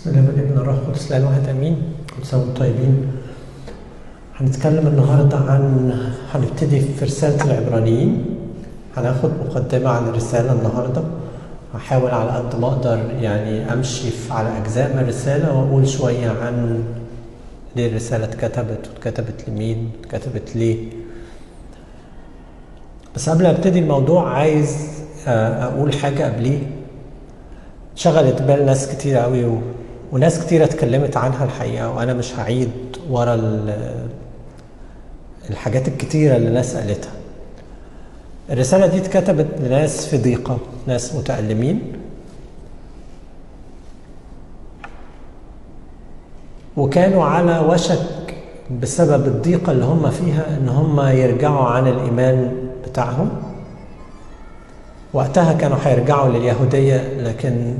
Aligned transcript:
بسم 0.00 0.10
الله 0.10 0.26
والابن 0.28 0.58
الروح 0.58 0.76
القدس 0.76 1.10
لا 1.10 1.16
الواحد 1.16 1.48
امين 1.48 1.76
كل 2.16 2.26
سنه 2.26 2.40
وأنتم 2.40 2.54
طيبين 2.54 3.12
هنتكلم 4.36 4.86
النهارده 4.86 5.36
عن 5.36 5.92
هنبتدي 6.32 6.80
في 6.80 7.04
رسالة 7.04 7.44
العبرانيين. 7.44 8.24
هناخد 8.96 9.30
مقدمة 9.46 9.90
عن 9.90 10.08
الرسالة 10.08 10.52
النهارده. 10.52 11.02
هحاول 11.74 12.10
على 12.10 12.30
قد 12.30 12.60
ما 12.60 12.66
أقدر 12.66 12.98
يعني 13.20 13.72
أمشي 13.72 14.08
على 14.30 14.58
أجزاء 14.58 14.92
من 14.92 14.98
الرسالة 14.98 15.58
وأقول 15.58 15.88
شوية 15.88 16.30
عن 16.30 16.84
ليه 17.76 17.90
الرسالة 17.90 18.24
اتكتبت 18.24 18.88
واتكتبت 18.88 19.48
لمين 19.48 19.90
اتكتبت 20.04 20.56
ليه. 20.56 20.78
بس 23.14 23.28
قبل 23.28 23.46
أبتدي 23.46 23.78
الموضوع 23.78 24.32
عايز 24.32 24.76
أقول 25.26 25.92
حاجة 25.92 26.24
قبليه. 26.24 26.58
شغلت 27.94 28.42
بال 28.42 28.66
ناس 28.66 28.88
كتير 28.88 29.16
قوي. 29.16 29.60
وناس 30.12 30.44
كتير 30.46 30.64
اتكلمت 30.64 31.16
عنها 31.16 31.44
الحقيقة 31.44 31.90
وأنا 31.90 32.14
مش 32.14 32.34
هعيد 32.38 32.70
ورا 33.10 33.34
ال... 33.34 33.74
الحاجات 35.50 35.88
الكتيرة 35.88 36.36
اللي 36.36 36.48
الناس 36.48 36.76
قالتها. 36.76 37.10
الرسالة 38.50 38.86
دي 38.86 38.98
اتكتبت 38.98 39.46
لناس 39.60 40.06
في 40.06 40.18
ضيقه 40.18 40.58
ناس 40.86 41.14
متألمين. 41.14 41.92
وكانوا 46.76 47.24
على 47.24 47.58
وشك 47.58 48.34
بسبب 48.82 49.26
الضيقة 49.26 49.72
اللي 49.72 49.84
هم 49.84 50.10
فيها 50.10 50.56
إن 50.56 50.68
هم 50.68 51.00
يرجعوا 51.00 51.64
عن 51.66 51.88
الإيمان 51.88 52.52
بتاعهم. 52.88 53.30
وقتها 55.12 55.52
كانوا 55.52 55.76
هيرجعوا 55.84 56.28
لليهودية 56.28 57.20
لكن 57.22 57.74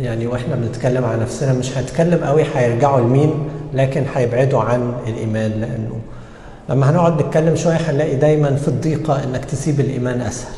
يعني 0.00 0.26
وإحنا 0.26 0.54
بنتكلم 0.54 1.04
عن 1.04 1.20
نفسنا 1.20 1.52
مش 1.52 1.78
هنتكلم 1.78 2.24
قوي 2.24 2.44
هيرجعوا 2.54 3.00
لمين؟ 3.00 3.34
لكن 3.74 4.04
هيبعدوا 4.14 4.60
عن 4.60 4.92
الإيمان 5.06 5.50
لأنه 5.50 6.00
لما 6.68 6.90
هنقعد 6.90 7.22
نتكلم 7.22 7.56
شوية 7.56 7.76
هنلاقي 7.76 8.16
دايما 8.16 8.56
في 8.56 8.68
الضيقة 8.68 9.24
إنك 9.24 9.44
تسيب 9.44 9.80
الإيمان 9.80 10.20
أسهل. 10.20 10.52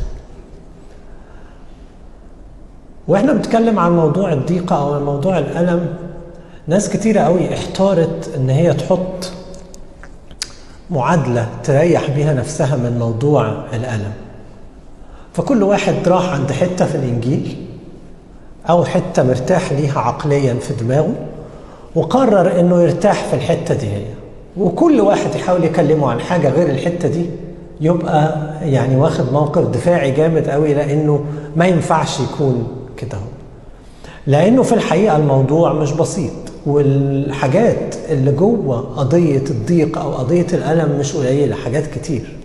وإحنا 3.09 3.33
بنتكلم 3.33 3.79
عن 3.79 3.93
موضوع 3.97 4.33
الضيقة 4.33 4.77
أو 4.77 5.05
موضوع 5.05 5.39
الألم 5.39 5.95
ناس 6.67 6.89
كتيرة 6.89 7.20
قوي 7.20 7.55
احتارت 7.55 8.31
إن 8.37 8.51
هي 8.51 8.75
تحط 8.75 9.33
معادلة 10.91 11.48
تريح 11.65 12.11
بيها 12.11 12.35
نفسها 12.35 12.77
من 12.77 12.98
موضوع 12.98 13.65
الألم. 13.73 14.13
فكل 15.35 15.63
واحد 15.63 15.95
راح 16.07 16.29
عند 16.33 16.53
حتة 16.53 16.87
في 16.87 16.95
الإنجيل 16.95 17.62
أو 18.71 18.85
حتة 18.85 19.23
مرتاح 19.23 19.73
ليها 19.73 19.99
عقليا 20.01 20.55
في 20.55 20.85
دماغه 20.85 21.15
وقرر 21.95 22.61
إنه 22.61 22.83
يرتاح 22.83 23.25
في 23.25 23.35
الحتة 23.37 23.75
دي 23.75 23.87
هي. 23.87 24.05
وكل 24.57 25.01
واحد 25.01 25.35
يحاول 25.35 25.65
يكلمه 25.65 26.11
عن 26.11 26.21
حاجة 26.21 26.49
غير 26.49 26.69
الحتة 26.71 27.09
دي 27.09 27.27
يبقى 27.81 28.37
يعني 28.63 28.97
واخد 28.97 29.33
موقف 29.33 29.63
دفاعي 29.69 30.11
جامد 30.11 30.49
قوي 30.49 30.75
لأنه 30.75 31.25
ما 31.57 31.67
ينفعش 31.67 32.21
يكون 32.21 32.67
كده 32.97 33.19
لأنه 34.27 34.63
في 34.63 34.75
الحقيقة 34.75 35.17
الموضوع 35.17 35.73
مش 35.73 35.93
بسيط 35.93 36.33
والحاجات 36.67 37.95
اللي 38.09 38.33
جوه 38.33 38.79
قضية 38.97 39.45
الضيق 39.51 39.99
أو 39.99 40.13
قضية 40.13 40.47
الألم 40.53 40.99
مش 40.99 41.17
قليلة 41.17 41.57
حاجات 41.57 41.87
كتير. 41.87 42.37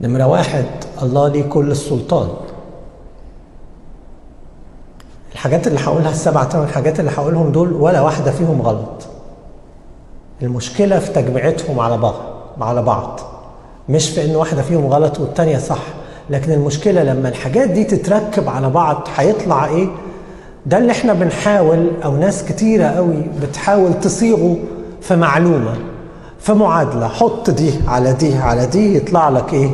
نمرة 0.00 0.26
واحد 0.26 0.64
الله 1.02 1.28
ليه 1.28 1.42
كل 1.42 1.70
السلطان. 1.70 2.28
الحاجات 5.42 5.66
اللي 5.66 5.80
هقولها 5.80 6.10
السبع 6.10 6.44
ثمان 6.44 6.68
حاجات 6.68 7.00
اللي 7.00 7.10
هقولهم 7.16 7.52
دول 7.52 7.72
ولا 7.72 8.00
واحدة 8.00 8.30
فيهم 8.30 8.62
غلط. 8.62 9.06
المشكلة 10.42 10.98
في 10.98 11.12
تجميعتهم 11.12 11.80
على 11.80 11.98
بعض 11.98 12.14
على 12.60 12.82
بعض. 12.82 13.20
مش 13.88 14.10
في 14.10 14.24
إن 14.24 14.36
واحدة 14.36 14.62
فيهم 14.62 14.86
غلط 14.86 15.20
والتانية 15.20 15.58
صح 15.58 15.78
لكن 16.30 16.52
المشكلة 16.52 17.02
لما 17.02 17.28
الحاجات 17.28 17.70
دي 17.70 17.84
تتركب 17.84 18.48
على 18.48 18.70
بعض 18.70 19.08
هيطلع 19.16 19.66
إيه؟ 19.66 19.88
ده 20.66 20.78
اللي 20.78 20.92
إحنا 20.92 21.12
بنحاول 21.12 21.90
أو 22.04 22.16
ناس 22.16 22.44
كتيرة 22.44 22.84
قوي 22.86 23.22
بتحاول 23.42 24.00
تصيغه 24.00 24.56
في 25.00 25.16
معلومة 25.16 25.74
في 26.38 26.52
معادلة. 26.52 27.08
حط 27.08 27.50
دي 27.50 27.72
على 27.88 28.12
دي 28.12 28.34
على 28.34 28.66
دي 28.66 28.96
يطلع 28.96 29.28
لك 29.28 29.54
إيه؟ 29.54 29.70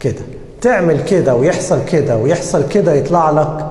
كده. 0.00 0.22
تعمل 0.60 1.04
كده 1.04 1.34
ويحصل 1.34 1.84
كده 1.84 2.16
ويحصل 2.16 2.68
كده 2.68 2.92
يطلع 2.92 3.30
لك 3.30 3.66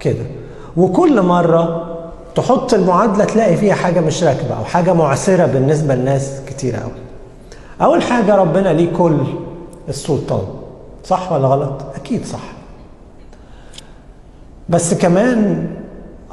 كده. 0.00 0.41
وكل 0.76 1.22
مرة 1.22 1.86
تحط 2.34 2.74
المعادلة 2.74 3.24
تلاقي 3.24 3.56
فيها 3.56 3.74
حاجة 3.74 4.00
مش 4.00 4.24
راكبة 4.24 4.54
أو 4.58 4.64
حاجة 4.64 4.92
معسرة 4.92 5.46
بالنسبة 5.46 5.94
لناس 5.94 6.40
كتير 6.46 6.82
أوي. 6.82 6.92
أول 7.82 8.02
حاجة 8.02 8.34
ربنا 8.36 8.68
ليه 8.68 8.92
كل 8.96 9.16
السلطان؟ 9.88 10.42
صح 11.04 11.32
ولا 11.32 11.48
غلط؟ 11.48 11.82
أكيد 11.94 12.24
صح. 12.26 12.40
بس 14.68 14.94
كمان 14.94 15.66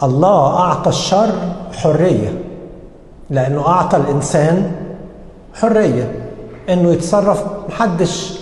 الله 0.03 0.57
أعطى 0.59 0.89
الشر 0.89 1.29
حرية 1.73 2.33
لأنه 3.29 3.67
أعطى 3.67 3.97
الإنسان 3.97 4.71
حرية 5.53 6.11
إنه 6.69 6.91
يتصرف. 6.91 7.43
محدش 7.69 8.39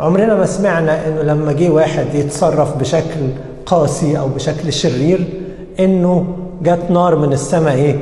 عمرنا 0.00 0.34
ما 0.34 0.46
سمعنا 0.46 1.06
إنه 1.08 1.22
لما 1.22 1.52
جه 1.52 1.68
واحد 1.70 2.14
يتصرف 2.14 2.76
بشكل 2.76 3.28
قاسي 3.66 4.18
أو 4.18 4.28
بشكل 4.28 4.72
شرير 4.72 5.24
إنه 5.80 6.26
جت 6.62 6.90
نار 6.90 7.16
من 7.16 7.32
السماء 7.32 7.74
إيه؟ 7.74 7.96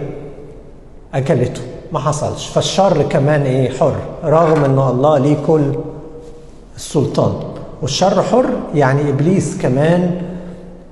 أكلته 1.14 1.60
ما 1.92 1.98
حصلش. 1.98 2.46
فالشر 2.46 3.02
كمان 3.02 3.42
إيه؟ 3.42 3.70
حر 3.70 3.94
رغم 4.24 4.64
إن 4.64 4.78
الله 4.78 5.18
ليه 5.18 5.36
كل 5.46 5.72
السلطان. 6.76 7.34
والشر 7.82 8.22
حر 8.22 8.46
يعني 8.74 9.08
إبليس 9.10 9.58
كمان 9.58 10.22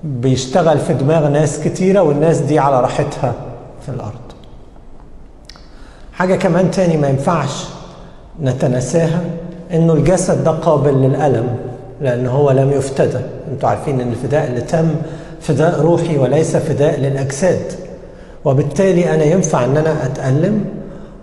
بيشتغل 0.04 0.78
في 0.78 0.94
دماغ 0.94 1.28
ناس 1.28 1.60
كتيرة 1.60 2.00
والناس 2.02 2.38
دي 2.38 2.58
على 2.58 2.80
راحتها 2.80 3.34
في 3.82 3.88
الأرض. 3.88 4.12
حاجة 6.12 6.34
كمان 6.36 6.70
تاني 6.70 6.96
ما 6.96 7.08
ينفعش 7.08 7.66
نتناساها 8.42 9.20
إنه 9.72 9.92
الجسد 9.92 10.44
ده 10.44 10.50
قابل 10.50 10.94
للألم 10.94 11.56
لأن 12.00 12.26
هو 12.26 12.50
لم 12.50 12.70
يفتدى 12.70 13.20
أنتوا 13.52 13.68
عارفين 13.68 14.00
ان 14.00 14.08
الفداء 14.12 14.46
اللي 14.46 14.60
تم 14.60 14.88
فداء 15.40 15.80
روحي 15.80 16.18
وليس 16.18 16.56
فداء 16.56 17.00
للأجساد. 17.00 17.72
وبالتالي 18.44 19.14
أنا 19.14 19.24
ينفع 19.24 19.64
أن 19.64 19.76
أنا 19.76 20.06
أتألم 20.06 20.64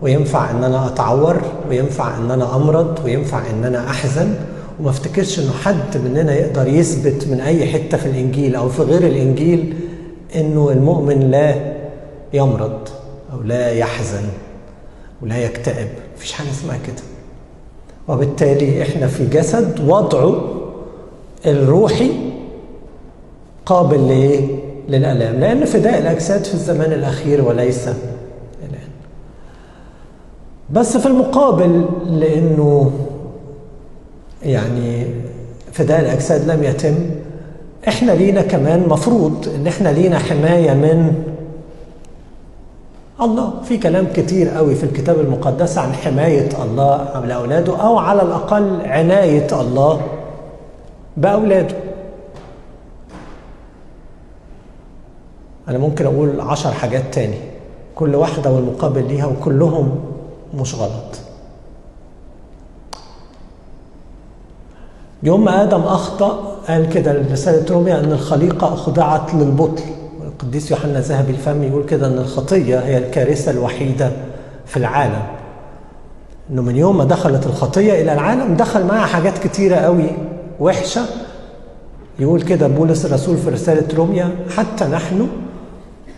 وينفع 0.02 0.52
أن 0.52 0.64
أنا 0.64 0.88
أتعور 0.88 1.42
وينفع 1.70 2.18
أن 2.18 2.32
أنا 2.32 2.56
أمرض 2.56 3.00
وينفع 3.06 3.50
أن 3.50 3.64
أنا 3.66 3.90
أحزن. 3.90 4.34
وما 4.80 4.90
افتكرش 4.90 5.40
إنه 5.40 5.52
حد 5.52 5.98
مننا 6.06 6.34
يقدر 6.36 6.68
يثبت 6.68 7.28
من 7.28 7.42
أي 7.42 7.66
حتة 7.66 7.98
في 7.98 8.06
الإنجيل 8.06 8.56
أو 8.56 8.70
في 8.70 8.82
غير 8.82 9.04
الإنجيل 9.08 9.74
إنه 10.36 10.70
المؤمن 10.72 11.32
لا 11.32 11.56
يمرض 12.34 12.88
أو 13.34 13.42
لا 13.42 13.72
يحزن 13.72 14.24
ولا 15.22 15.38
يكتئب. 15.38 15.88
مفيش 16.18 16.32
حاجة 16.32 16.50
اسمها 16.50 16.78
كده. 16.88 17.04
وبالتالي 18.08 18.82
إحنا 18.82 19.08
في 19.08 19.26
جسد 19.26 19.80
وضعه 19.88 20.59
الروحي 21.46 22.12
قابل 23.66 24.08
لإيه؟ 24.08 24.42
للآلام 24.90 25.36
لأن 25.40 25.66
فداء 25.66 26.00
الأجساد 26.00 26.44
في 26.46 26.54
الزمان 26.54 26.94
الأخير 26.94 27.42
وليس 27.42 27.88
الآن. 27.88 28.90
بس 30.70 30.98
في 30.98 31.06
المقابل 31.06 31.86
لأنه 32.06 32.92
يعني 34.44 35.06
فداء 35.72 36.00
الأجساد 36.00 36.50
لم 36.52 36.64
يتم 36.64 36.96
إحنا 37.88 38.12
لينا 38.12 38.42
كمان 38.42 38.88
مفروض 38.90 39.48
إن 39.56 39.68
إحنا 39.68 39.90
لينا 39.90 40.20
حماية 40.20 40.74
من 40.74 41.14
الله 43.22 43.54
في 43.64 43.78
كلام 43.78 44.08
كتير 44.16 44.50
قوي 44.50 44.76
في 44.76 44.84
الكتاب 44.84 45.20
المقدس 45.20 45.78
عن 45.78 45.94
حماية 45.94 46.50
الله 46.64 47.26
لأولاده 47.26 47.78
أو 47.82 47.98
على 47.98 48.22
الأقل 48.22 48.82
عناية 48.86 49.62
الله 49.62 50.02
بأولاده. 51.18 51.76
أنا 55.68 55.78
ممكن 55.78 56.06
أقول 56.06 56.42
عشر 56.42 56.72
حاجات 56.72 57.14
تاني. 57.14 57.38
كل 57.96 58.16
واحدة 58.16 58.52
والمقابل 58.52 59.08
ليها 59.08 59.26
وكلهم 59.26 60.00
مش 60.54 60.76
غلط. 60.76 61.20
يوم 65.24 65.46
ما 65.46 65.64
آدم 65.64 65.82
أخطأ 65.82 66.56
قال 66.68 66.90
كده 66.90 67.26
رسالة 67.32 67.74
روميا 67.74 68.00
أن 68.00 68.12
الخليقة 68.12 68.76
خضعت 68.76 69.34
للبطل. 69.34 69.84
القديس 70.28 70.72
يوحنا 70.72 71.00
ذهبي 71.00 71.32
الفم 71.32 71.64
يقول 71.64 71.86
كده 71.86 72.08
إن 72.08 72.18
الخطية 72.18 72.80
هي 72.80 72.98
الكارثة 72.98 73.52
الوحيدة 73.52 74.12
في 74.66 74.78
العالم. 74.78 75.24
إنه 76.50 76.62
من 76.62 76.76
يوم 76.76 76.98
ما 76.98 77.04
دخلت 77.04 77.46
الخطية 77.46 78.02
إلى 78.02 78.14
العالم 78.14 78.54
دخل 78.56 78.86
معها 78.86 79.06
حاجات 79.06 79.38
كتيرة 79.38 79.76
قوي. 79.76 80.10
وحشة. 80.60 81.02
يقول 82.20 82.42
كده 82.42 82.68
بولس 82.68 83.06
الرسول 83.06 83.38
في 83.38 83.50
رسالة 83.50 83.96
روميا 83.98 84.30
حتى 84.58 84.86
نحن 84.86 85.28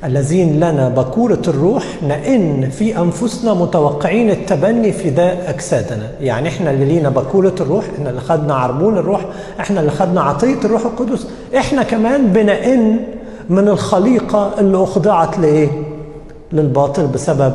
الذين 0.04 0.56
لنا 0.56 0.90
بكورة 0.90 1.42
الروح 1.48 1.84
نئن 2.04 2.70
في 2.70 2.98
أنفسنا 2.98 3.54
متوقعين 3.54 4.30
التبني 4.30 4.92
فداء 4.92 5.50
أجسادنا. 5.50 6.12
يعني 6.22 6.50
إحنا 6.50 6.72
اللي 6.72 6.86
لينا 6.86 7.10
بكورة 7.10 7.56
الروح 7.62 7.86
إحنا 7.96 8.10
اللي 8.10 8.22
خدنا 8.22 8.56
عربون 8.56 8.98
الروح 8.98 9.26
إحنا 9.60 9.80
اللي 9.80 9.92
خدنا 9.92 10.22
عطية 10.22 10.60
الروح 10.66 10.86
القدس. 10.86 11.28
إحنا 11.58 11.84
كمان 11.84 12.28
بنئن 12.28 12.98
من 13.50 13.68
الخليقة 13.68 14.60
اللي 14.60 14.84
أخضعت 14.84 15.40
لإيه؟ 15.40 15.70
للباطل 16.54 17.08
بسبب 17.08 17.54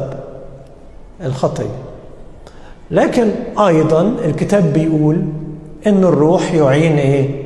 الخطية. 1.24 1.70
لكن 2.90 3.30
أيضا 3.58 4.02
الكتاب 4.24 4.72
بيقول 4.72 5.22
إن 5.86 6.04
الروح 6.04 6.52
يعين 6.54 6.98
إيه؟ 6.98 7.42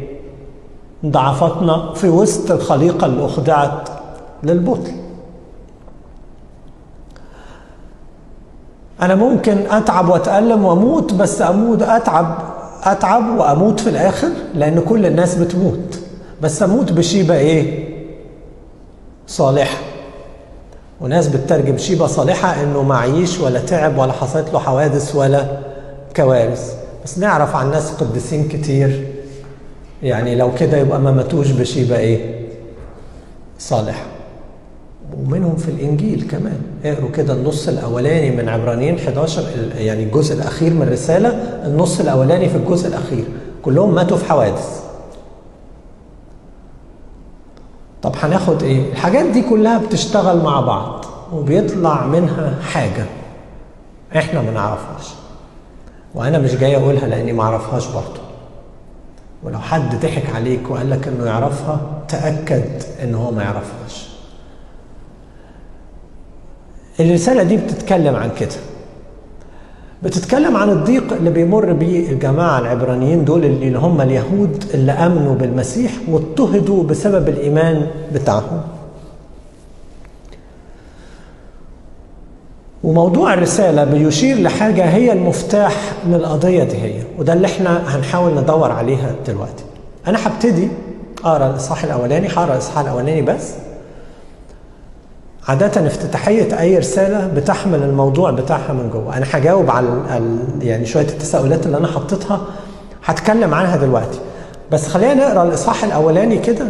ضعفاتنا 1.06 1.92
في 1.94 2.08
وسط 2.08 2.50
الخليقة 2.50 3.06
اللي 3.06 3.25
أخضعت 3.25 3.88
للبطل 4.42 4.92
أنا 9.02 9.14
ممكن 9.14 9.58
أتعب 9.70 10.08
وأتألم 10.08 10.64
وأموت 10.64 11.14
بس 11.14 11.42
أموت 11.42 11.82
أتعب 11.82 12.38
أتعب 12.82 13.38
وأموت 13.38 13.81
في 13.81 13.90
الآخر 13.90 14.28
لأن 14.54 14.81
كل 14.81 15.06
الناس 15.06 15.34
بتموت 15.34 15.98
بس 16.42 16.62
أموت 16.62 16.92
بشيبة 16.92 17.34
إيه؟ 17.34 17.88
صالحة 19.26 19.78
وناس 21.00 21.28
بتترجم 21.28 21.76
شيبة 21.78 22.06
صالحة 22.06 22.62
إنه 22.62 22.82
معيش 22.82 23.40
ولا 23.40 23.60
تعب 23.60 23.98
ولا 23.98 24.12
حصلت 24.12 24.52
له 24.52 24.58
حوادث 24.58 25.16
ولا 25.16 25.46
كوارث 26.16 26.80
بس 27.11 27.19
نعرف 27.19 27.57
عن 27.57 27.71
ناس 27.71 27.91
قديسين 27.93 28.49
كتير. 28.49 29.07
يعني 30.03 30.35
لو 30.37 30.55
كده 30.55 30.77
يبقى 30.79 31.01
ما 31.01 31.11
ماتوش 31.11 31.51
بشيبة 31.51 31.99
إيه؟ 31.99 32.47
صالحة 33.59 34.07
ومنهم 35.17 35.57
في 35.57 35.69
الإنجيل 35.69 36.27
كمان. 36.31 36.61
اقروا 36.85 37.11
كده 37.11 37.33
النص 37.33 37.69
الأولاني 37.69 38.31
من 38.37 38.49
عبرانيين 38.49 38.97
11 38.99 39.43
يعني 39.75 40.03
الجزء 40.03 40.35
الأخير 40.35 40.75
من 40.75 40.83
الرسالة 40.83 41.29
النص 41.67 42.01
الأولاني 42.01 42.49
في 42.49 42.57
الجزء 42.57 42.89
الأخير. 42.89 43.25
كلهم 43.62 43.95
ماتوا 43.95 44.17
في 44.17 44.25
حوادث. 44.25 44.81
طب 48.03 48.12
هناخد 48.17 48.62
إيه؟ 48.62 48.93
الحاجات 48.93 49.27
دي 49.27 49.43
كلها 49.43 49.79
بتشتغل 49.79 50.43
مع 50.43 50.61
بعض 50.61 51.05
وبيطلع 51.33 52.07
منها 52.07 52.59
حاجة. 52.62 53.05
إحنا 54.17 54.43
ما 54.43 54.51
نعرفهاش. 54.51 55.19
وأنا 56.15 56.39
مش 56.39 56.55
جاي 56.55 56.77
أقولها 56.77 57.09
لأني 57.09 57.33
ما 57.33 57.43
أعرفهاش 57.43 57.87
برضه. 57.87 58.21
ولو 59.43 59.59
حد 59.59 60.01
ضحك 60.01 60.31
عليك 60.35 60.71
وقال 60.71 60.91
لك 60.91 61.09
إنه 61.09 61.27
يعرفها 61.27 61.81
تأكد 62.09 62.65
إن 63.03 63.15
هو 63.15 63.31
ما 63.31 63.43
يعرفهاش. 63.43 64.09
الرسالة 67.01 67.43
دي 67.43 67.57
بتتكلم 67.57 68.17
عن 68.17 68.31
كده. 68.41 68.55
بتتكلم 70.03 70.57
عن 70.57 70.71
الضيق 70.71 71.12
اللي 71.12 71.31
بيمر 71.31 71.73
بيه 71.73 72.12
الجماعة 72.12 72.59
العبرانيين 72.59 73.25
دول 73.25 73.45
اللي 73.45 73.79
هم 73.79 74.01
اليهود 74.01 74.65
اللي 74.75 74.93
آمنوا 74.93 75.35
بالمسيح 75.35 75.93
واضطهدوا 76.09 76.85
بسبب 76.85 77.29
الإيمان 77.29 77.87
بتاعهم. 78.15 78.61
وموضوع 82.85 83.35
الرسالة 83.35 83.85
بيشير 83.85 84.38
لحاجة 84.38 84.85
هي 84.85 85.12
المفتاح 85.12 85.75
للقضية 86.06 86.65
دي 86.65 86.77
هي 86.77 87.03
وده 87.19 87.32
اللي 87.32 87.47
إحنا 87.47 87.97
هنحاول 87.97 88.35
ندور 88.35 88.73
عليها 88.73 89.15
دلوقتي. 89.27 89.65
أنا 90.06 90.19
هبتدي 90.27 90.69
أقرأ 91.25 91.47
الإصحاح 91.50 91.85
الأولاني 91.85 92.29
هقرأ 92.29 92.53
الإصحاح 92.53 92.79
الأولاني 92.79 93.23
بس. 93.23 93.53
عادة 95.49 95.87
افتتاحية 95.87 96.61
أي 96.61 96.79
رسالة 96.79 97.27
بتحمل 97.27 97.82
الموضوع 97.82 98.31
بتاعها 98.31 98.73
من 98.73 98.91
جوه، 98.91 99.17
أنا 99.17 99.26
هجاوب 99.31 99.71
على 99.71 99.87
ال 100.17 100.38
يعني 100.62 100.87
شوية 100.87 101.05
التساؤلات 101.06 101.67
اللي 101.67 101.76
أنا 101.76 101.87
حطيتها 101.87 102.41
هتكلم 103.05 103.55
عنها 103.55 103.76
دلوقتي، 103.76 104.19
بس 104.73 104.88
خلينا 104.88 105.15
نقرأ 105.15 105.43
الإصحاح 105.43 105.85
الأولاني 105.85 106.38
كده 106.38 106.67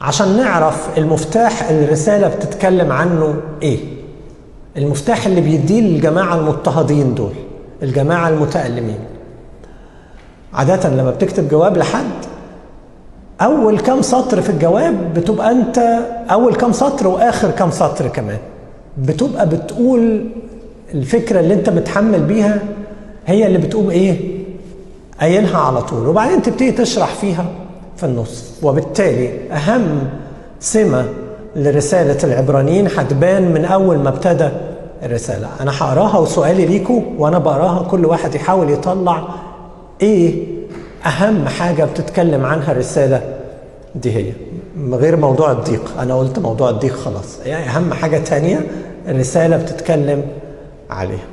عشان 0.00 0.36
نعرف 0.36 0.98
المفتاح 0.98 1.68
اللي 1.68 1.84
الرسالة 1.84 2.28
بتتكلم 2.28 2.92
عنه 2.92 3.34
إيه؟ 3.62 3.99
المفتاح 4.80 5.26
اللي 5.26 5.40
بيديه 5.40 5.80
للجماعة 5.80 6.34
المضطهدين 6.38 7.14
دول، 7.14 7.32
الجماعة 7.82 8.28
المتألمين. 8.28 8.98
عادة 10.54 10.88
لما 10.88 11.10
بتكتب 11.10 11.48
جواب 11.48 11.76
لحد 11.76 12.04
أول 13.40 13.78
كام 13.80 14.02
سطر 14.02 14.40
في 14.42 14.50
الجواب 14.50 15.14
بتبقى 15.14 15.50
أنت 15.50 15.78
أول 16.30 16.54
كام 16.54 16.72
سطر 16.72 17.06
وآخر 17.06 17.50
كام 17.50 17.70
سطر 17.70 18.08
كمان. 18.08 18.38
بتبقى 18.98 19.48
بتقول 19.48 20.24
الفكرة 20.94 21.40
اللي 21.40 21.54
أنت 21.54 21.70
متحمل 21.70 22.20
بيها 22.20 22.58
هي 23.26 23.46
اللي 23.46 23.58
بتقوم 23.58 23.90
إيه؟ 23.90 24.20
قايلها 25.20 25.58
على 25.58 25.82
طول. 25.82 26.06
وبعدين 26.08 26.42
تبتدي 26.42 26.72
تشرح 26.72 27.14
فيها 27.14 27.44
في 27.96 28.06
النص. 28.06 28.44
وبالتالي 28.62 29.30
أهم 29.52 30.08
سمة 30.60 31.04
لرسالة 31.56 32.18
العبرانيين 32.24 32.86
هتبان 32.96 33.52
من 33.52 33.64
أول 33.64 33.98
ما 33.98 34.08
ابتدى 34.08 34.48
الرساله 35.02 35.48
أنا 35.60 35.70
هقراها 35.78 36.18
وسؤالي 36.18 36.66
ليكم 36.66 37.04
وأنا 37.18 37.38
بقراها 37.38 37.82
كل 37.82 38.06
واحد 38.06 38.34
يحاول 38.34 38.70
يطلع 38.70 39.28
إيه 40.02 40.44
أهم 41.06 41.48
حاجة 41.48 41.84
بتتكلم 41.84 42.44
عنها 42.44 42.72
الرسالة 42.72 43.22
دي 43.94 44.16
هي. 44.16 44.32
غير 44.92 45.16
موضوع 45.16 45.52
الضيق. 45.52 46.00
أنا 46.00 46.14
قلت 46.18 46.38
موضوع 46.38 46.70
الضيق 46.70 46.94
خلاص. 46.96 47.38
يعني 47.46 47.70
أهم 47.70 47.92
حاجة 47.94 48.18
تانية 48.18 48.66
الرساله 49.08 49.56
بتتكلم 49.56 50.22
عليها. 50.90 51.26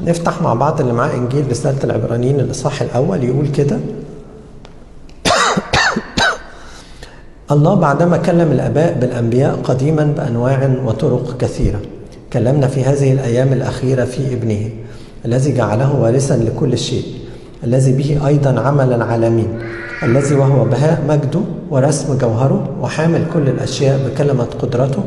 نفتح 0.00 0.42
مع 0.42 0.54
بعض 0.54 0.80
اللي 0.80 0.92
معاه 0.92 1.14
إنجيل 1.14 1.50
رسالة 1.50 1.84
العبرانيين 1.84 2.40
الاصحاح 2.40 2.82
الأول 2.82 3.24
يقول 3.24 3.48
كده. 3.48 3.78
الله 7.50 7.74
بعدما 7.74 8.16
كلم 8.16 8.52
الآباء 8.52 8.96
بالأنبياء 9.00 9.58
قديما 9.64 10.04
بأنواع 10.16 10.70
وطرق 10.84 11.36
كثيرة. 11.36 11.80
كلمنا 12.32 12.66
في 12.66 12.84
هذه 12.84 13.12
الأيام 13.12 13.52
الأخيرة 13.52 14.04
في 14.04 14.34
ابنه 14.34 14.70
الذي 15.24 15.54
جعله 15.54 16.00
وارثا 16.00 16.34
لكل 16.34 16.78
شيء 16.78 17.04
الذي 17.64 17.92
به 17.92 18.26
أيضا 18.26 18.60
عمل 18.60 18.92
العالمين 18.92 19.48
الذي 20.02 20.34
وهو 20.34 20.64
بهاء 20.64 21.02
مجده 21.08 21.40
ورسم 21.70 22.18
جوهره 22.18 22.68
وحامل 22.80 23.22
كل 23.34 23.48
الأشياء 23.48 23.98
بكلمة 24.06 24.46
قدرته. 24.62 25.02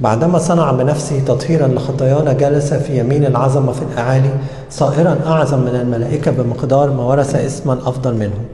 بعدما 0.00 0.38
صنع 0.38 0.72
بنفسه 0.72 1.20
تطهيرا 1.26 1.68
لخطايانا 1.68 2.32
جلس 2.32 2.74
في 2.74 2.98
يمين 2.98 3.24
العظمة 3.26 3.72
في 3.72 3.82
الأعالي 3.92 4.30
صائرا 4.70 5.18
أعظم 5.26 5.60
من 5.60 5.74
الملائكة 5.74 6.30
بمقدار 6.30 6.90
ما 6.90 7.02
ورث 7.02 7.36
اسما 7.36 7.72
أفضل 7.72 8.14
منهم 8.14 8.44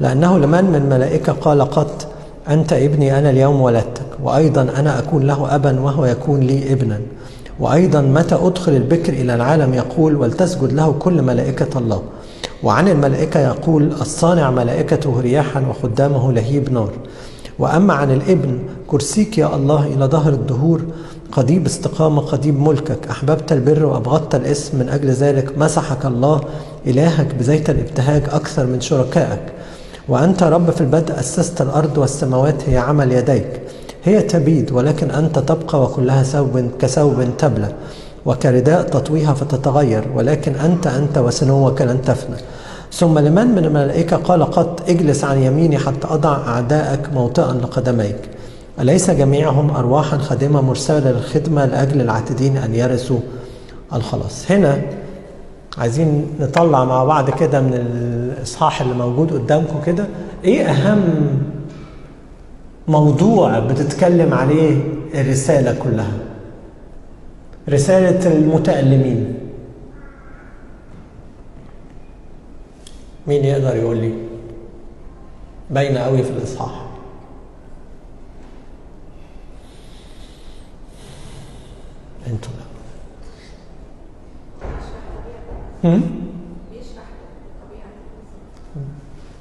لأنه 0.00 0.38
لمن 0.38 0.64
من 0.64 0.74
الملائكه 0.76 1.32
قال 1.32 1.62
قط 1.62 2.13
أنت 2.48 2.72
ابني 2.72 3.18
أنا 3.18 3.30
اليوم 3.30 3.60
ولدتك. 3.60 4.06
وأيضا 4.22 4.62
أنا 4.62 4.98
أكون 4.98 5.22
له 5.22 5.54
ابا 5.54 5.80
وهو 5.80 6.04
يكون 6.04 6.40
لي 6.40 6.72
ابنا. 6.72 7.00
وأيضا 7.60 8.00
متى 8.00 8.34
أدخل 8.34 8.72
البكر 8.72 9.12
إلى 9.12 9.34
العالم؟ 9.34 9.74
يقول 9.74 10.16
ولتسجد 10.16 10.72
له 10.72 10.92
كل 10.92 11.22
ملائكة 11.22 11.78
الله. 11.78 12.02
وعن 12.62 12.88
الملائكة 12.88 13.40
يقول 13.40 13.92
الصانع 14.00 14.50
ملائكته 14.50 15.20
رياحا 15.20 15.66
وخدامه 15.70 16.32
لهيب 16.32 16.72
نار. 16.72 16.90
وأما 17.58 17.94
عن 17.94 18.10
الابن 18.10 18.58
كرسيك 18.86 19.38
يا 19.38 19.56
الله 19.56 19.86
إلى 19.86 20.04
ظهر 20.04 20.32
الدهور. 20.32 20.80
قضيب 21.32 21.66
استقامة 21.66 22.22
قضيب 22.22 22.60
ملكك. 22.60 23.08
أحببت 23.10 23.52
البر 23.52 23.84
وأبغضت 23.86 24.34
الاسم. 24.34 24.78
من 24.78 24.88
أجل 24.88 25.10
ذلك 25.10 25.58
مسحك 25.58 26.06
الله 26.06 26.40
إلهك 26.86 27.34
بزيت 27.34 27.70
الابتهاج 27.70 28.22
أكثر 28.32 28.66
من 28.66 28.80
شركائك. 28.80 29.42
وأنت 30.08 30.42
رب 30.42 30.70
في 30.70 30.80
البدء 30.80 31.20
أسست 31.20 31.60
الأرض 31.60 31.98
والسماوات 31.98 32.68
هي 32.68 32.76
عمل 32.78 33.12
يديك. 33.12 33.60
هي 34.04 34.22
تبيد 34.22 34.72
ولكن 34.72 35.10
أنت 35.10 35.38
تبقى 35.38 35.82
وكلها 35.82 36.22
ثوب 36.22 36.70
كثوب 36.78 37.36
تبلى 37.38 37.68
وكرداء 38.26 38.82
تطويها 38.82 39.34
فتتغير 39.34 40.04
ولكن 40.14 40.54
أنت 40.54 40.86
أنت 40.86 41.18
وسنوك 41.18 41.82
لن 41.82 42.02
تفنى. 42.02 42.36
ثم 42.92 43.18
لمن 43.18 43.46
من 43.46 43.64
الملائكة؟ 43.64 44.16
قال 44.16 44.44
قط 44.44 44.88
اجلس 44.88 45.24
عن 45.24 45.38
يميني 45.38 45.78
حتى 45.78 46.06
أضع 46.10 46.36
أعداءك 46.48 47.12
موطئا 47.12 47.52
لقدميك. 47.52 48.16
أليس 48.80 49.10
جميعهم 49.10 49.70
أرواحا 49.70 50.18
خادمة 50.18 50.60
مرسلة 50.60 51.10
للخدمة 51.10 51.64
لأجل 51.66 52.00
العاتدين 52.00 52.56
أن 52.56 52.74
يرثوا 52.74 53.20
الخلاص؟ 53.94 54.50
هنا 54.50 54.82
عايزين 55.78 56.36
نطلع 56.40 56.84
مع 56.84 57.04
بعض 57.04 57.30
كده 57.30 57.60
من 57.60 57.74
الإصحاح 57.74 58.80
اللي 58.80 58.94
موجود 58.94 59.32
قدامكم 59.32 59.82
كده. 59.86 60.06
إيه 60.44 60.66
أهم 60.66 61.02
موضوع 62.88 63.58
بتتكلم 63.58 64.34
عليه 64.34 64.80
الرسالة 65.14 65.78
كلها؟ 65.84 66.12
رسالة 67.68 68.36
المتألمين. 68.36 69.34
مين 73.26 73.44
يقدر 73.44 73.76
يقول 73.76 73.96
لي؟ 73.96 74.14
باينة 75.70 76.00
قوي 76.00 76.22
في 76.22 76.30
الإصحاح. 76.30 76.86
أنتوا 82.26 82.50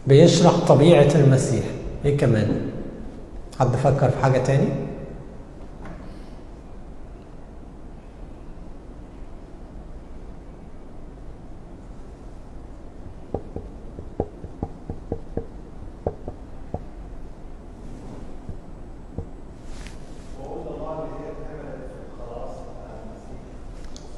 بيشرح 0.08 0.60
طبيعة 0.68 1.12
المسيح. 1.16 1.64
إيه 2.06 2.18
كمان؟ 2.18 2.62
حد 3.60 3.68
فكر 3.76 4.10
في 4.10 4.18
حاجة 4.24 4.38
تاني؟ 4.38 4.68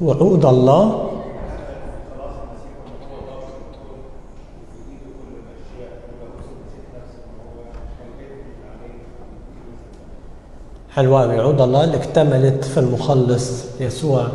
وعود 0.01 0.45
الله 0.45 1.14
حلوة 10.95 11.23
أوي 11.23 11.39
عود 11.39 11.61
الله 11.61 11.83
اللي 11.83 11.97
اكتملت 11.97 12.65
في 12.65 12.79
المخلص 12.79 13.65
يسوع 13.79 14.27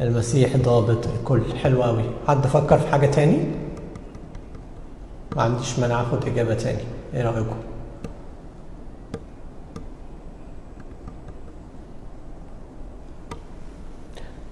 المسيح 0.00 0.56
ضابط 0.56 1.06
الكل. 1.06 1.42
حلوة 1.62 1.88
أوي 1.88 2.02
حد 2.28 2.46
فكر 2.46 2.78
في 2.78 2.88
حاجة 2.88 3.06
تاني؟ 3.06 3.38
ما 5.36 5.42
عنديش 5.42 5.78
مانع 5.78 6.00
اخد 6.02 6.24
إجابة 6.26 6.54
تاني. 6.54 6.82
إيه 7.14 7.22
رأيكم؟ 7.22 7.56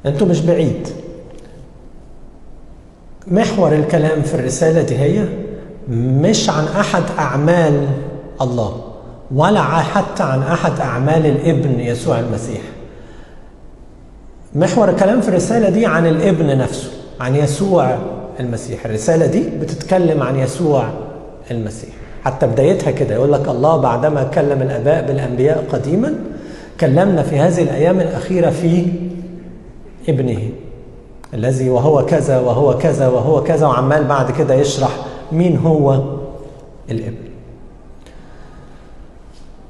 أنتوا 0.07 0.27
مش 0.27 0.41
بعيد. 0.41 0.89
محور 3.27 3.73
الكلام 3.73 4.23
في 4.23 4.35
الرسالة 4.35 4.83
دي 4.83 4.97
هي 4.99 5.29
مش 5.89 6.51
عن 6.51 6.65
أحد 6.65 7.03
أعمال 7.19 7.89
الله. 8.41 8.86
ولا 9.35 9.63
حتى 9.63 10.23
عن 10.23 10.43
أحد 10.43 10.81
أعمال 10.81 11.27
الإبن 11.27 11.81
يسوع 11.81 12.21
المسيح. 12.21 12.61
محور 14.55 14.89
الكلام 14.89 15.21
في 15.21 15.29
الرسالة 15.29 15.69
دي 15.69 15.87
عن 15.87 16.07
الإبن 16.07 16.59
نفسه 16.59 16.91
عن 17.21 17.37
يسوع 17.37 17.99
المسيح. 18.41 18.85
الرسالة 18.85 19.27
دي 19.27 19.49
بتتكلم 19.61 20.23
عن 20.23 20.39
يسوع 20.39 20.89
المسيح. 21.51 21.91
حتى 22.25 22.47
بدايتها 22.47 22.91
كده 22.91 23.15
يقول 23.15 23.33
لك 23.33 23.49
الله 23.49 23.77
بعدما 23.77 24.25
كلم 24.25 24.63
الآباء 24.63 25.07
بالأنبياء 25.07 25.65
قديما 25.73 26.15
كلمنا 26.81 27.23
في 27.23 27.39
هذه 27.39 27.63
الأيام 27.63 28.01
الأخيرة 28.01 28.51
في 28.51 28.87
إبنه. 30.09 30.49
الذي 31.35 31.71
وهو 31.71 32.07
كذا 32.07 32.39
وهو 32.39 32.79
كذا 32.79 33.09
وهو 33.09 33.43
كذا 33.43 33.67
وعمال 33.67 34.05
بعد 34.05 34.31
كده 34.31 34.55
يشرح 34.55 34.91
مين 35.33 35.57
هو 35.57 36.03
الإبن. 36.91 37.26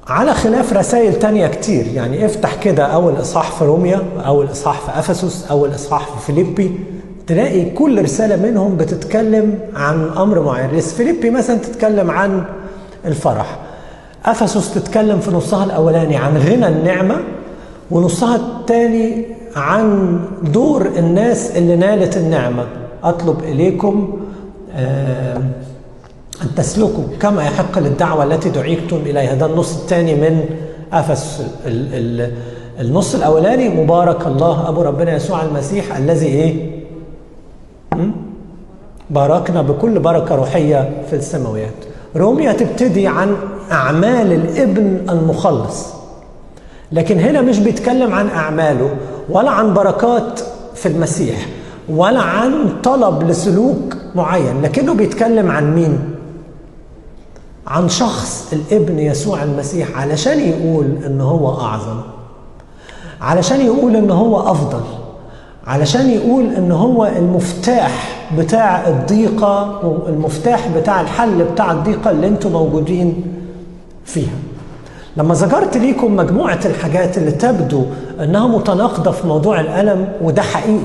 على 0.09 0.35
خلاف 0.35 0.73
رسائل 0.73 1.19
تانية 1.19 1.47
كتير. 1.47 1.87
يعني 1.87 2.27
افتح 2.27 2.55
كده 2.55 2.85
أول 2.87 3.21
إصحاح 3.21 3.51
في 3.51 3.65
روميا 3.65 4.03
أول 4.27 4.51
إصحاح 4.51 4.81
في 4.81 4.99
أفسس 4.99 5.47
أول 5.51 5.75
إصحاح 5.75 6.09
في 6.09 6.27
فيليبي. 6.27 6.81
تلاقي 7.27 7.71
كل 7.71 8.03
رسالة 8.03 8.37
منهم 8.37 8.77
بتتكلم 8.77 9.59
عن 9.75 10.09
أمر 10.17 10.41
معين. 10.41 10.81
فيليبي 10.81 11.31
مثلا 11.31 11.57
تتكلم 11.57 12.11
عن 12.11 12.45
الفرح. 13.05 13.59
أفسس 14.25 14.75
تتكلم 14.75 15.21
في 15.21 15.31
نصها 15.31 15.65
الأولاني 15.65 16.17
عن 16.17 16.37
غنى 16.37 16.69
النعمة 16.69 17.17
ونصها 17.91 18.37
الثاني 18.37 19.25
عن 19.57 20.19
دور 20.43 20.87
الناس 20.87 21.57
اللي 21.57 21.77
نالت 21.77 22.17
النعمة. 22.17 22.67
أطلب 23.05 23.45
إليكم 23.45 24.21
أن 26.43 26.55
تسلكوا 26.57 27.05
كما 27.21 27.43
يحق 27.43 27.79
للدعوة 27.79 28.25
التي 28.25 28.49
دعيتم 28.49 28.97
إليها. 28.97 29.35
ده 29.35 29.47
النص 29.47 29.77
الثاني 29.77 30.15
من 30.15 30.45
أفس 30.93 31.43
النص 32.81 33.15
الأولاني. 33.15 33.69
مبارك 33.69 34.27
الله 34.27 34.69
أبو 34.69 34.83
ربنا 34.83 35.17
يسوع 35.17 35.43
المسيح 35.43 35.97
الذي 35.97 36.27
إيه؟ 36.27 36.71
باركنا 39.11 39.63
بكل 39.63 39.99
بركة 39.99 40.35
روحية 40.35 40.91
في 41.11 41.17
السماويات 41.17 41.75
روميا 42.17 42.53
تبتدي 42.53 43.07
عن 43.07 43.37
أعمال 43.73 44.33
الابن 44.33 45.01
المخلص. 45.11 45.87
لكن 46.93 47.19
هنا 47.19 47.41
مش 47.41 47.59
بيتكلم 47.59 48.13
عن 48.13 48.29
أعماله 48.29 48.91
ولا 49.29 49.51
عن 49.51 49.75
بركات 49.75 50.41
في 50.75 50.87
المسيح 50.87 51.47
ولا 51.89 52.21
عن 52.21 52.53
طلب 52.83 53.23
لسلوك 53.31 53.97
معين. 54.15 54.63
لكنه 54.63 54.95
بيتكلم 54.95 55.51
عن 55.51 55.75
مين؟ 55.75 56.16
عن 57.67 57.89
شخص 57.89 58.53
الابن 58.53 58.99
يسوع 58.99 59.43
المسيح 59.43 59.99
علشان 59.99 60.41
يقول 60.41 60.87
إن 61.07 61.21
هو 61.21 61.61
أعظم 61.61 62.01
علشان 63.21 63.61
يقول 63.61 63.97
إن 63.97 64.11
هو 64.11 64.51
أفضل 64.51 64.81
علشان 65.67 66.11
يقول 66.11 66.45
إن 66.55 66.73
هو 66.73 67.07
المفتاح 67.07 68.23
بتاع 68.39 68.89
الضيقة 68.89 69.87
والمفتاح 69.87 70.69
بتاع 70.69 71.01
الحل 71.01 71.45
بتاع 71.45 71.73
الضيقة 71.73 72.11
اللي 72.11 72.27
أنتم 72.27 72.53
موجودين 72.53 73.25
فيها. 74.05 74.35
لما 75.17 75.35
ذكرت 75.35 75.77
ليكم 75.77 76.17
مجموعة 76.17 76.61
الحاجات 76.65 77.19
اللي 77.19 77.31
تبدو 77.31 77.85
إنها 78.21 78.47
متناقضة 78.47 79.11
في 79.11 79.27
موضوع 79.27 79.61
الألم 79.61 80.09
وده 80.23 80.43
حقيقي. 80.43 80.79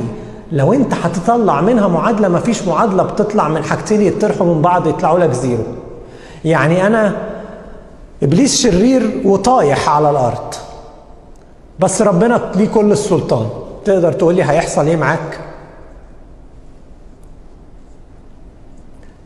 لو 0.52 0.74
أنت 0.74 0.94
هتطلع 0.94 1.62
منها 1.62 1.88
معادلة 1.88 2.28
ما 2.28 2.40
فيش 2.40 2.68
معادلة 2.68 3.04
بتطلع 3.04 3.48
من 3.48 3.64
حاجتين 3.64 4.02
يطرحوا 4.02 4.56
من 4.56 4.62
بعض 4.62 4.88
يطلعوا 4.88 5.20
لك 5.20 5.32
زيرو. 5.32 5.64
يعني 6.46 6.88
أنا 6.88 7.16
إبليس 8.24 8.62
شرير 8.64 9.22
وطايح 9.26 9.90
على 9.90 10.10
الأرض 10.10 10.54
بس 11.80 12.02
ربنا 12.02 12.52
ليه 12.56 12.68
كل 12.68 12.92
السلطان. 12.92 13.48
تقدر 13.86 14.14
تقول 14.14 14.36
لي 14.36 14.44
هيحصل 14.44 14.88
إيه 14.88 14.96
معاك؟ 14.96 15.40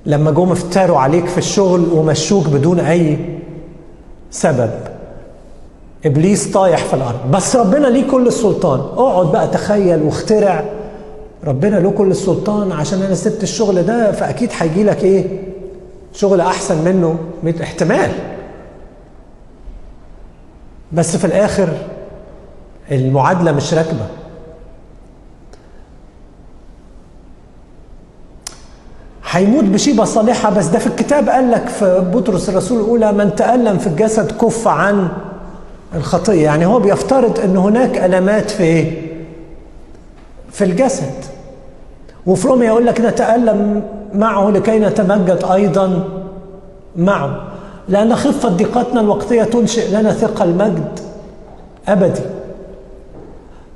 لما 0.05 0.31
جم 0.31 0.51
افتروا 0.51 0.99
عليك 0.99 1.25
في 1.25 1.37
الشغل 1.37 1.85
ومشوك 1.93 2.47
بدون 2.47 2.79
أي 2.79 3.17
سبب 4.31 4.71
إبليس 6.05 6.51
طايح 6.51 6.83
في 6.85 6.93
الأرض 6.93 7.31
بس 7.31 7.55
ربنا 7.55 7.87
ليه 7.87 8.11
كل 8.11 8.27
السلطان. 8.27 8.79
اقعد 8.79 9.31
بقى 9.31 9.47
تخيل 9.47 10.01
واخترع 10.03 10.65
ربنا 11.43 11.75
له 11.75 11.91
كل 11.91 12.11
السلطان 12.11 12.71
عشان 12.71 13.01
أنا 13.01 13.15
سبت 13.15 13.43
الشغل 13.43 13.83
ده 13.83 14.11
فأكيد 14.11 14.49
هيجي 14.57 14.83
لك 14.83 15.03
إيه؟ 15.03 15.43
شغل 16.15 16.41
أحسن 16.41 16.83
منه 16.85 17.17
احتمال. 17.61 18.11
بس 20.91 21.17
في 21.17 21.25
الآخر 21.25 21.69
المعادلة 22.91 23.51
مش 23.51 23.73
راكبة. 23.73 24.07
هيموت 29.31 29.63
بشيبة 29.63 30.03
صالحة 30.03 30.49
بس 30.49 30.65
ده 30.65 30.79
في 30.79 30.87
الكتاب 30.87 31.29
قال 31.29 31.51
لك 31.51 31.67
في 31.67 32.11
بطرس 32.13 32.49
الرسول 32.49 32.79
الأولى 32.79 33.11
من 33.11 33.35
تألم 33.35 33.77
في 33.77 33.87
الجسد 33.87 34.31
كف 34.31 34.67
عن 34.67 35.07
الخطيه 35.95 36.43
يعني 36.43 36.65
هو 36.65 36.79
بيفترض 36.79 37.39
إن 37.39 37.57
هناك 37.57 37.97
المات 37.97 38.51
في 38.51 38.63
إيه؟ 38.63 39.11
في 40.51 40.63
الجسد. 40.63 41.13
وفي 42.27 42.47
يقول 42.47 42.85
لك 42.85 43.01
نتالم 43.01 43.83
معه 44.13 44.49
لكي 44.49 44.79
نتمجد 44.79 45.45
أيضا 45.51 46.03
معه. 46.95 47.41
لأن 47.89 48.15
خفة 48.15 48.49
ضيقتنا 48.49 49.01
الوقتية 49.01 49.43
تنشئ 49.43 49.91
لنا 49.91 50.11
ثقة 50.11 50.43
المجد 50.43 50.99
أبدي. 51.87 52.21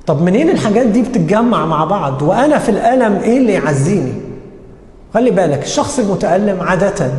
طب 0.07 0.21
منين 0.21 0.49
الحاجات 0.49 0.87
دي 0.87 1.01
بتتجمع 1.01 1.65
مع 1.65 1.85
بعض؟ 1.85 2.21
وأنا 2.21 2.57
في 2.57 2.69
الألم 2.69 3.15
إيه 3.15 3.37
اللي 3.37 3.53
يعزيني؟ 3.53 4.13
خلي 5.13 5.31
بالك 5.31 5.63
الشخص 5.63 5.99
المتألم 5.99 6.61
عادة 6.61 7.11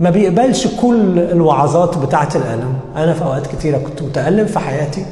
ما 0.00 0.10
بيقبلش 0.10 0.66
كل 0.66 1.18
الوعظات 1.18 1.98
بتاعه 1.98 2.28
الألم. 2.34 2.74
أنا 2.96 3.12
في 3.12 3.24
أوقات 3.24 3.46
كتيرة 3.46 3.78
كنت 3.78 4.02
متألم 4.02 4.46
في 4.46 4.58
حياتي 4.58 5.04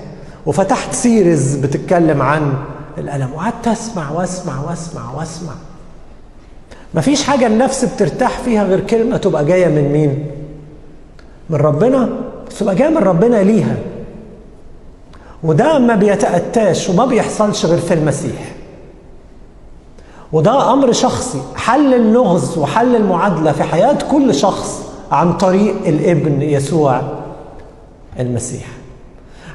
وفتحت 0.46 0.92
سيريز 0.92 1.56
بتتكلم 1.56 2.22
عن 2.22 2.52
الألم. 3.00 3.32
وقعدت 3.34 3.68
أسمع 3.68 4.10
وأسمع 4.10 4.60
وأسمع 4.60 5.14
وأسمع. 5.16 5.52
مفيش 6.94 7.22
حاجة 7.22 7.46
النفس 7.46 7.84
بترتاح 7.84 8.38
فيها 8.38 8.64
غير 8.64 8.80
كلمة 8.80 9.16
تبقى 9.16 9.44
جاية 9.44 9.66
من 9.66 9.92
مين؟ 9.92 10.26
من 11.50 11.56
ربنا. 11.56 12.08
تبقى 12.58 12.74
جاية 12.74 12.88
من 12.88 12.98
ربنا 12.98 13.36
ليها. 13.36 13.76
وده 15.42 15.78
ما 15.78 15.94
بيتأتاش 15.94 16.88
وما 16.88 17.06
بيحصلش 17.06 17.66
غير 17.66 17.78
في 17.78 17.94
المسيح. 17.94 18.52
وده 20.32 20.72
أمر 20.72 20.92
شخصي. 20.92 21.42
حل 21.56 21.94
اللغز 21.94 22.58
وحل 22.58 22.96
المعادلة 22.96 23.52
في 23.52 23.62
حياة 23.62 23.98
كل 24.10 24.34
شخص 24.34 24.82
عن 25.12 25.36
طريق 25.36 25.74
الابن 25.86 26.42
يسوع 26.42 27.02
المسيح. 28.20 28.66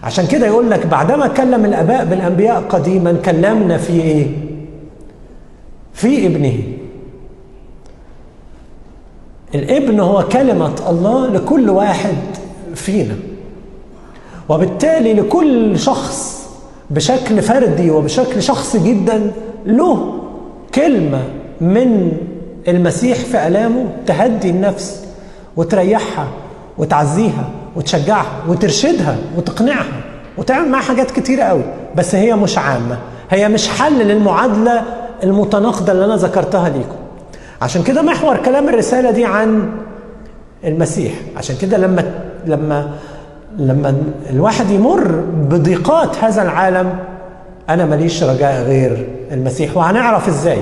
عشان 0.06 0.28
كده 0.28 0.48
يقول 0.48 0.72
لك 0.72 0.86
بعدما 0.86 1.28
كلم 1.28 1.66
الآباء 1.66 2.06
بالأنبياء 2.06 2.62
قديما 2.70 3.14
كلمنا 3.14 3.78
في 3.78 3.94
إيه؟ 4.02 4.28
في 5.94 6.26
ابنه. 6.26 6.58
الابن 9.56 10.00
هو 10.00 10.24
كلمة 10.24 10.90
الله 10.90 11.28
لكل 11.28 11.70
واحد 11.70 12.16
فينا. 12.76 13.16
وبالتالي 14.50 15.14
لكل 15.14 15.80
شخص 15.80 16.46
بشكل 16.90 17.42
فردي 17.42 17.92
وبشكل 17.92 18.44
شخصي 18.44 18.80
جدا 18.80 19.32
له 19.66 20.20
كلمة 20.76 21.24
من 21.62 22.12
المسيح 22.68 23.18
في 23.18 23.48
ألامه 23.48 23.86
تهدي 24.06 24.50
النفس 24.50 25.06
وتريحها 25.58 26.28
وتعزيها. 26.78 27.50
وتشجعها 27.76 28.26
وترشدها 28.48 29.18
وتقنعها 29.38 30.02
وتعمل 30.38 30.70
معاها 30.70 30.84
حاجات 30.84 31.12
كتيرة 31.12 31.44
قوي. 31.44 31.64
بس 31.96 32.16
هي 32.16 32.36
مش 32.36 32.58
عامة. 32.58 32.98
هي 33.30 33.50
مش 33.50 33.68
حل 33.70 34.00
للمعادلة 34.00 34.82
المتناقضة 35.24 35.92
اللي 35.92 36.06
أنا 36.06 36.16
ذكرتها 36.16 36.70
ليكم. 36.70 36.96
عشان 37.62 37.84
كده 37.84 38.02
محور 38.02 38.38
كلام 38.38 38.70
الرسالة 38.70 39.12
دي 39.12 39.26
عن 39.26 39.70
المسيح. 40.66 41.14
عشان 41.38 41.56
كده 41.62 41.78
لما 41.78 42.04
لما 42.46 42.90
لما 43.58 43.96
الواحد 44.30 44.70
يمر 44.70 45.08
بضيقات 45.50 46.18
هذا 46.24 46.42
العالم 46.42 46.96
أنا 47.70 47.86
ماليش 47.86 48.24
رجاء 48.24 48.64
غير 48.64 49.08
المسيح. 49.32 49.78
وهنعرف 49.78 50.28
إزاي. 50.28 50.60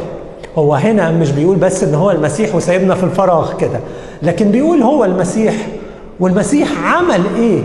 هو 0.57 0.73
هنا 0.75 1.11
مش 1.11 1.31
بيقول 1.31 1.55
بس 1.57 1.83
إن 1.83 1.95
هو 1.95 2.11
المسيح 2.11 2.55
وسايبنا 2.55 2.95
في 2.95 3.03
الفراغ 3.03 3.57
كده 3.57 3.79
لكن 4.23 4.51
بيقول 4.51 4.81
هو 4.81 5.05
المسيح 5.05 5.53
والمسيح 6.23 6.77
عمل 6.83 7.21
إيه؟ 7.35 7.61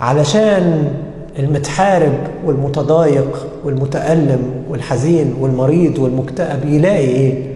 علشان 0.00 0.92
المتحارب 1.38 2.12
والمتضايق 2.44 3.46
والمتألم 3.64 4.64
والحزين 4.70 5.34
والمريض 5.40 5.98
والمكتئب 5.98 6.64
يلاقي 6.68 6.98
إيه؟ 7.06 7.54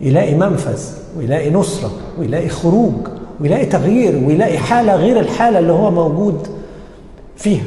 يلاقي 0.00 0.34
منفذ 0.34 0.80
ويلاقي 1.18 1.50
نصرة 1.50 1.90
ويلاقي 2.18 2.48
خروج 2.48 2.92
ويلاقي 3.40 3.66
تغيير 3.66 4.22
ويلاقي 4.26 4.58
حالة 4.58 4.96
غير 4.96 5.20
الحالة 5.20 5.58
اللي 5.58 5.72
هو 5.72 5.90
موجود 5.90 6.46
فيها. 7.36 7.64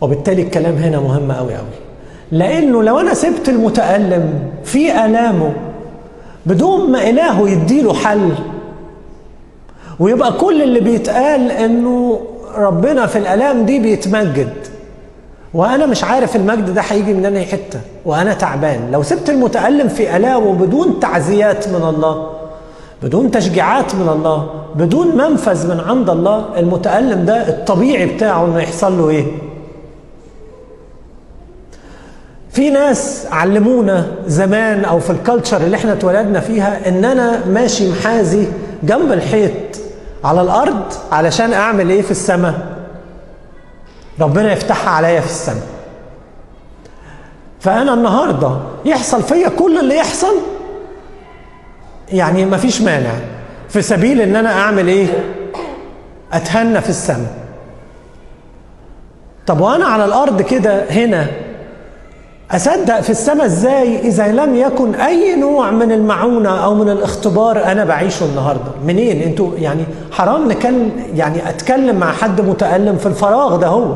وبالتالي 0.00 0.42
الكلام 0.42 0.74
هنا 0.74 1.00
مهم 1.00 1.32
قوي 1.32 1.54
قوي 1.54 1.66
لأنه 2.32 2.82
لو 2.82 2.98
أنا 3.00 3.14
سبت 3.14 3.48
المتألم 3.48 4.50
في 4.64 5.04
آلامه 5.04 5.52
بدون 6.46 6.90
ما 6.92 7.10
إلهه 7.10 7.48
يديله 7.48 7.94
حل 7.94 8.30
ويبقى 9.98 10.32
كل 10.32 10.62
اللي 10.62 10.80
بيتقال 10.80 11.50
إنه 11.50 12.20
ربنا 12.56 13.06
في 13.06 13.18
الألام 13.18 13.64
دي 13.66 13.78
بيتمجد. 13.78 14.52
وأنا 15.54 15.86
مش 15.86 16.04
عارف 16.04 16.36
المجد 16.36 16.74
ده 16.74 16.80
هيجي 16.80 17.12
من 17.14 17.26
أنهي 17.26 17.44
حتة 17.44 17.80
وأنا 18.04 18.34
تعبان. 18.34 18.90
لو 18.92 19.02
سبت 19.02 19.30
المتألم 19.30 19.88
في 19.88 20.16
الامه 20.16 20.52
بدون 20.52 21.00
تعزيات 21.00 21.68
من 21.68 21.88
الله 21.88 22.30
بدون 23.02 23.30
تشجيعات 23.30 23.94
من 23.94 24.08
الله 24.08 24.50
بدون 24.74 25.16
منفذ 25.16 25.74
من 25.74 25.80
عند 25.80 26.10
الله 26.10 26.44
المتألم 26.58 27.24
ده 27.24 27.48
الطبيعي 27.48 28.06
بتاعه 28.06 28.44
إنه 28.44 28.58
يحصل 28.60 28.98
له 28.98 29.08
إيه؟ 29.10 29.24
في 32.50 32.70
ناس 32.70 33.26
علمونا 33.30 34.06
زمان 34.26 34.84
أو 34.84 34.98
في 35.00 35.10
الكالتشر 35.10 35.56
اللي 35.56 35.76
إحنا 35.76 35.92
اتولدنا 35.92 36.40
فيها 36.40 36.88
إن 36.88 37.04
أنا 37.04 37.46
ماشي 37.46 37.90
محازي 37.90 38.46
جنب 38.82 39.12
الحيط. 39.12 39.50
على 40.24 40.40
الأرض 40.40 40.92
علشان 41.12 41.52
أعمل 41.52 41.90
إيه 41.90 42.02
في 42.02 42.10
السماء؟ 42.10 42.66
ربنا 44.20 44.52
يفتحها 44.52 44.90
عليا 44.90 45.20
في 45.20 45.26
السماء. 45.26 45.66
فأنا 47.60 47.94
النهارده 47.94 48.56
يحصل 48.84 49.22
فيا 49.22 49.48
كل 49.48 49.78
اللي 49.78 49.96
يحصل؟ 49.96 50.36
يعني 52.08 52.46
مفيش 52.46 52.80
مانع. 52.80 53.10
في 53.68 53.82
سبيل 53.82 54.20
إن 54.20 54.36
أنا 54.36 54.52
أعمل 54.60 54.88
إيه؟ 54.88 55.06
أتهنى 56.32 56.80
في 56.80 56.88
السماء. 56.90 57.34
طب 59.46 59.60
وأنا 59.60 59.84
على 59.84 60.04
الأرض 60.04 60.42
كده 60.42 60.90
هنا 60.90 61.26
أصدق 62.50 63.00
في 63.00 63.10
السماء 63.10 63.46
إزاي؟ 63.46 63.98
إذا 64.00 64.28
لم 64.28 64.56
يكن 64.56 64.94
أي 64.94 65.36
نوع 65.36 65.70
من 65.70 65.92
المعونة 65.92 66.64
أو 66.64 66.74
من 66.74 66.90
الاختبار 66.90 67.64
أنا 67.64 67.84
بعيشه 67.84 68.24
النهاردة. 68.26 68.70
منين؟ 68.86 69.22
أنتوا 69.22 69.50
يعني 69.58 69.84
حرام 70.12 70.48
نكلم 70.48 70.90
يعني 71.14 71.48
أتكلم 71.48 71.96
مع 71.96 72.12
حد 72.12 72.40
متألم 72.40 72.96
في 72.96 73.06
الفراغ 73.06 73.56
ده 73.56 73.66
هو. 73.66 73.94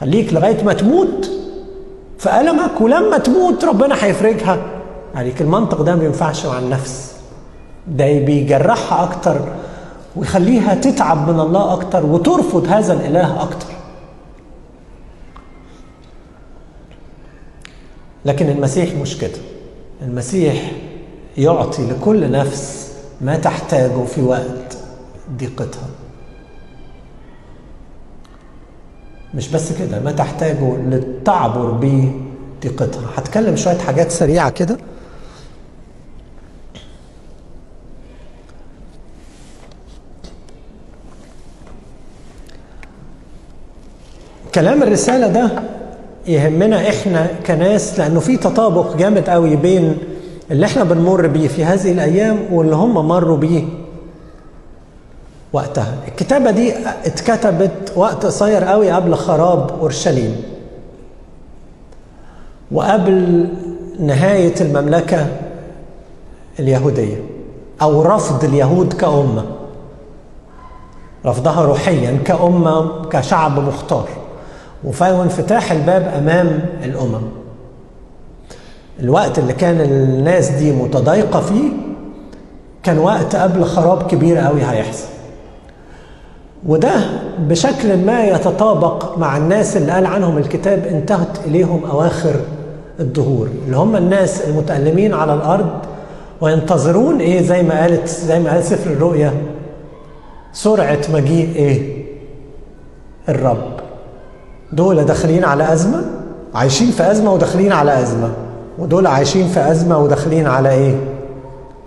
خليك 0.00 0.32
لغاية 0.32 0.64
ما 0.64 0.72
تموت. 0.72 1.30
في 2.18 2.40
ألمك 2.40 2.80
ولما 2.80 3.18
تموت 3.18 3.64
ربنا 3.64 3.94
هيفرجها. 4.00 4.58
عليك 5.14 5.40
المنطق 5.40 5.82
ده 5.82 5.94
ما 5.96 6.04
ينفعش 6.04 6.46
مع 6.46 6.58
النفس. 6.58 7.14
ده 7.88 8.04
بيجرحها 8.04 9.04
أكتر 9.04 9.36
ويخليها 10.16 10.74
تتعب 10.74 11.28
من 11.30 11.40
الله 11.40 11.72
أكتر 11.72 12.06
وترفض 12.06 12.66
هذا 12.68 12.92
الإله 12.92 13.42
أكتر. 13.42 13.73
لكن 18.24 18.48
المسيح 18.48 18.94
مش 18.94 19.18
كده. 19.18 19.38
المسيح 20.02 20.72
يعطي 21.38 21.86
لكل 21.90 22.30
نفس 22.30 22.92
ما 23.20 23.36
تحتاجه 23.36 24.04
في 24.04 24.22
وقت 24.22 24.78
ضيقتها. 25.38 25.88
مش 29.34 29.48
بس 29.48 29.72
كده 29.72 30.00
ما 30.00 30.12
تحتاجه 30.12 30.76
للتعبر 30.76 31.70
بضيقتها 31.70 33.10
هتكلم 33.16 33.56
شوية 33.56 33.78
حاجات 33.78 34.10
سريعة 34.10 34.50
كده. 34.50 34.76
كلام 44.54 44.82
الرسالة 44.82 45.28
ده 45.28 45.62
يهمنا 46.26 46.88
إحنا 46.88 47.26
كناس 47.46 47.98
لأنه 47.98 48.20
في 48.20 48.36
تطابق 48.36 48.96
جامد 48.96 49.30
قوي 49.30 49.56
بين 49.56 49.98
اللي 50.50 50.66
إحنا 50.66 50.84
بنمر 50.84 51.26
بيه 51.26 51.48
في 51.48 51.64
هذه 51.64 51.92
الأيام 51.92 52.38
واللي 52.52 52.76
هم 52.76 53.08
مروا 53.08 53.36
بيه 53.36 53.64
وقتها. 55.52 55.94
الكتابة 56.08 56.50
دي 56.50 56.74
اتكتبت 57.06 57.92
وقت 57.96 58.26
قصير 58.26 58.64
قوي 58.64 58.90
قبل 58.90 59.14
خراب 59.14 59.70
أورشليم 59.80 60.42
وقبل 62.72 63.48
نهاية 64.00 64.54
المملكة 64.60 65.26
اليهودية 66.58 67.16
أو 67.82 68.02
رفض 68.02 68.44
اليهود 68.44 68.92
كأمة. 68.92 69.44
رفضها 71.26 71.62
روحيا 71.62 72.18
كأمة 72.24 73.04
كشعب 73.08 73.58
مختار. 73.58 74.08
وفهو 74.84 75.22
انفتاح 75.22 75.72
الباب 75.72 76.12
أمام 76.18 76.60
الأمم. 76.84 77.22
الوقت 79.00 79.38
اللي 79.38 79.52
كان 79.52 79.80
الناس 79.80 80.48
دي 80.50 80.72
متضايقة 80.72 81.40
فيه 81.40 81.68
كان 82.82 82.98
وقت 82.98 83.36
قبل 83.36 83.64
خراب 83.64 84.02
كبير 84.06 84.38
قوي 84.38 84.60
هيحصل. 84.62 85.06
وده 86.66 86.90
بشكل 87.38 87.96
ما 88.06 88.24
يتطابق 88.24 89.18
مع 89.18 89.36
الناس 89.36 89.76
اللي 89.76 89.92
قال 89.92 90.06
عنهم 90.06 90.38
الكتاب 90.38 90.86
انتهت 90.86 91.38
إليهم 91.46 91.84
أواخر 91.84 92.34
الدهور 93.00 93.48
اللي 93.66 93.76
هم 93.76 93.96
الناس 93.96 94.40
المتألمين 94.48 95.14
على 95.14 95.34
الأرض 95.34 95.70
وينتظرون 96.40 97.20
إيه 97.20 97.42
زي 97.42 97.62
ما 97.62 97.80
قالت 97.80 98.08
زي 98.08 98.40
ما 98.40 98.50
قال 98.52 98.64
سفر 98.64 98.90
الرؤيا 98.90 99.32
سرعة 100.52 100.98
مجيء 101.12 101.56
إيه؟ 101.56 102.04
الرب. 103.28 103.83
دول 104.74 105.04
داخلين 105.04 105.44
على 105.44 105.72
أزمة 105.72 106.04
عايشين 106.54 106.90
في 106.90 107.10
أزمة 107.10 107.32
وداخلين 107.32 107.72
على 107.72 108.02
أزمة 108.02 108.30
ودول 108.78 109.06
عايشين 109.06 109.48
في 109.48 109.70
أزمة 109.70 109.98
وداخلين 109.98 110.46
على 110.46 110.70
إيه؟ 110.70 110.94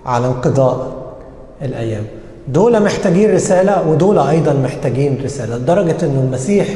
على 0.06 0.28
انقضاء 0.28 0.88
الأيام 1.62 2.04
دول 2.48 2.84
محتاجين 2.84 3.34
رسالة 3.36 3.88
ودول 3.90 4.20
أيضا 4.20 4.54
محتاجين 4.54 5.22
رسالة 5.24 5.58
لدرجة 5.58 5.98
أن 6.04 6.24
المسيح 6.28 6.68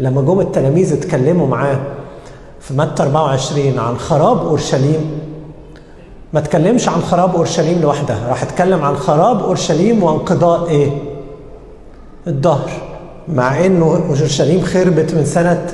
لما 0.00 0.22
جم 0.22 0.40
التلاميذ 0.40 0.92
اتكلموا 0.92 1.46
معاه 1.46 1.78
في 2.60 2.74
متى 2.74 3.02
24 3.02 3.78
عن 3.78 3.98
خراب 3.98 4.38
أورشليم 4.46 5.10
ما 6.32 6.38
اتكلمش 6.40 6.88
عن 6.88 7.00
خراب 7.00 7.36
أورشليم 7.36 7.80
لوحدها 7.82 8.28
راح 8.28 8.42
اتكلم 8.42 8.82
عن 8.82 8.96
خراب 8.96 9.42
أورشليم 9.42 10.02
وانقضاء 10.02 10.68
إيه؟ 10.68 10.90
الظهر 12.26 12.70
مع 13.28 13.66
إنه 13.66 13.84
اورشليم 14.08 14.60
خربت 14.60 15.14
من 15.14 15.24
سنة 15.24 15.66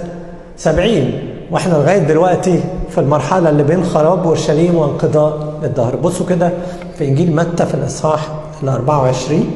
70 0.57 1.12
وإحنا 1.51 1.75
لغاية 1.75 1.99
دلوقتي 1.99 2.61
في 2.91 2.99
المرحلة 2.99 3.51
اللي 3.51 3.62
بين 3.62 3.85
خراب 3.85 4.27
اورشليم 4.27 4.75
وانقضاء 4.75 5.55
الظهر 5.65 5.97
بصوا 5.97 6.27
كده 6.27 6.51
في 6.99 7.09
إنجيل 7.09 7.37
متى 7.37 7.67
في 7.67 7.75
الإصحاح 7.75 8.29
ال 8.62 8.69
24 8.69 9.47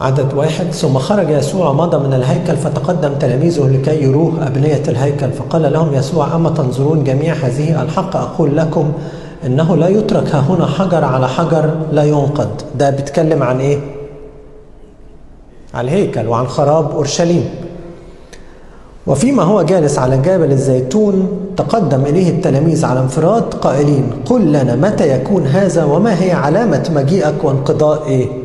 عدد 0.00 0.34
واحد 0.34 0.66
ثم 0.72 0.98
خرج 0.98 1.30
يسوع 1.30 1.68
ومضى 1.70 2.08
من 2.08 2.14
الهيكل 2.14 2.56
فتقدم 2.56 3.14
تلاميذه 3.14 3.68
لكي 3.68 4.02
يروه 4.02 4.46
أبنية 4.46 4.82
الهيكل 4.88 5.30
فقال 5.32 5.72
لهم 5.72 5.94
يسوع 5.94 6.34
أما 6.34 6.50
تنظرون 6.50 7.04
جميع 7.04 7.34
هذه 7.34 7.82
الحق 7.82 8.16
أقول 8.16 8.56
لكم 8.56 8.92
إنه 9.46 9.76
لا 9.76 9.88
يترك 9.88 10.34
هنا 10.34 10.66
حجر 10.66 11.04
على 11.04 11.28
حجر 11.28 11.74
لا 11.92 12.04
ينقض 12.04 12.50
ده 12.78 12.90
بيتكلم 12.90 13.42
عن 13.42 13.60
إيه؟ 13.60 13.78
عن 15.74 15.84
الهيكل 15.84 16.26
وعن 16.26 16.46
خراب 16.46 16.90
أورشليم 16.90 17.44
وفيما 19.06 19.42
هو 19.42 19.62
جالس 19.62 19.98
على 19.98 20.18
جبل 20.18 20.52
الزيتون 20.52 21.28
تقدم 21.56 22.00
إليه 22.06 22.30
التلاميذ 22.30 22.84
على 22.84 23.00
انفراد 23.00 23.54
قائلين 23.54 24.10
قل 24.26 24.52
لنا 24.52 24.76
متى 24.76 25.08
يكون 25.08 25.46
هذا 25.46 25.84
وما 25.84 26.22
هي 26.22 26.32
علامة 26.32 26.90
مجيئك 26.94 27.44
وانقضاء 27.44 28.06
إيه؟ 28.06 28.43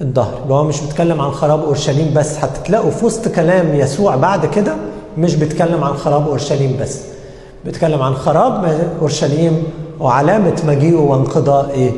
الظهر 0.00 0.42
اللي 0.42 0.54
هو 0.54 0.64
مش 0.64 0.80
بيتكلم 0.80 1.20
عن 1.20 1.30
خراب 1.30 1.64
أورشليم 1.64 2.12
بس 2.16 2.38
هتلاقوا 2.38 2.90
في 2.90 3.06
وسط 3.06 3.28
كلام 3.28 3.74
يسوع 3.74 4.16
بعد 4.16 4.46
كده 4.46 4.74
مش 5.18 5.34
بيتكلم 5.36 5.84
عن 5.84 5.94
خراب 5.94 6.28
أورشليم 6.28 6.76
بس. 6.80 7.00
بيتكلم 7.64 8.02
عن 8.02 8.14
خراب 8.14 8.78
أورشليم 9.00 9.62
وعلامة 10.00 10.62
مجيئه 10.66 10.94
وانقضاء 10.96 11.70
إيه؟ 11.70 11.90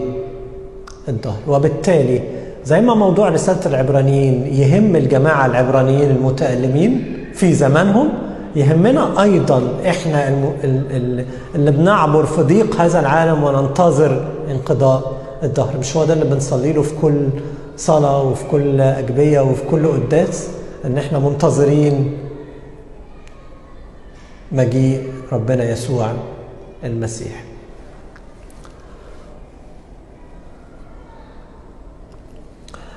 الظهر 1.08 1.36
وبالتالي 1.48 2.20
زي 2.64 2.80
ما 2.80 2.94
موضوع 2.94 3.28
رسالة 3.28 3.66
العبرانيين 3.66 4.46
يهم 4.54 4.96
الجماعة 4.96 5.46
العبرانيين 5.46 6.10
المتألمين 6.10 7.16
في 7.34 7.54
زمانهم 7.54 8.08
يهمنا 8.56 9.22
أيضا 9.22 9.62
إحنا 9.88 10.28
اللي 11.54 11.70
بنعبر 11.70 12.24
في 12.26 12.42
ضيق 12.42 12.80
هذا 12.80 13.00
العالم 13.00 13.44
وننتظر 13.44 14.24
انقضاء 14.50 15.12
الظهر 15.42 15.74
مش 15.80 15.96
هو 15.96 16.04
ده 16.04 16.14
اللي 16.14 16.24
بنصلي 16.24 16.72
له 16.72 16.82
في 16.82 16.94
كل 17.02 17.28
صلاة 17.82 18.22
وفي 18.22 18.44
كل 18.50 18.80
أجبية 18.80 19.40
وفي 19.40 19.62
كل 19.70 19.86
قداس 19.88 20.48
إن 20.84 20.98
إحنا 20.98 21.18
منتظرين 21.18 22.18
مجيء 24.52 25.12
ربنا 25.32 25.70
يسوع 25.70 26.12
المسيح. 26.84 27.44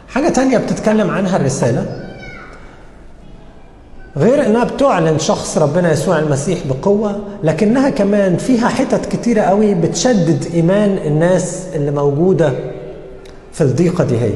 حاجة 0.08 0.30
تانية 0.30 0.58
بتتكلم 0.58 1.10
عنها 1.10 1.38
الرسالة 1.38 2.02
غير 4.17 4.45
إنها 4.45 4.63
بتعلن 4.63 5.19
شخص 5.19 5.58
ربنا 5.58 5.91
يسوع 5.91 6.19
المسيح 6.19 6.60
بقوة 6.67 7.19
لكنها 7.43 7.89
كمان 7.89 8.38
فيها 8.38 8.67
حتت 8.67 9.06
كتيرة 9.06 9.41
قوي 9.41 9.74
بتشدد 9.76 10.45
إيمان 10.54 10.98
الناس 10.98 11.67
اللي 11.76 11.91
موجودة 11.91 12.54
في 13.54 13.62
الضيقة 13.62 14.04
دي 14.04 14.17
هي 14.17 14.34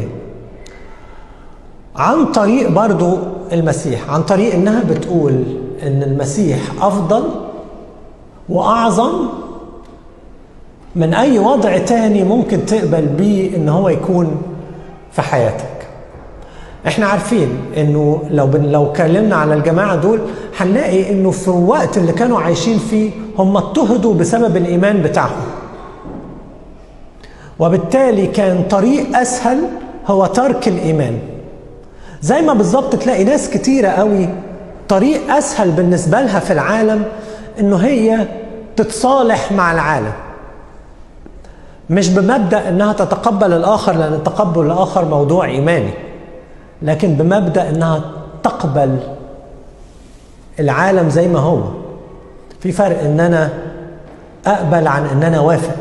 عن 1.99 2.25
طريق 2.25 2.69
برضو 2.69 3.17
المسيح 3.51 4.09
عن 4.09 4.23
طريق 4.23 4.53
إنها 4.53 4.83
بتقول 4.83 5.43
إن 5.83 6.03
المسيح 6.03 6.59
أفضل 6.81 7.23
وأعظم 8.49 9.11
من 10.95 11.13
أي 11.13 11.39
وضع 11.39 11.77
تاني 11.77 12.23
ممكن 12.23 12.65
تقبل 12.65 13.05
بيه 13.05 13.55
إن 13.55 13.69
هو 13.69 13.89
يكون 13.89 14.41
في 15.11 15.21
حياتك. 15.21 15.65
إحنا 16.87 17.05
عارفين 17.05 17.49
إنه 17.77 18.23
لو 18.31 18.47
بن 18.47 18.65
لو 18.65 18.85
اتكلمنا 18.85 19.35
على 19.35 19.53
الجماعة 19.53 19.95
دول 19.95 20.19
هنلاقي 20.57 21.11
إنه 21.11 21.31
في 21.31 21.47
الوقت 21.47 21.97
اللي 21.97 22.11
كانوا 22.11 22.39
عايشين 22.41 22.77
فيه 22.77 23.11
هم 23.37 23.57
اضطهدوا 23.57 24.13
بسبب 24.13 24.57
الإيمان 24.57 25.01
بتاعهم. 25.01 25.45
وبالتالي 27.59 28.27
كان 28.27 28.63
طريق 28.69 29.17
أسهل 29.17 29.57
هو 30.07 30.25
ترك 30.25 30.67
الإيمان. 30.67 31.19
زي 32.21 32.41
ما 32.41 32.53
بالظبط 32.53 32.95
تلاقي 32.95 33.23
ناس 33.23 33.49
كتيرة 33.49 33.87
قوي 33.87 34.29
طريق 34.89 35.33
أسهل 35.33 35.71
بالنسبة 35.71 36.21
لها 36.21 36.39
في 36.39 36.53
العالم 36.53 37.03
إنه 37.59 37.75
هي 37.77 38.27
تتصالح 38.75 39.51
مع 39.51 39.71
العالم. 39.71 40.11
مش 41.89 42.09
بمبدأ 42.09 42.69
إنها 42.69 42.93
تتقبل 42.93 43.53
الآخر 43.53 43.93
لأن 43.93 44.13
التقبل 44.13 44.65
الآخر 44.65 45.05
موضوع 45.05 45.45
إيماني 45.45 45.91
لكن 46.81 47.13
بمبدأ 47.15 47.69
إنها 47.69 48.01
تقبل 48.43 48.97
العالم 50.59 51.09
زي 51.09 51.27
ما 51.27 51.39
هو. 51.39 51.61
في 52.59 52.71
فرق 52.71 53.03
إن 53.03 53.19
أنا 53.19 53.49
أقبل 54.45 54.87
عن 54.87 55.05
إن 55.05 55.23
أنا 55.23 55.39
وافق. 55.39 55.75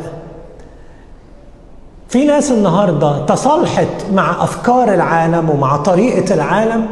في 2.08 2.24
ناس 2.24 2.52
النهارده 2.52 3.24
تصالحت 3.26 3.88
مع 4.12 4.44
أفكار 4.44 4.94
العالم 4.94 5.50
ومع 5.50 5.76
طريقة 5.76 6.34
العالم 6.34 6.86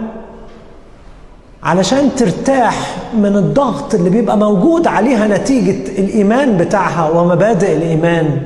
علشان 1.62 2.14
ترتاح 2.16 2.96
من 3.14 3.36
الضغط 3.36 3.94
اللي 3.94 4.10
بيبقى 4.10 4.38
موجود 4.38 4.86
عليها 4.86 5.26
نتيجة 5.38 5.98
الإيمان 5.98 6.56
بتاعها 6.56 7.10
ومبادئ 7.10 7.76
الإيمان 7.76 8.40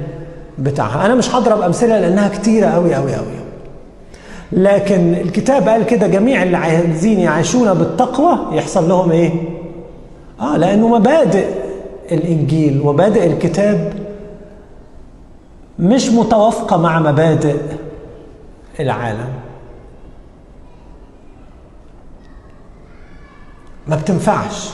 بتاعها. 0.59 1.07
أنا 1.07 1.15
مش 1.15 1.35
هضرب 1.35 1.61
أمثلة 1.61 2.01
لأنها 2.01 2.29
كتيرة 2.29 2.67
قوي 2.67 2.95
قوي 2.95 3.15
قوي 3.15 3.27
لكن 4.53 5.15
الكتاب 5.15 5.69
قال 5.69 5.87
كده 5.87 6.07
جميع 6.07 6.43
اللي 6.43 6.57
عايزين 6.57 7.21
يعيشون 7.21 7.75
بالتقوى 7.75 8.39
يحصل 8.53 8.89
لهم 8.89 9.11
إيه؟ 9.11 9.33
آه 10.41 10.57
لأنه 10.57 10.89
مبادئ 10.89 11.47
الإنجيل 12.13 12.81
ومبادئ 12.85 13.27
الكتاب 13.27 13.93
مش 15.81 16.09
متوافقة 16.09 16.77
مع 16.77 16.99
مبادئ 17.01 17.57
العالم. 18.81 19.29
ما 23.87 23.97
بتنفعش. 23.97 24.71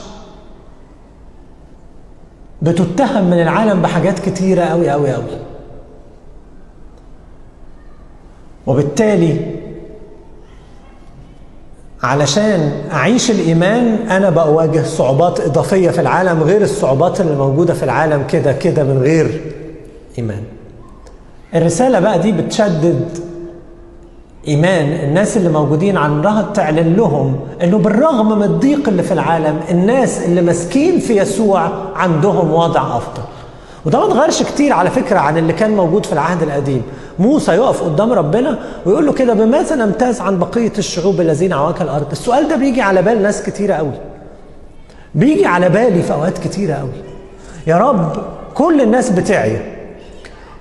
بتتهم 2.62 3.24
من 3.24 3.42
العالم 3.42 3.82
بحاجات 3.82 4.18
كتيرة 4.18 4.64
قوي 4.64 4.90
قوي 4.90 5.12
قوي 5.12 5.24
وبالتالي 8.66 9.56
علشان 12.02 12.84
أعيش 12.92 13.30
الإيمان 13.30 14.08
أنا 14.10 14.30
بواجه 14.30 14.82
صعوبات 14.82 15.40
إضافية 15.40 15.90
في 15.90 16.00
العالم 16.00 16.42
غير 16.42 16.62
الصعوبات 16.62 17.20
اللي 17.20 17.36
موجودة 17.36 17.74
في 17.74 17.82
العالم 17.82 18.26
كده 18.26 18.52
كده 18.52 18.84
من 18.84 18.98
غير 19.02 19.40
إيمان. 20.18 20.44
الرسالة 21.56 22.00
بقى 22.00 22.18
دي 22.18 22.32
بتشدد 22.32 23.08
إيمان 24.48 24.92
الناس 24.92 25.36
اللي 25.36 25.48
موجودين 25.48 25.96
عنها 25.96 26.42
تعلن 26.54 26.94
لهم 26.96 27.36
إنه 27.62 27.78
بالرغم 27.78 28.38
من 28.38 28.42
الضيق 28.44 28.88
اللي 28.88 29.02
في 29.02 29.12
العالم 29.12 29.60
الناس 29.70 30.24
اللي 30.24 30.42
ماسكين 30.42 30.98
في 30.98 31.16
يسوع 31.16 31.68
عندهم 31.96 32.52
وضع 32.52 32.96
أفضل. 32.96 33.22
وده 33.84 33.98
ما 33.98 34.06
اتغيرش 34.06 34.42
كتير 34.42 34.72
على 34.72 34.90
فكرة 34.90 35.18
عن 35.18 35.38
اللي 35.38 35.52
كان 35.52 35.70
موجود 35.76 36.06
في 36.06 36.12
العهد 36.12 36.42
القديم. 36.42 36.82
موسى 37.18 37.52
يقف 37.52 37.82
قدام 37.82 38.12
ربنا 38.12 38.58
ويقول 38.86 39.06
له 39.06 39.12
كده 39.12 39.34
بماذا 39.34 39.76
نمتاز 39.76 40.20
عن 40.20 40.38
بقية 40.38 40.72
الشعوب 40.78 41.20
الذين 41.20 41.54
وجه 41.54 41.82
الأرض؟ 41.82 42.10
السؤال 42.12 42.48
ده 42.48 42.56
بيجي 42.56 42.80
على 42.82 43.02
بال 43.02 43.22
ناس 43.22 43.42
كتيرة 43.42 43.74
قوي. 43.74 43.92
بيجي 45.14 45.46
على 45.46 45.68
بالي 45.68 46.02
في 46.02 46.12
أوقات 46.12 46.38
كتيرة 46.38 46.74
قوي. 46.74 47.02
يا 47.66 47.76
رب 47.76 48.12
كل 48.54 48.80
الناس 48.80 49.10
بتعيا 49.10 49.75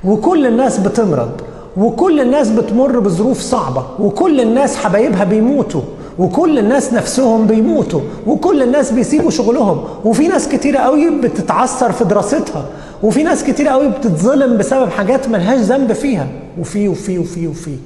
وكل 0.05 0.45
الناس 0.47 0.77
بتمرض 0.79 1.31
وكل 1.77 2.19
الناس 2.19 2.49
بتمر 2.49 2.99
بظروف 2.99 3.39
صعبة 3.39 3.85
وكل 3.99 4.41
الناس 4.41 4.75
حبايبها 4.77 5.23
بيموتوا 5.23 5.81
وكل 6.19 6.59
الناس 6.59 6.93
نفسهم 6.93 7.47
بيموتوا 7.47 8.01
وكل 8.27 8.61
الناس 8.63 8.91
بيسيبوا 8.91 9.29
شغلهم 9.29 9.83
وفي 10.05 10.27
ناس 10.27 10.47
كتيرة 10.47 10.79
قوي 10.79 11.09
بتتعثر 11.21 11.91
في 11.91 12.03
دراستها 12.03 12.65
وفي 13.03 13.23
ناس 13.23 13.43
كتيرة 13.43 13.69
قوي 13.69 13.87
بتتظلم 13.87 14.57
بسبب 14.57 14.89
حاجات 14.89 15.29
ملهاش 15.29 15.59
ذنب 15.59 15.93
فيها 15.93 16.27
وفي 16.59 16.87
وفي 16.87 17.17
وفي 17.19 17.47
وفي. 17.47 17.77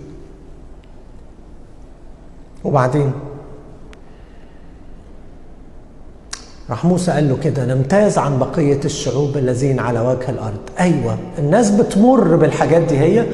وبعدين؟ 2.64 3.12
راح 6.70 6.86
موسى 6.86 7.12
قال 7.12 7.30
له 7.30 7.38
كده 7.44 7.66
نمتاز 7.66 8.18
عن 8.18 8.40
بقية 8.40 8.80
الشعوب 8.86 9.38
الذين 9.38 9.80
على 9.80 10.00
وجه 10.00 10.30
الأرض. 10.30 10.60
أيوة 10.80 11.18
الناس 11.40 11.70
بتمر 11.72 12.36
بالحاجات 12.36 12.82
دي 12.82 13.00
هي 13.00 13.26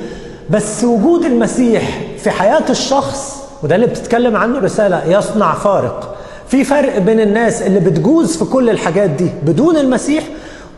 بس 0.50 0.84
وجود 0.84 1.26
المسيح 1.26 2.02
في 2.18 2.30
حياة 2.30 2.64
الشخص 2.70 3.36
وده 3.64 3.76
اللي 3.76 3.88
بتتكلم 3.88 4.36
عنه 4.36 4.58
الرسالة 4.58 5.18
يصنع 5.18 5.54
فارق. 5.54 6.16
في 6.48 6.64
فرق 6.64 6.98
بين 6.98 7.20
الناس 7.20 7.62
اللي 7.62 7.80
بتجوز 7.80 8.38
في 8.38 8.46
كل 8.46 8.70
الحاجات 8.70 9.10
دي 9.10 9.30
بدون 9.46 9.78
المسيح 9.78 10.24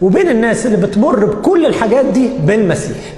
وبين 0.02 0.30
الناس 0.30 0.66
اللي 0.66 0.78
بتمر 0.88 1.26
بكل 1.26 1.66
الحاجات 1.66 2.06
دي 2.06 2.30
بالمسيح. 2.46 3.14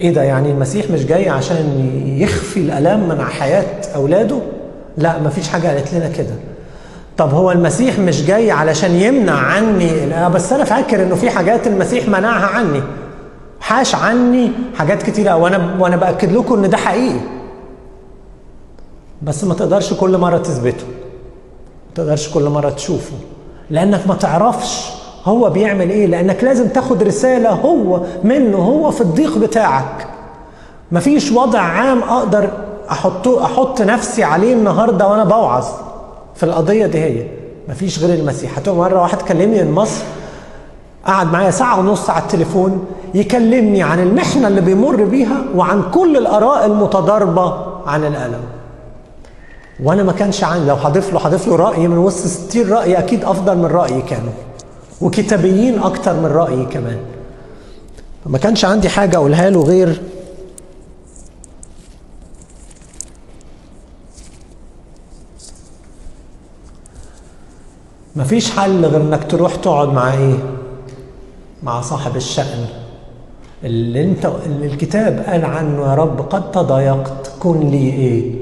إيه 0.00 0.14
ده؟ 0.14 0.22
يعني 0.22 0.50
المسيح 0.50 0.90
مش 0.90 1.06
جاي 1.06 1.28
عشان 1.28 1.90
يخفي 2.18 2.60
الالام 2.60 3.08
من 3.08 3.20
حياة 3.20 3.66
أولاده؟ 3.94 4.38
لا 4.98 5.18
مفيش 5.18 5.48
حاجة 5.48 5.68
قالت 5.68 5.94
لنا 5.94 6.08
كده. 6.08 6.34
طب 7.18 7.34
هو 7.34 7.50
المسيح 7.52 7.98
مش 7.98 8.24
جاي 8.26 8.50
علشان 8.50 8.90
يمنع 8.90 9.32
عني؟ 9.38 9.90
بس 10.28 10.52
أنا 10.52 10.64
فاكر 10.64 11.02
إنه 11.02 11.14
في 11.14 11.30
حاجات 11.30 11.66
المسيح 11.66 12.08
منعها 12.08 12.46
عني. 12.46 12.82
حاش 13.60 13.94
عني 13.94 14.52
حاجات 14.78 15.02
كتيرة 15.02 15.36
وأنا 15.36 15.76
وأنا 15.80 15.96
بأكد 15.96 16.32
لكم 16.32 16.64
إن 16.64 16.70
ده 16.70 16.76
حقيقي. 16.76 17.20
بس 19.22 19.44
ما 19.44 19.54
تقدرش 19.54 19.92
كل 19.94 20.18
مرة 20.18 20.38
تثبته. 20.38 20.84
ما 20.86 21.94
تقدرش 21.94 22.28
كل 22.28 22.48
مرة 22.48 22.70
تشوفه. 22.70 23.12
لأنك 23.70 24.06
ما 24.06 24.14
تعرفش 24.14 24.90
هو 25.24 25.50
بيعمل 25.50 25.90
إيه. 25.90 26.06
لأنك 26.06 26.44
لازم 26.44 26.68
تاخد 26.68 27.02
رسالة 27.02 27.50
هو 27.50 28.00
منه 28.24 28.56
هو 28.58 28.90
في 28.90 29.00
الضيق 29.00 29.38
بتاعك. 29.38 30.06
مفيش 30.92 31.32
وضع 31.32 31.60
عام 31.60 32.02
أقدر 32.02 32.50
احطه 32.90 33.44
أحط 33.44 33.82
نفسي 33.82 34.24
عليه 34.24 34.54
النهارده 34.54 35.08
وأنا 35.08 35.24
بوعظ. 35.24 35.64
في 36.36 36.42
القضية 36.42 36.86
دي 36.86 36.98
هي. 36.98 37.26
مفيش 37.68 37.98
غير 37.98 38.18
المسيح. 38.18 38.58
هتبقى 38.58 38.76
مرة 38.78 39.02
واحد 39.02 39.22
كلمني 39.22 39.62
من 39.64 39.72
مصر 39.72 40.02
قعد 41.06 41.32
معايا 41.32 41.50
ساعة 41.50 41.78
ونص 41.78 42.10
على 42.10 42.22
التليفون 42.22 42.84
يكلمني 43.14 43.82
عن 43.82 44.00
المحنة 44.00 44.48
اللي 44.48 44.60
بيمر 44.60 45.04
بيها 45.04 45.36
وعن 45.54 45.82
كل 45.94 46.16
الآراء 46.16 46.66
المتضاربة 46.66 47.66
عن 47.86 48.04
الألم. 48.04 48.40
وأنا 49.82 50.02
ما 50.02 50.12
كانش 50.12 50.44
عندي. 50.44 50.66
لو 50.68 50.74
هضيف 50.74 51.12
له 51.12 51.20
هضيف 51.20 51.48
له 51.48 51.56
رأي 51.56 51.88
من 51.88 51.98
وسط 51.98 52.26
60 52.26 52.68
رأي 52.72 52.98
أكيد 52.98 53.24
أفضل 53.24 53.56
من 53.58 53.66
رأيي 53.66 54.02
كانوا. 54.02 54.32
وكتابيين 55.00 55.78
أكتر 55.78 56.12
من 56.14 56.26
رأيي 56.26 56.64
كمان. 56.66 56.96
ما 58.26 58.38
كانش 58.38 58.64
عندي 58.64 58.88
حاجة 58.88 59.16
أقولها 59.16 59.50
له 59.50 59.62
غير 59.62 60.02
مفيش 68.16 68.50
حل 68.50 68.84
غير 68.84 69.00
إنك 69.00 69.30
تروح 69.30 69.54
تقعد 69.54 69.88
مع 69.88 70.12
إيه؟ 70.12 70.34
مع 71.62 71.80
صاحب 71.80 72.16
الشأن. 72.16 72.66
اللي 73.64 74.04
أنت 74.04 74.30
اللي 74.46 74.66
الكتاب 74.66 75.24
قال 75.26 75.44
عنه 75.44 75.82
يا 75.90 75.94
رب 75.94 76.20
قد 76.20 76.50
تضايقت 76.50 77.32
كن 77.40 77.60
لي 77.60 77.90
إيه؟ 77.90 78.34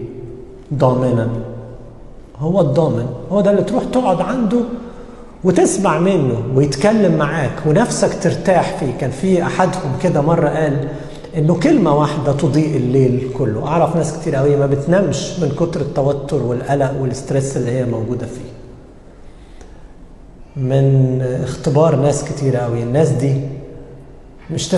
ضامنا. 0.74 1.28
هو 2.38 2.60
الضامن. 2.60 3.06
هو 3.32 3.40
ده 3.40 3.50
اللي 3.50 3.62
تروح 3.62 3.84
تقعد 3.84 4.20
عنده 4.20 4.58
وتسمع 5.44 5.98
منه 5.98 6.42
ويتكلم 6.54 7.16
معاك 7.16 7.52
ونفسك 7.66 8.22
ترتاح 8.22 8.76
فيه. 8.78 8.92
كان 9.00 9.10
في 9.10 9.42
أحدهم 9.42 9.92
كده 10.02 10.20
مرة 10.20 10.48
قال 10.48 10.88
إنه 11.36 11.54
كلمة 11.60 11.98
واحدة 11.98 12.32
تضيء 12.32 12.76
الليل 12.76 13.28
كله. 13.38 13.66
أعرف 13.66 13.96
ناس 13.96 14.18
كتير 14.18 14.36
قوي 14.36 14.56
ما 14.56 14.66
بتنامش 14.66 15.38
من 15.40 15.48
كتر 15.48 15.80
التوتر 15.80 16.42
والقلق 16.42 17.00
والاسترس 17.00 17.56
اللي 17.56 17.70
هي 17.70 17.84
موجودة 17.84 18.26
فيه. 18.26 18.61
من 20.56 21.20
اختبار 21.44 21.96
ناس 21.96 22.24
كتير 22.24 22.56
قوي. 22.56 22.82
الناس 22.82 23.08
دي 23.08 23.40
مش 24.50 24.68
99% 24.74 24.76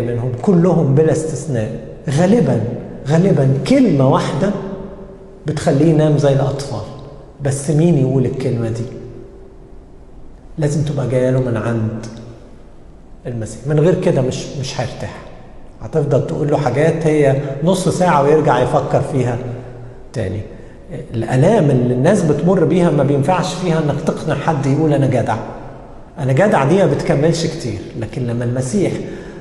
منهم 0.00 0.32
كلهم 0.42 0.94
بلا 0.94 1.12
استثناء. 1.12 1.80
غالبا 2.10 2.60
غالبا 3.08 3.48
كلمة 3.68 4.08
واحدة 4.08 4.50
بتخليه 5.46 5.86
ينام 5.90 6.18
زي 6.18 6.32
الأطفال. 6.32 6.80
بس 7.42 7.70
مين 7.70 7.98
يقول 7.98 8.26
الكلمة 8.26 8.68
دي؟ 8.68 8.84
لازم 10.58 10.82
تبقى 10.84 11.08
جاية 11.08 11.30
له 11.30 11.40
من 11.40 11.56
عند 11.56 12.06
المسيح. 13.26 13.66
من 13.66 13.80
غير 13.80 14.00
كده 14.00 14.22
مش 14.22 14.46
مش 14.60 14.80
هيرتاح. 14.80 15.22
هتفضل 15.82 16.26
تقول 16.26 16.48
له 16.50 16.56
حاجات 16.56 17.06
هي 17.06 17.40
نص 17.64 17.88
ساعة 17.88 18.22
ويرجع 18.22 18.58
يفكر 18.62 19.00
فيها 19.12 19.38
تاني. 20.12 20.40
الألام 21.14 21.70
اللي 21.70 21.94
الناس 21.94 22.22
بتمر 22.22 22.64
بيها 22.64 22.90
ما 22.90 23.02
بينفعش 23.02 23.54
فيها 23.54 23.78
إنك 23.78 24.00
تقنع 24.06 24.34
حد 24.34 24.66
يقول 24.66 24.92
أنا 24.92 25.06
جدع. 25.06 25.36
أنا 26.18 26.32
جدع 26.32 26.64
دي 26.64 26.76
ما 26.76 26.86
بتكملش 26.86 27.46
كتير. 27.46 27.78
لكن 28.00 28.26
لما 28.26 28.44
المسيح 28.44 28.92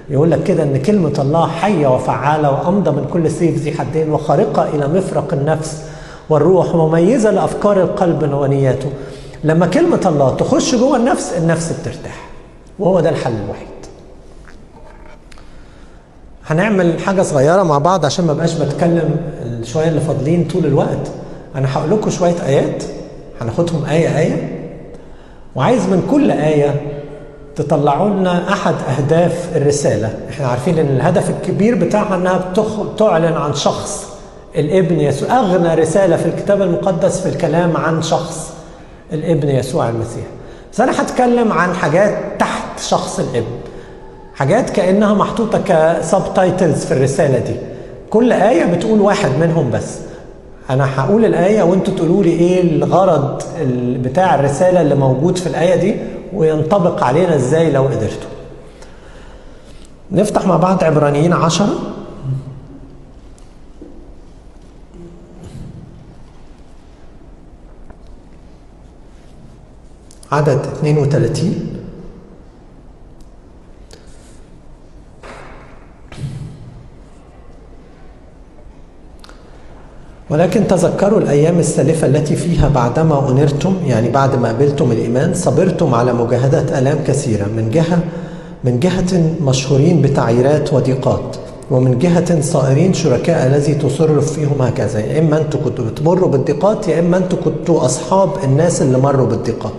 يقول 0.09 0.31
لك 0.31 0.43
كده 0.43 0.63
إن 0.63 0.77
كلمة 0.81 1.13
الله 1.19 1.47
حية 1.47 1.87
وفعالة 1.87 2.51
وأمضى 2.51 2.91
من 2.91 3.05
كل 3.13 3.31
سيف 3.31 3.57
ذي 3.57 3.71
حدين 3.71 4.09
وخارقة 4.11 4.69
إلى 4.69 4.87
مفرق 4.87 5.33
النفس 5.33 5.81
والروح 6.29 6.75
ومميزه 6.75 7.31
لأفكار 7.31 7.81
القلب 7.81 8.33
ونياته 8.33 8.89
لما 9.43 9.65
كلمة 9.67 10.01
الله 10.05 10.35
تخش 10.35 10.75
جوه 10.75 10.97
النفس 10.97 11.33
النفس 11.37 11.71
بترتاح. 11.81 12.29
وهو 12.79 12.99
ده 12.99 13.09
الحل 13.09 13.33
الوحيد. 13.45 13.67
هنعمل 16.47 16.99
حاجة 16.99 17.21
صغيرة 17.21 17.63
مع 17.63 17.77
بعض 17.77 18.05
عشان 18.05 18.25
ما 18.25 18.33
بقاش 18.33 18.53
بتكلم 18.53 19.15
الشويه 19.45 19.87
اللي 19.87 20.01
فاضلين 20.01 20.43
طول 20.53 20.65
الوقت. 20.65 21.11
أنا 21.55 21.73
هقول 21.77 21.91
لكم 21.91 22.09
شوية 22.09 22.45
آيات 22.45 22.83
هناخدهم 23.41 23.85
آية 23.85 24.17
آية. 24.19 24.57
وعايز 25.55 25.85
من 25.85 26.07
كل 26.11 26.31
آية 26.31 26.81
تطلعوا 27.55 28.09
لنا 28.09 28.53
أحد 28.53 28.75
أهداف 28.97 29.49
الرسالة. 29.55 30.13
إحنا 30.29 30.47
عارفين 30.47 30.79
إن 30.79 30.85
الهدف 30.85 31.29
الكبير 31.29 31.75
بتاعها 31.75 32.15
إنها 32.15 32.51
بتعلن 32.95 33.33
عن 33.33 33.53
شخص. 33.53 34.07
الابن 34.55 34.99
يسوع 34.99 35.39
أغنى 35.39 35.75
رسالة 35.75 36.17
في 36.17 36.25
الكتاب 36.25 36.61
المقدس 36.61 37.21
في 37.21 37.29
الكلام 37.29 37.77
عن 37.77 38.01
شخص 38.01 38.53
الابن 39.13 39.49
يسوع 39.49 39.89
المسيح. 39.89 40.25
بس 40.73 40.81
أنا 40.81 41.01
هتكلم 41.01 41.51
عن 41.51 41.73
حاجات 41.73 42.17
تحت 42.39 42.79
شخص 42.79 43.19
الابن. 43.19 43.55
حاجات 44.35 44.69
كأنها 44.69 45.13
محطوطة 45.13 45.61
كسب 45.65 46.33
تايتلز 46.35 46.85
في 46.85 46.91
الرسالة 46.91 47.39
دي. 47.39 47.55
كل 48.09 48.31
آية 48.31 48.65
بتقول 48.65 49.01
واحد 49.01 49.29
منهم 49.39 49.71
بس. 49.71 49.97
أنا 50.69 50.99
هقول 51.01 51.25
الآية 51.25 51.63
وأنتوا 51.63 51.93
تقولوا 51.93 52.23
لي 52.23 52.29
إيه 52.29 52.61
الغرض 52.61 53.41
بتاع 54.03 54.35
الرسالة 54.35 54.81
اللي 54.81 54.95
موجود 54.95 55.37
في 55.37 55.47
الآية 55.47 55.75
دي 55.75 55.95
وينطبق 56.33 57.03
علينا 57.03 57.35
إزاي 57.35 57.71
لو 57.71 57.83
قدرتوا. 57.83 58.29
نفتح 60.11 60.47
مع 60.47 60.55
بعض 60.57 60.83
عبرانيين 60.83 61.33
عشرة. 61.33 61.67
عدد 70.31 70.59
32 70.83 71.80
ولكن 80.31 80.67
تذكروا 80.67 81.19
الأيام 81.19 81.59
السالفة 81.59 82.07
التي 82.07 82.35
فيها 82.35 82.69
بعدما 82.69 83.29
أنرتم 83.29 83.75
يعني 83.87 84.09
بعد 84.09 84.35
ما 84.35 84.49
قبلتم 84.49 84.91
الإيمان 84.91 85.33
صبرتم 85.33 85.93
على 85.95 86.13
مجاهدة 86.13 86.79
آلام 86.79 86.97
كثيرة 87.07 87.45
من 87.45 87.69
جهة 87.69 87.99
من 88.63 88.79
جهة 88.79 89.35
مشهورين 89.41 90.01
بتعييرات 90.01 90.73
وضيقات 90.73 91.35
ومن 91.71 91.99
جهة 91.99 92.41
صائرين 92.41 92.93
شركاء 92.93 93.47
الذي 93.47 93.73
تصرف 93.73 94.33
فيهم 94.33 94.61
هكذا 94.61 94.99
يا 94.99 95.19
إما 95.19 95.37
أنتم 95.41 95.59
كنتوا 95.65 95.85
بتمروا 95.85 96.29
بالضيقات 96.29 96.87
يا 96.87 96.99
إما 96.99 97.17
أنتم 97.17 97.37
كنتوا 97.45 97.85
أصحاب 97.85 98.29
الناس 98.43 98.81
اللي 98.81 98.97
مروا 98.97 99.27
بالضيقات 99.27 99.71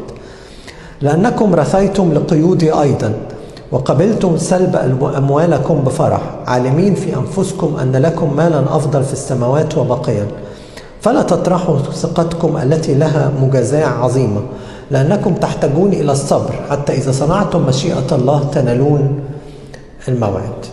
لأنكم 1.00 1.54
رثيتم 1.54 2.12
لقيودي 2.12 2.72
أيضا. 2.72 3.12
وقبلتم 3.72 4.36
سلب 4.36 4.76
أموالكم 5.16 5.80
بفرح. 5.80 6.20
عالمين 6.46 6.94
في 6.94 7.16
أنفسكم 7.16 7.76
أن 7.76 7.96
لكم 7.96 8.36
مالا 8.36 8.76
أفضل 8.76 9.04
في 9.04 9.12
السماوات 9.12 9.78
وبقيا. 9.78 10.26
فلا 11.00 11.22
تطرحوا 11.22 11.78
ثقتكم 11.78 12.56
التي 12.56 12.94
لها 12.94 13.32
مجازاة 13.40 13.86
عظيمة 13.86 14.40
لأنكم 14.90 15.34
تحتاجون 15.34 15.92
إلى 15.92 16.12
الصبر 16.12 16.52
حتى 16.70 16.92
إذا 16.92 17.12
صنعتم 17.12 17.66
مشيئة 17.66 18.06
الله 18.12 18.50
تنالون 18.50 19.20
الموعد. 20.08 20.66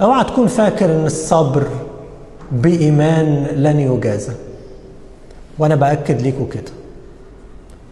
أوعى 0.00 0.24
تكون 0.24 0.46
فاكر 0.46 0.84
إن 0.84 1.06
الصبر 1.06 1.66
بإيمان 2.52 3.46
لن 3.54 3.80
يجازى 3.80 4.32
وأنا 5.58 5.74
بأكد 5.74 6.20
ليكم 6.22 6.46
كده 6.46 6.72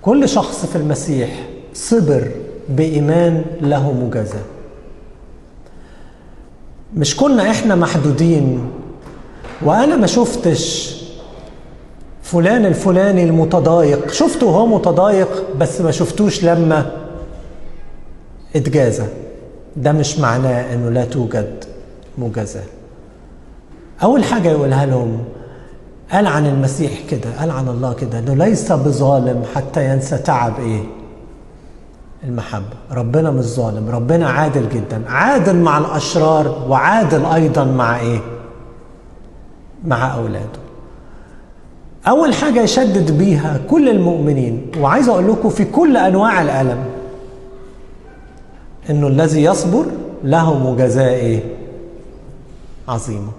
كل 0.02 0.28
شخص 0.28 0.66
في 0.66 0.76
المسيح 0.76 1.46
صبر 1.74 2.30
بإيمان 2.68 3.44
له 3.60 3.92
مجازاة 3.92 4.42
مش 6.96 7.16
كنا 7.16 7.50
إحنا 7.50 7.74
محدودين 7.74 8.70
وأنا 9.64 9.96
ما 9.96 10.06
شفتش 10.06 10.94
فلان 12.22 12.66
الفلاني 12.66 13.24
المتضايق. 13.24 14.12
شفته 14.12 14.46
وهو 14.46 14.66
متضايق 14.66 15.28
بس 15.58 15.80
ما 15.80 15.90
شفتوش 15.90 16.44
لما 16.44 16.90
اتجازى. 18.56 19.04
ده 19.76 19.92
مش 19.92 20.18
معناه 20.18 20.74
إنه 20.74 20.90
لا 20.90 21.04
توجد 21.04 21.64
مجازاة. 22.18 22.62
أول 24.02 24.24
حاجة 24.24 24.48
يقولها 24.48 24.86
لهم 24.86 25.18
قال 26.12 26.26
عن 26.26 26.46
المسيح 26.46 26.92
كده 27.10 27.30
قال 27.38 27.50
عن 27.50 27.68
الله 27.68 27.92
كده 27.92 28.18
إنه 28.18 28.34
ليس 28.34 28.72
بظالم 28.72 29.42
حتى 29.54 29.90
ينسى 29.90 30.18
تعب 30.18 30.60
إيه؟ 30.60 30.82
المحبة. 32.24 32.76
ربنا 32.92 33.30
مش 33.30 33.44
ظالم 33.44 33.90
ربنا 33.90 34.28
عادل 34.30 34.68
جدا. 34.68 35.02
عادل 35.08 35.56
مع 35.56 35.78
الأشرار 35.78 36.64
وعادل 36.68 37.24
أيضا 37.26 37.64
مع 37.64 38.00
إيه؟ 38.00 38.20
مع 39.84 40.14
أولاده. 40.14 40.64
أول 42.08 42.34
حاجة 42.34 42.62
يشدد 42.62 43.18
بيها 43.18 43.60
كل 43.70 43.88
المؤمنين 43.88 44.70
وعايز 44.80 45.08
أقول 45.08 45.28
لكم 45.28 45.48
في 45.48 45.64
كل 45.64 45.96
أنواع 45.96 46.42
الألم 46.42 46.84
إنه 48.90 49.06
الذي 49.06 49.42
يصبر 49.44 49.84
له 50.24 50.72
مجازاة 50.72 51.10
إيه؟ 51.14 51.40
عظيمة. 52.88 53.30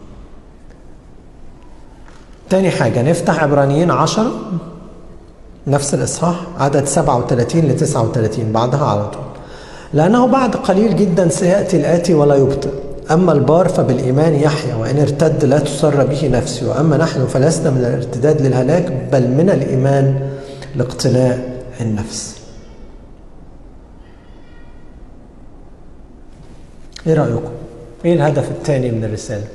تاني 2.49 2.69
حاجة 2.71 3.01
نفتح 3.01 3.43
عبرانيين 3.43 3.91
عشرة 3.91 4.31
نفس 5.67 5.93
الإصحاح 5.93 6.35
عدد 6.59 6.85
37 6.85 7.61
ل 7.61 7.75
39 7.75 8.51
بعدها 8.51 8.85
على 8.85 9.07
طول. 9.07 9.21
لأنه 9.93 10.27
بعد 10.27 10.55
قليل 10.55 10.95
جدا 10.95 11.29
سيأتي 11.29 11.77
الآتي 11.77 12.13
ولا 12.13 12.35
يبطئ. 12.35 12.84
أما 13.11 13.31
البار 13.31 13.67
فبالإيمان 13.67 14.35
يحيا 14.35 14.75
وإن 14.75 14.97
ارتد 14.99 15.45
لا 15.45 15.59
تسر 15.59 16.05
به 16.05 16.27
نفسي 16.27 16.65
وأما 16.65 16.97
نحن 16.97 17.25
فلسنا 17.25 17.69
من 17.69 17.77
الارتداد 17.77 18.41
للهلاك 18.41 18.91
بل 19.11 19.27
من 19.27 19.49
الإيمان 19.49 20.29
لاقتناء 20.75 21.63
النفس 21.81 22.41
إيه 27.07 27.13
رأيكم؟ 27.13 27.51
إيه 28.05 28.13
الهدف 28.13 28.51
الثاني 28.51 28.91
من 28.91 29.03
الرسالة؟ 29.03 29.47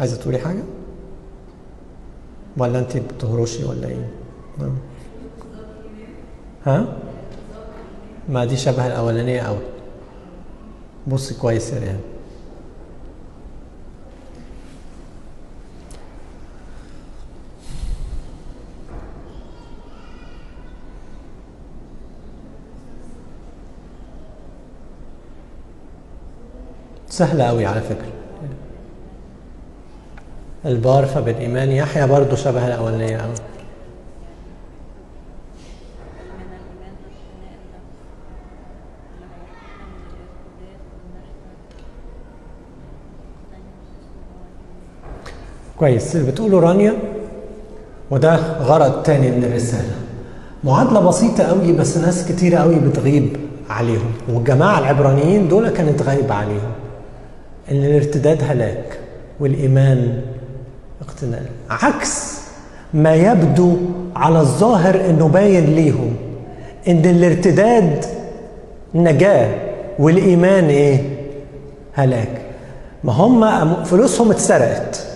عايزة 0.00 0.16
تقولي 0.16 0.38
حاجة؟ 0.38 0.62
ولا 2.56 2.78
أنت 2.78 2.96
بتهرشي 2.96 3.64
ولا 3.64 3.88
إيه؟ 3.88 4.08
ها؟ 6.66 6.86
ما 8.28 8.44
دي 8.44 8.56
شبه 8.56 8.86
الأولانية 8.86 9.40
أوي 9.40 9.58
بصي 11.06 11.34
كويس 11.34 11.72
يا 11.72 11.78
ريان 11.78 12.00
سهلة 27.08 27.44
أوي 27.44 27.66
على 27.66 27.80
فكرة 27.80 28.12
البار 30.66 31.06
فبالإيمان 31.06 31.70
يحيى 31.70 32.06
برضه 32.06 32.36
شبه 32.36 32.66
الأولانية. 32.66 33.16
أوي 33.16 33.34
كويس. 45.78 46.16
اللي 46.16 46.32
بتقوله 46.32 46.60
رانيا 46.60 46.94
وده 48.10 48.36
غرض 48.58 49.02
تاني 49.02 49.30
من 49.30 49.44
الرسالة. 49.44 49.94
معادلة 50.64 51.00
بسيطة 51.00 51.44
قوي 51.44 51.72
بس 51.72 51.96
ناس 51.96 52.28
كتيرة 52.28 52.58
قوي 52.58 52.74
بتغيب 52.74 53.36
عليهم. 53.70 54.12
والجماعة 54.28 54.78
العبرانيين 54.78 55.48
دول 55.48 55.68
كانت 55.68 56.02
غايبة 56.02 56.34
عليهم. 56.34 56.72
إن 57.70 57.84
الارتداد 57.84 58.42
هلاك 58.42 58.98
والإيمان 59.40 60.22
اقتناء. 61.02 61.42
عكس 61.70 62.32
ما 62.94 63.14
يبدو 63.14 63.76
على 64.16 64.40
الظاهر 64.40 64.94
إنه 65.10 65.28
باين 65.28 65.64
ليهم 65.64 66.16
إن 66.88 67.04
الارتداد 67.04 68.04
نجاة 68.94 69.54
والإيمان 69.98 70.64
إيه؟ 70.64 71.02
هلاك. 71.92 72.40
ما 73.04 73.12
هم 73.12 73.84
فلوسهم 73.84 74.30
اتسرقت 74.30 75.06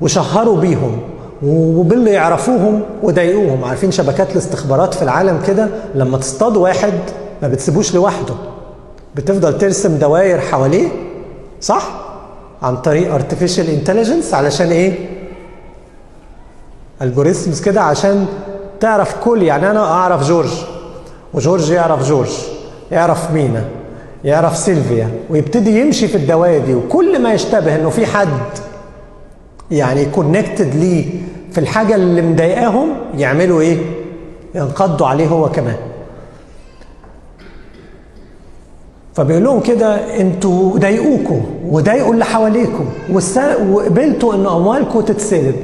وشهروا 0.00 0.56
بيهم 0.56 1.00
وباللي 1.42 2.10
يعرفوهم 2.10 2.82
وضايقوهم 3.02 3.64
عارفين 3.64 3.90
شبكات 3.90 4.32
الاستخبارات 4.32 4.94
في 4.94 5.02
العالم 5.02 5.40
كده؟ 5.46 5.68
لما 5.94 6.18
تصطاد 6.18 6.56
واحد 6.56 6.92
ما 7.42 7.48
بتسيبوش 7.48 7.94
لوحده. 7.94 8.34
بتفضل 9.14 9.58
ترسم 9.58 9.98
دوائر 9.98 10.40
حواليه؟ 10.40 10.88
صح؟ 11.60 12.01
عن 12.62 12.76
طريق 12.76 13.18
artificial 13.18 13.66
intelligence 13.86 14.34
علشان 14.34 14.70
إيه؟ 14.70 14.94
algorithms 17.02 17.60
كده 17.60 17.80
عشان 17.80 18.26
تعرف 18.80 19.14
كل 19.24 19.42
يعني 19.42 19.70
أنا 19.70 19.84
أعرف 19.84 20.28
جورج 20.28 20.50
وجورج 21.34 21.70
يعرف 21.70 22.08
جورج 22.08 22.30
يعرف 22.90 23.30
مينا 23.30 23.64
يعرف 24.24 24.56
سيلفيا 24.56 25.10
ويبتدي 25.30 25.80
يمشي 25.80 26.08
في 26.08 26.14
الدوائر 26.16 26.64
دي 26.64 26.74
وكل 26.74 27.22
ما 27.22 27.32
يشتبه 27.34 27.76
إنه 27.76 27.90
في 27.90 28.06
حد 28.06 28.28
يعني 29.70 30.04
connected 30.04 30.74
ليه 30.74 31.06
في 31.52 31.58
الحاجة 31.58 31.94
اللي 31.94 32.22
مضايقاهم 32.22 32.88
يعملوا 33.16 33.60
إيه؟ 33.60 33.78
ينقضوا 34.54 35.06
عليه 35.06 35.26
هو 35.26 35.48
كمان. 35.50 35.76
فبيقول 39.14 39.44
لهم 39.44 39.60
كده 39.60 39.94
أنتوا 40.20 40.78
ضايقوكوا 40.78 41.40
وضايقوا 41.70 42.12
اللي 42.12 42.24
حواليكم 42.24 42.84
وقبلتوا 43.70 44.34
إن 44.34 44.46
أموالكم 44.46 45.00
تتسلب 45.00 45.54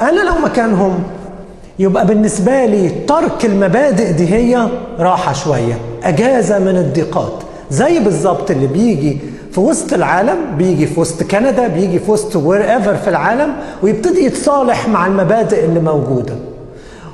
أنا 0.00 0.20
لو 0.20 0.32
مكانهم 0.44 0.98
يبقى 1.78 2.06
بالنسبة 2.06 2.64
لي 2.64 2.88
ترك 2.88 3.44
المبادئ 3.44 4.12
دي 4.12 4.34
هي 4.34 4.68
راحة 4.98 5.32
شوية 5.32 5.78
أجازة 6.04 6.58
من 6.58 6.76
الضيقات. 6.76 7.32
زي 7.70 7.98
بالظبط 7.98 8.50
اللي 8.50 8.66
بيجي 8.66 9.18
في 9.52 9.60
وسط 9.60 9.92
العالم 9.92 10.36
بيجي 10.58 10.86
في 10.86 11.00
وسط 11.00 11.22
كندا 11.22 11.66
بيجي 11.68 11.98
في 11.98 12.10
وسط 12.10 12.36
وير 12.36 12.72
ايفر 12.74 12.96
في 12.96 13.10
العالم 13.10 13.52
ويبتدي 13.82 14.24
يتصالح 14.24 14.88
مع 14.88 15.06
المبادئ 15.06 15.64
اللي 15.64 15.80
موجودة. 15.80 16.34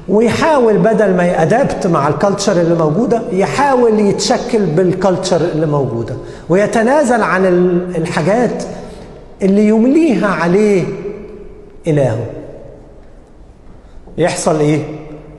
ويحاول 0.09 0.78
بدل 0.78 1.14
ما 1.16 1.24
ي 1.24 1.35
adapt 1.35 1.86
مع 1.86 2.09
ال 2.09 2.15
culture 2.15 2.61
اللي 2.61 2.74
موجودة 2.74 3.22
يحاول 3.32 4.00
يتشكل 4.00 4.66
بال 4.66 4.83
culture 4.83 5.40
اللي 5.40 5.66
موجودة 5.66 6.14
ويتنازل 6.48 7.22
عن 7.22 7.44
الحاجات 7.98 8.62
اللي 9.42 9.68
يمليها 9.68 10.26
عليه 10.28 10.84
إلهه 11.86 12.26
يحصل 14.18 14.61
إيه؟ 14.61 14.82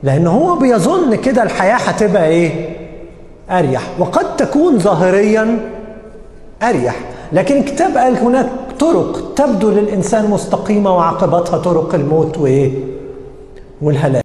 لأن 0.02 0.26
هو 0.26 0.56
بيظن 0.56 1.14
كده 1.14 1.42
الحياة 1.42 1.76
هتبقى 1.76 2.28
إيه؟ 2.28 2.76
أريح 3.50 3.82
وقد 3.98 4.36
تكون 4.36 4.78
ظاهريا 4.78 5.58
أريح 6.62 6.96
لكن 7.32 7.56
الكتاب 7.56 7.96
قال 7.96 8.16
هناك 8.16 8.46
طرق 8.80 9.34
تبدو 9.36 9.70
للإنسان 9.70 10.30
مستقيمة 10.30 10.96
وعاقبتها 10.96 11.58
طرق 11.58 11.94
الموت 11.94 12.38
وإيه؟ 12.38 12.72
والهلاك 13.82 14.22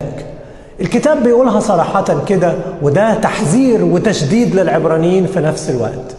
الكتاب 0.82 1.23
بيقولها 1.23 1.59
صراحة 1.59 2.25
كده 2.25 2.53
وده 2.82 3.13
تحذير 3.13 3.86
وتشديد 3.86 4.55
للعبرانيين 4.55 5.25
في 5.27 5.39
نفس 5.39 5.69
الوقت. 5.69 6.15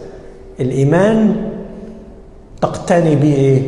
الإيمان 0.59 1.35
تقتني 2.61 3.15
به 3.15 3.33
إيه؟ 3.33 3.61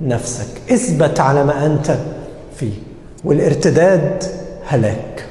نفسك. 0.00 0.72
اثبت 0.72 1.20
على 1.20 1.44
ما 1.44 1.66
أنت 1.66 1.96
فيه 2.56 2.72
والارتداد 3.24 4.24
هلاك. 4.66 5.24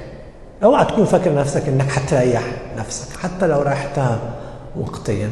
أوعى 0.64 0.86
تكون 0.86 1.06
فاكر 1.06 1.36
نفسك 1.36 1.68
إنك 1.68 1.92
هتريح 1.92 2.44
نفسك 2.78 3.18
حتى 3.18 3.48
لو 3.48 3.62
ريحتها 3.62 4.20
وقتيا 4.80 5.30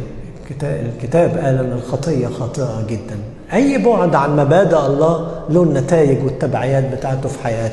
الكتاب 0.64 1.30
قال 1.38 1.58
إن 1.58 1.72
الخطية 1.72 2.28
خاطئة 2.28 2.84
جدا. 2.90 3.18
أي 3.54 3.78
بعد 3.78 4.16
عن 4.16 4.36
مبادئ 4.36 4.78
الله 4.86 5.28
له 5.50 5.64
النتائج 5.64 6.24
والتبعيات 6.24 6.84
بتاعته 6.98 7.30
في 7.30 7.44
حياه 7.44 7.72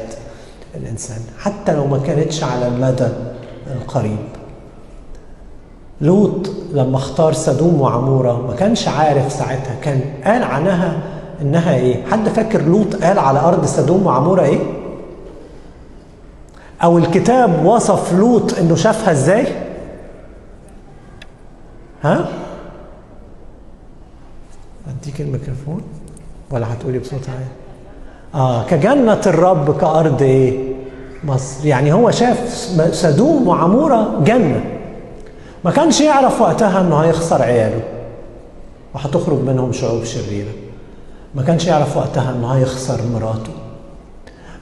الإنسان 0.75 1.18
حتى 1.39 1.75
لو 1.75 1.87
ما 1.87 1.99
كانتش 1.99 2.45
على 2.45 2.68
المدى 2.68 3.09
القريب. 3.66 4.18
لوط 6.01 6.51
لما 6.73 6.97
اختار 6.97 7.33
سدوم 7.33 7.81
وعمورة 7.81 8.47
ما 8.47 8.55
كانش 8.55 8.89
عارف 8.89 9.33
ساعتها 9.33 9.75
كان 9.83 10.01
قال 10.25 10.43
عنها 10.43 11.03
إنها 11.43 11.75
إيه؟ 11.75 12.05
حد 12.07 12.29
فاكر 12.29 12.62
لوط 12.62 12.95
قال 12.97 13.18
على 13.18 13.39
أرض 13.39 13.66
سدوم 13.66 14.07
وعمورة 14.07 14.43
إيه؟ 14.43 14.59
أو 16.83 16.99
الكتاب 16.99 17.64
وصف 17.66 18.12
لوط 18.12 18.59
إنه 18.59 18.75
شافها 18.75 19.12
إزاي؟ 19.12 19.47
ها؟ 22.03 22.29
أديك 24.89 25.21
الميكروفون 25.21 25.83
ولا 26.51 26.73
هتقولي 26.73 26.99
بصوت 26.99 27.29
عالي 27.29 27.45
آه 28.35 28.64
كجنة 28.64 29.20
الرب 29.26 29.78
كأرض 29.81 30.22
إيه 30.22 30.59
مصر 31.24 31.66
يعني 31.66 31.93
هو 31.93 32.11
شاف 32.11 32.49
سدوم 32.93 33.49
وعمورة 33.49 34.20
جنة. 34.24 34.64
ما 35.64 35.70
كانش 35.70 36.01
يعرف 36.01 36.41
وقتها 36.41 36.81
إنه 36.81 36.97
هيخسر 36.97 37.43
عياله 37.43 37.81
وهتخرج 38.95 39.39
منهم 39.39 39.72
شعوب 39.72 40.05
شريرة. 40.05 40.51
ما 41.35 41.43
كانش 41.43 41.66
يعرف 41.66 41.97
وقتها 41.97 42.31
إنه 42.31 42.49
هيخسر 42.49 43.01
مراته. 43.14 43.53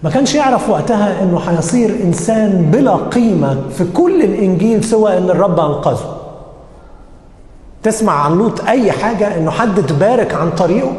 ما 0.03 0.11
كانش 0.11 0.35
يعرف 0.35 0.71
وقتها 0.71 1.23
إنه 1.23 1.39
هيصير 1.39 1.97
إنسان 2.05 2.71
بلا 2.71 2.97
قيمة 2.97 3.57
في 3.71 3.85
كل 3.85 4.23
الإنجيل 4.23 4.85
سوى 4.85 5.19
ان 5.19 5.31
الرب 5.31 5.61
أنقذه. 5.61 6.17
تسمع 7.83 8.13
عن 8.13 8.39
لوط 8.39 8.61
أي 8.65 8.93
حاجة 8.93 9.37
إنه 9.37 9.51
حد 9.51 9.87
تبارك 9.87 10.35
عن 10.35 10.51
طريقه؟ 10.51 10.93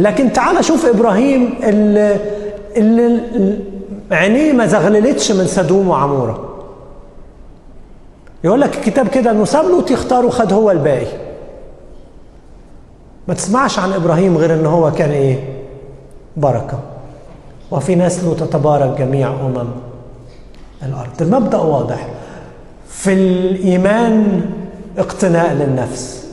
لكن 0.00 0.32
تعال 0.32 0.64
شوف 0.64 0.86
إبراهيم 0.86 1.54
اللي, 1.62 2.16
اللي 2.76 3.20
عينيه 4.10 4.52
ما 4.52 4.66
زغللتش 4.66 5.32
من 5.32 5.46
سدوم 5.46 5.88
وعمورة. 5.88 6.46
يقول 8.44 8.60
لك 8.60 8.76
الكتاب 8.76 9.08
كده 9.08 9.30
انه 9.30 9.44
ساب 9.44 9.64
لوط 9.64 9.90
يختار 9.90 10.26
وخد 10.26 10.52
هو 10.52 10.70
الباقي. 10.70 11.06
ما 13.28 13.34
تسمعش 13.34 13.78
عن 13.78 13.92
إبراهيم 13.92 14.36
غير 14.36 14.54
إن 14.54 14.66
هو 14.66 14.92
كان 14.92 15.10
إيه؟ 15.10 15.38
بركة. 16.36 16.78
وفي 17.70 17.94
نسله 17.94 18.34
تتبارك 18.34 18.98
جميع 18.98 19.28
أمم 19.28 19.68
الأرض. 20.82 21.10
المبدأ 21.20 21.58
واضح. 21.58 22.08
في 22.88 23.12
الإيمان 23.12 24.42
اقتناء 24.98 25.52
للنفس. 25.52 26.26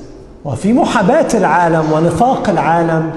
وفي 0.46 0.74
محاباة 0.74 1.28
العالم 1.34 1.92
ونفاق 1.92 2.50
العالم 2.50 3.12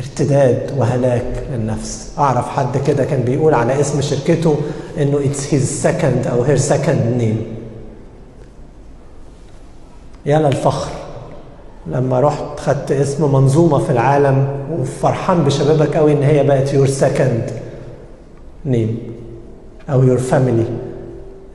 ارتداد 0.00 0.72
وهلاك 0.78 1.42
للنفس 1.52 2.12
أعرف 2.18 2.48
حد 2.48 2.76
كده 2.86 3.04
كان 3.04 3.22
بيقول 3.22 3.54
على 3.54 3.80
اسم 3.80 4.00
شركته 4.00 4.56
إنه 4.98 5.20
it's 5.24 5.54
his 5.54 5.82
second 5.82 6.26
أو 6.26 6.42
her 6.42 6.56
second 6.56 7.14
name 7.18 7.46
يا 10.26 10.38
للفخر 10.38 10.90
لما 11.86 12.20
رحت 12.20 12.60
خدت 12.60 12.92
اسم 12.92 13.32
منظومة 13.32 13.78
في 13.78 13.90
العالم 13.90 14.48
وفرحان 14.72 15.44
بشبابك 15.44 15.96
قوي 15.96 16.12
إن 16.12 16.22
هي 16.22 16.44
بقت 16.44 16.74
your 16.74 16.86
second 16.86 17.50
name 18.66 18.98
أو 19.90 20.02
your 20.02 20.18
family 20.18 20.64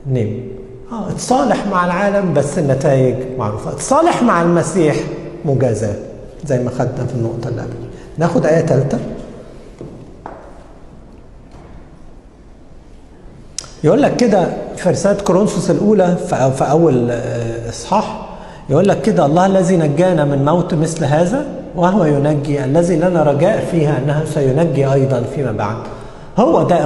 name 0.06 0.48
آه 0.92 1.10
اتصالح 1.10 1.66
مع 1.66 1.84
العالم 1.86 2.34
بس 2.34 2.58
النتائج 2.58 3.14
معروفة. 3.38 3.70
اتصالح 3.72 4.22
مع 4.22 4.42
المسيح 4.42 4.96
مجازاة 5.44 5.94
زي 6.46 6.62
ما 6.62 6.70
خدنا 6.70 7.06
في 7.06 7.14
النقطة 7.14 7.48
اللي 7.48 7.62
قبل 7.62 7.72
ناخد 8.18 8.46
آية 8.46 8.66
ثالثة 8.66 8.98
يقول 13.84 14.02
لك 14.02 14.16
كده 14.16 14.48
في 14.76 14.90
رسالة 14.90 15.22
كورنثوس 15.22 15.70
الأولى 15.70 16.16
في 16.28 16.70
أول 16.70 17.10
إصحاح 17.68 18.28
يقول 18.70 18.88
لك 18.88 19.02
كده 19.02 19.26
الله 19.26 19.46
الذي 19.46 19.76
نجانا 19.76 20.24
من 20.24 20.44
موت 20.44 20.74
مثل 20.74 21.04
هذا 21.04 21.46
وهو 21.76 22.04
ينجي 22.04 22.64
الذي 22.64 22.96
لنا 22.96 23.22
رجاء 23.22 23.64
فيها 23.70 23.98
أنه 23.98 24.24
سينجي 24.34 24.92
أيضا 24.92 25.22
فيما 25.34 25.52
بعد. 25.52 25.76
هو 26.38 26.62
ده 26.62 26.84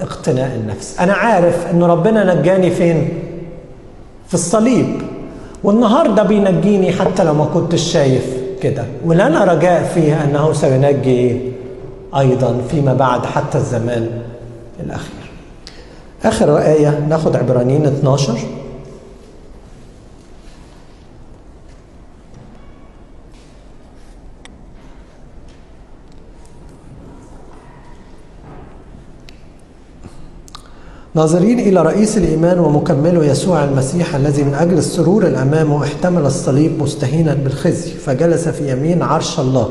اقتناء 0.00 0.54
النفس. 0.54 1.00
أنا 1.00 1.12
عارف 1.12 1.66
أن 1.70 1.82
ربنا 1.82 2.34
نجاني 2.34 2.70
فين؟ 2.70 3.08
في 4.28 4.34
الصليب. 4.34 5.02
والنهاردة 5.64 6.22
بينجيني 6.22 6.92
حتى 6.92 7.24
لو 7.24 7.34
ما 7.34 7.44
كنتش 7.44 7.80
شايف. 7.80 8.43
كده. 8.64 8.84
ولنا 9.04 9.44
رجاء 9.44 9.82
فيها 9.94 10.24
أنه 10.24 10.52
سينجي 10.52 11.40
أيضا 12.18 12.60
فيما 12.70 12.94
بعد 12.94 13.26
حتى 13.26 13.58
الزمان 13.58 14.08
الأخير. 14.80 15.24
آخر 16.24 16.58
آية 16.58 17.00
ناخد 17.08 17.36
عبرانيين 17.36 17.86
12 17.86 18.34
ناظرين 31.16 31.58
إلى 31.60 31.82
رئيس 31.82 32.18
الإيمان 32.18 32.58
ومكمله 32.58 33.24
يسوع 33.24 33.64
المسيح 33.64 34.14
الذي 34.14 34.42
من 34.42 34.54
أجل 34.54 34.78
السرور 34.78 35.26
الأمامه 35.26 35.84
احتمل 35.84 36.26
الصليب 36.26 36.82
مستهينا 36.82 37.34
بالخزي 37.34 37.90
فجلس 37.90 38.48
في 38.48 38.72
يمين 38.72 39.02
عرش 39.02 39.40
الله. 39.40 39.68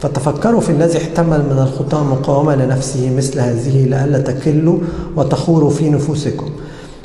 فتفكروا 0.00 0.60
في 0.60 0.72
الذي 0.72 0.98
احتمل 0.98 1.38
من 1.38 1.58
الخطاة 1.58 2.04
مقاومة 2.04 2.54
لنفسه 2.54 3.16
مثل 3.16 3.40
هذه 3.40 3.86
لئلا 3.86 4.18
تكلوا 4.18 4.78
وتخوروا 5.16 5.70
في 5.70 5.90
نفوسكم. 5.90 6.50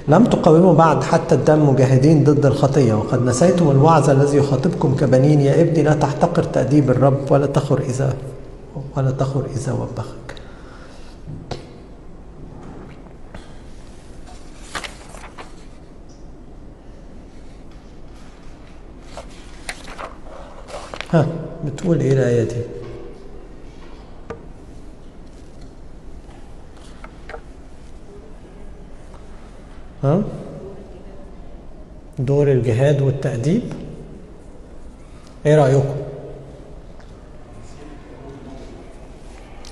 لم 0.08 0.24
تقاوموا 0.24 0.74
بعد 0.74 1.04
حتى 1.04 1.36
الدم 1.36 1.70
مجاهدين 1.70 2.24
ضد 2.24 2.46
الخطية 2.46 2.94
وقد 2.94 3.26
نسيتم 3.26 3.72
الوعظ 3.72 4.10
الذي 4.10 4.38
يخاطبكم 4.38 4.96
كبنين 4.96 5.42
يا 5.42 5.62
ابني 5.62 5.84
لا 5.84 5.94
تحتقر 5.94 6.44
تأديب 6.44 6.90
الرب 6.90 7.32
ولا 7.32 7.46
تخر 7.46 7.80
إذا 7.90 8.14
ولا 8.98 9.12
تخر 9.12 9.44
إذا 9.56 9.72
وبخك. 9.72 10.45
بتقول 21.66 22.00
إيه 22.00 22.14
الآية 22.14 22.44
دي؟ 22.44 22.62
ها؟ 30.04 30.22
دور 32.20 32.52
الجهاد 32.52 33.02
والتأديب 33.02 33.62
إيه 35.46 35.56
رأيكم؟ 35.56 35.96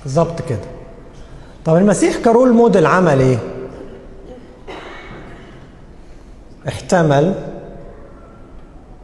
بالظبط 0.02 0.42
كده 0.42 0.58
طب 1.64 1.76
المسيح 1.76 2.16
كرول 2.16 2.52
موديل 2.52 2.86
عمل 2.86 3.20
إيه؟ 3.20 3.38
احتمل 6.68 7.34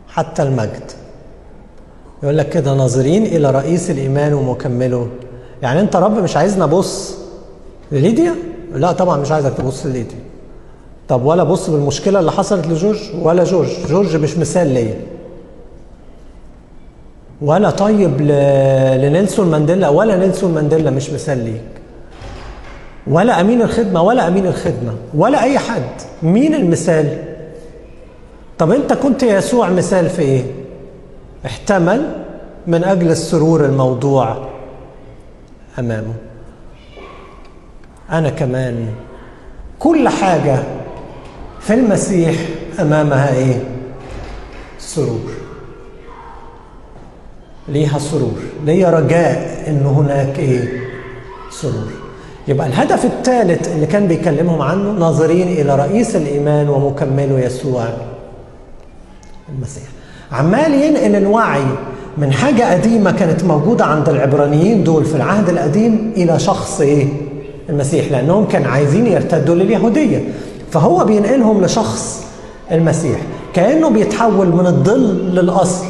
حتى 0.08 0.42
المجد 0.42 0.92
يقول 2.22 2.38
لك 2.38 2.48
كده 2.48 2.74
ناظرين 2.74 3.26
إلى 3.26 3.50
رئيس 3.50 3.90
الإيمان 3.90 4.32
ومكمله. 4.34 5.08
يعني 5.62 5.80
أنت 5.80 5.96
رب 5.96 6.18
مش 6.18 6.36
عايزني 6.36 6.64
ابص 6.64 7.14
لليديا؟ 7.92 8.34
لا 8.74 8.92
طبعا 8.92 9.16
مش 9.16 9.32
عايزك 9.32 9.52
تبص 9.54 9.86
لليديا. 9.86 10.18
طب 11.08 11.24
ولا 11.24 11.44
بص 11.44 11.70
بالمشكلة 11.70 12.20
اللي 12.20 12.32
حصلت 12.32 12.66
لجورج؟ 12.66 12.98
ولا 13.22 13.44
جورج؟ 13.44 13.68
جورج 13.88 14.16
مش 14.16 14.36
مثال 14.38 14.66
ليا. 14.74 15.00
ولا 17.42 17.70
طيب. 17.70 18.20
لنيلسون 19.02 19.50
مانديلا 19.50 19.88
ولا 19.88 20.16
نيلسون 20.16 20.54
مانديلا 20.54 20.90
مش 20.90 21.10
مثال 21.10 21.38
ليك. 21.38 21.62
ولا 23.06 23.40
أمين 23.40 23.62
الخدمة 23.62 24.02
ولا 24.02 24.28
أمين 24.28 24.46
الخدمة 24.46 24.94
ولا 25.14 25.42
أي 25.42 25.58
حد. 25.58 25.90
مين 26.22 26.54
المثال؟ 26.54 27.18
طب 28.58 28.72
أنت 28.72 28.92
كنت 28.92 29.22
يسوع 29.22 29.70
مثال 29.70 30.08
في 30.10 30.22
إيه؟ 30.22 30.59
احتمل 31.46 32.24
من 32.66 32.84
أجل 32.84 33.10
السرور 33.10 33.64
الموضوع 33.64 34.48
أمامه. 35.78 36.14
أنا 38.10 38.30
كمان 38.30 38.88
كل 39.78 40.08
حاجة 40.08 40.62
في 41.60 41.74
المسيح 41.74 42.34
أمامها 42.80 43.34
إيه؟ 43.34 43.64
سرور. 44.78 45.30
ليها 47.68 47.98
سرور. 47.98 48.38
ليا 48.64 48.90
رجاء 48.90 49.64
إن 49.68 49.86
هناك 49.86 50.38
إيه؟ 50.38 50.80
سرور. 51.50 51.90
يبقى 52.48 52.66
الهدف 52.66 53.04
الثالث 53.04 53.68
اللي 53.68 53.86
كان 53.86 54.06
بيكلمهم 54.06 54.62
عنه 54.62 54.90
ناظرين 54.92 55.48
إلى 55.48 55.76
رئيس 55.76 56.16
الإيمان 56.16 56.68
ومكمله 56.68 57.40
يسوع 57.40 57.88
المسيح. 59.48 59.84
عمال 60.32 60.74
ينقل 60.74 61.16
الوعي 61.16 61.62
من 62.18 62.32
حاجة 62.32 62.72
قديمة 62.72 63.10
كانت 63.10 63.44
موجودة 63.44 63.84
عند 63.84 64.08
العبرانيين 64.08 64.84
دول 64.84 65.04
في 65.04 65.14
العهد 65.14 65.48
القديم 65.48 66.12
إلى 66.16 66.38
شخص 66.38 66.80
إيه؟ 66.80 67.06
المسيح 67.68 68.12
لأنهم 68.12 68.44
كان 68.44 68.64
عايزين 68.64 69.06
يرتدوا 69.06 69.54
لليهودية. 69.54 70.24
فهو 70.70 71.04
بينقلهم 71.04 71.64
لشخص 71.64 72.24
المسيح 72.72 73.20
كأنه 73.54 73.88
بيتحول 73.90 74.46
من 74.46 74.66
الظل 74.66 75.30
للأصل. 75.34 75.84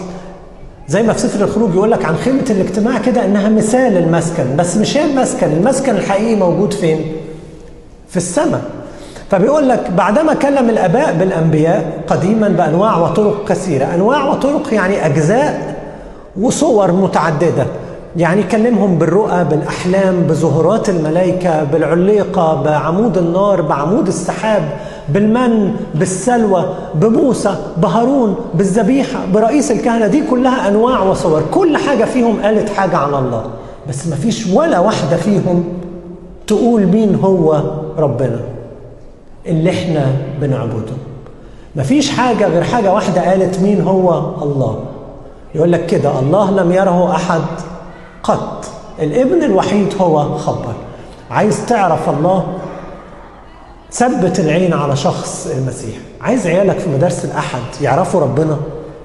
زي 0.89 1.03
ما 1.03 1.13
في 1.13 1.19
سفر 1.21 1.45
الخروج 1.45 1.75
يقول 1.75 1.91
لك 1.91 2.05
عن 2.05 2.17
خيمة 2.17 2.45
الاجتماع 2.51 2.99
كده 2.99 3.25
إنها 3.25 3.49
مثال 3.49 3.97
المسكن 3.97 4.57
بس 4.57 4.77
مش 4.77 4.97
هي 4.97 5.05
المسكن 5.11 5.53
المسكن 5.53 5.95
الحقيقي 5.97 6.37
موجود 6.37 6.73
فين؟ 6.73 7.01
في 8.09 8.17
السماء. 8.17 8.63
فبيقول 9.31 9.69
لك 9.69 9.91
بعدما 9.97 10.35
كلم 10.35 10.71
الآباء 10.71 11.15
بالأنبياء 11.19 12.03
قديما 12.07 12.49
بأنواع 12.49 12.99
وطرق 12.99 13.49
كثيرة. 13.49 13.85
أنواع 13.95 14.25
وطرق 14.25 14.75
يعني 14.75 15.07
أجزاء 15.07 15.77
وصور 16.41 16.93
متعددة. 16.93 17.67
يعني 18.17 18.43
كلمهم 18.43 18.99
بالرؤى 18.99 19.45
بالأحلام 19.45 20.23
بظهورات 20.23 20.89
الملائكة 20.89 21.65
بالعليقة 21.65 22.63
بعمود 22.63 23.19
النار 23.19 23.63
بعمود 23.63 24.07
السحاب 24.07 24.63
بالمن 25.09 25.75
بالسلوى 25.95 26.65
بموسى 26.95 27.55
بهارون 27.77 28.37
بالذبيحة 28.55 29.19
برئيس 29.35 29.71
الكهنة. 29.71 30.07
دي 30.07 30.23
كلها 30.31 30.69
أنواع 30.69 31.03
وصور. 31.03 31.43
كل 31.51 31.77
حاجة 31.77 32.05
فيهم 32.05 32.43
قالت 32.43 32.69
حاجة 32.69 32.97
عن 32.97 33.15
الله. 33.15 33.43
بس 33.89 34.07
ما 34.07 34.17
فيش 34.17 34.47
ولا 34.47 34.79
واحدة 34.79 35.17
فيهم 35.17 35.65
تقول 36.47 36.87
مين 36.87 37.15
هو 37.15 37.63
ربنا. 37.99 38.41
اللي 39.47 39.71
إحنا 39.71 40.13
بنعبده. 40.41 40.93
مفيش 41.77 42.11
حاجة 42.11 42.49
غير 42.49 42.63
حاجة 42.65 42.93
واحدة 42.93 43.31
قالت 43.31 43.61
مين 43.61 43.81
هو؟ 43.81 44.19
الله. 44.43 44.85
يقول 45.55 45.73
لك 45.73 45.87
كده 45.87 46.19
الله 46.19 46.51
لم 46.51 46.73
يره 46.73 47.15
أحد 47.17 47.41
قط. 48.23 48.65
الابن 49.03 49.43
الوحيد 49.45 49.89
هو 50.01 50.39
خبر. 50.39 50.75
عايز 51.31 51.67
تعرف 51.67 52.09
الله؟ 52.09 52.47
ثبت 53.93 54.41
العين 54.41 54.73
على 54.75 54.97
شخص 54.97 55.47
المسيح. 55.57 55.97
عايز 56.21 56.47
عيالك 56.47 56.79
في 56.79 56.89
مدارس 56.91 57.25
الأحد 57.25 57.61
يعرفوا 57.83 58.21
ربنا؟ 58.21 58.57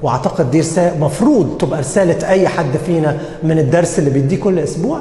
وأعتقد 0.01 0.51
دي 0.51 0.59
رسالة 0.59 0.97
مفروض 1.05 1.57
تبقى 1.57 1.79
رسالة 1.79 2.29
أي 2.29 2.47
حد 2.47 2.77
فينا 2.85 3.17
من 3.43 3.59
الدرس 3.59 3.99
اللي 3.99 4.09
بيديه 4.09 4.39
كل 4.39 4.59
أسبوع. 4.59 4.99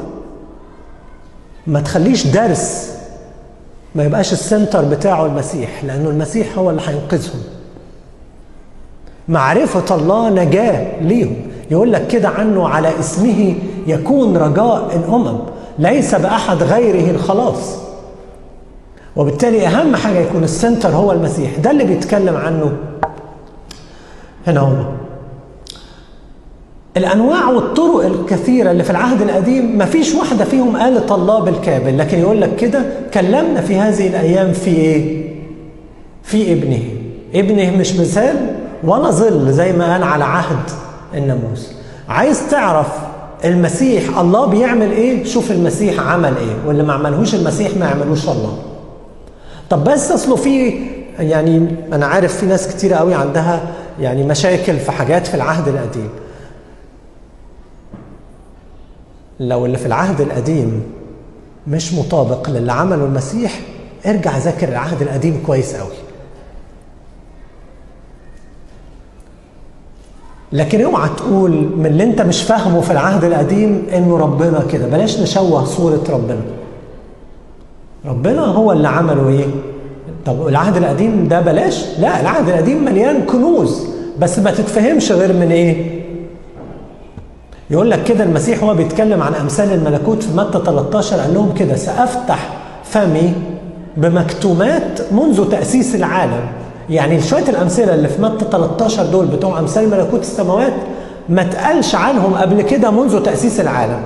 ما 1.66 1.80
تخليش 1.80 2.26
درس 2.26 2.93
ما 3.94 4.04
يبقاش 4.04 4.32
السنتر 4.32 4.84
بتاعه 4.84 5.26
المسيح 5.26 5.84
لأنه 5.84 6.10
المسيح 6.10 6.58
هو 6.58 6.70
اللي 6.70 6.82
هينقذهم. 6.86 7.40
معرفة 9.28 9.96
الله 9.96 10.30
نجاة 10.30 11.00
ليهم. 11.00 11.36
يقول 11.70 11.92
لك 11.92 12.06
كده 12.06 12.28
عنه 12.28 12.68
على 12.68 13.00
اسمه 13.00 13.54
يكون 13.86 14.36
رجاء 14.36 14.96
الأمم. 14.96 15.38
ليس 15.78 16.14
بأحد 16.14 16.62
غيره 16.62 17.10
الخلاص. 17.10 17.76
وبالتالي 19.16 19.66
أهم 19.66 19.96
حاجة 19.96 20.18
يكون 20.18 20.44
السنتر 20.44 20.88
هو 20.88 21.12
المسيح. 21.12 21.58
ده 21.58 21.70
اللي 21.70 21.84
بيتكلم 21.84 22.36
عنه 22.36 22.72
هنا 24.46 24.60
هو. 24.60 25.03
الأنواع 26.96 27.48
والطرق 27.48 28.04
الكثيرة 28.04 28.70
اللي 28.70 28.84
في 28.84 28.90
العهد 28.90 29.22
القديم 29.22 29.78
ما 29.78 29.84
فيش 29.84 30.14
واحدة 30.14 30.44
فيهم 30.44 30.76
قالت 30.76 31.12
الله 31.12 31.40
بالكامل 31.40 31.98
لكن 31.98 32.18
يقول 32.18 32.40
لك 32.40 32.56
كده 32.56 32.82
كلمنا 33.14 33.60
في 33.60 33.76
هذه 33.76 34.06
الأيام 34.06 34.52
في 34.52 34.70
إيه؟ 34.70 35.28
في 36.22 36.52
ابنه. 36.52 36.82
ابنه 37.34 37.76
مش 37.76 37.96
مثال 37.96 38.36
ولا 38.84 39.10
ظل 39.10 39.52
زي 39.52 39.72
ما 39.72 39.92
قال 39.92 40.02
على 40.02 40.24
عهد 40.24 40.70
الناموس 41.14 41.72
عايز 42.08 42.50
تعرف 42.50 42.88
المسيح 43.44 44.18
الله 44.18 44.46
بيعمل 44.46 44.92
إيه؟ 44.92 45.24
شوف 45.24 45.50
المسيح 45.50 46.00
عمل 46.00 46.32
إيه 46.36 46.56
واللي 46.66 46.82
ما 46.82 46.92
عملهوش 46.92 47.34
المسيح 47.34 47.76
ما 47.76 47.86
يعملوش 47.86 48.28
الله. 48.28 48.58
طب 49.70 49.84
بس 49.84 50.12
أصله 50.12 50.36
في 50.36 50.74
يعني 51.18 51.66
أنا 51.92 52.06
عارف 52.06 52.36
في 52.36 52.46
ناس 52.46 52.68
كتير 52.68 52.94
قوي 52.94 53.14
عندها 53.14 53.62
يعني 54.00 54.22
مشاكل 54.24 54.76
في 54.76 54.92
حاجات 54.92 55.26
في 55.26 55.34
العهد 55.34 55.68
القديم. 55.68 56.08
لو 59.40 59.66
اللي 59.66 59.78
في 59.78 59.86
العهد 59.86 60.20
القديم 60.20 60.82
مش 61.68 61.92
مطابق 61.94 62.50
للي 62.50 62.72
عمله 62.72 63.04
المسيح 63.04 63.60
ارجع 64.06 64.38
ذاكر 64.38 64.68
العهد 64.68 65.02
القديم 65.02 65.42
كويس 65.46 65.74
قوي. 65.74 65.92
لكن 70.52 70.80
اوعى 70.84 71.08
تقول 71.16 71.50
من 71.76 71.86
اللي 71.86 72.04
انت 72.04 72.22
مش 72.22 72.42
فاهمه 72.42 72.80
في 72.80 72.90
العهد 72.90 73.24
القديم 73.24 73.82
انه 73.96 74.16
ربنا 74.18 74.64
كده. 74.72 74.86
بلاش 74.86 75.20
نشوه 75.20 75.64
صورة 75.64 76.04
ربنا. 76.10 76.40
ربنا 78.04 78.40
هو 78.44 78.72
اللي 78.72 78.88
عمله 78.88 79.28
إيه؟ 79.28 79.46
طب 80.26 80.48
العهد 80.48 80.76
القديم 80.76 81.28
ده 81.28 81.40
بلاش؟ 81.40 81.84
لا 81.98 82.20
العهد 82.20 82.48
القديم 82.48 82.84
مليان 82.84 83.22
كنوز 83.26 83.86
بس 84.18 84.38
ما 84.38 84.50
تتفهمش 84.50 85.12
غير 85.12 85.32
من 85.32 85.52
إيه؟ 85.52 86.03
يقول 87.70 87.90
لك 87.90 88.04
كده 88.04 88.24
المسيح 88.24 88.62
هو 88.64 88.74
بيتكلم 88.74 89.22
عن 89.22 89.34
أمثال 89.34 89.72
الملكوت 89.72 90.22
في 90.22 90.36
متى 90.36 90.58
13 90.66 91.16
قال 91.16 91.34
لهم 91.34 91.54
كده 91.54 91.76
سأفتح 91.76 92.48
فمي 92.84 93.32
بمكتومات 93.96 95.00
منذ 95.12 95.50
تأسيس 95.50 95.94
العالم. 95.94 96.40
يعني 96.90 97.20
شوية 97.22 97.48
الأمثلة 97.48 97.94
اللي 97.94 98.08
في 98.08 98.22
متى 98.22 98.44
13 98.52 99.06
دول 99.06 99.26
بتوع 99.26 99.58
أمثال 99.58 99.90
ملكوت 99.90 100.20
السماوات 100.20 100.72
ما 101.28 101.42
اتقالش 101.42 101.94
عنهم 101.94 102.34
قبل 102.34 102.62
كده 102.62 102.90
منذ 102.90 103.22
تأسيس 103.22 103.60
العالم. 103.60 104.00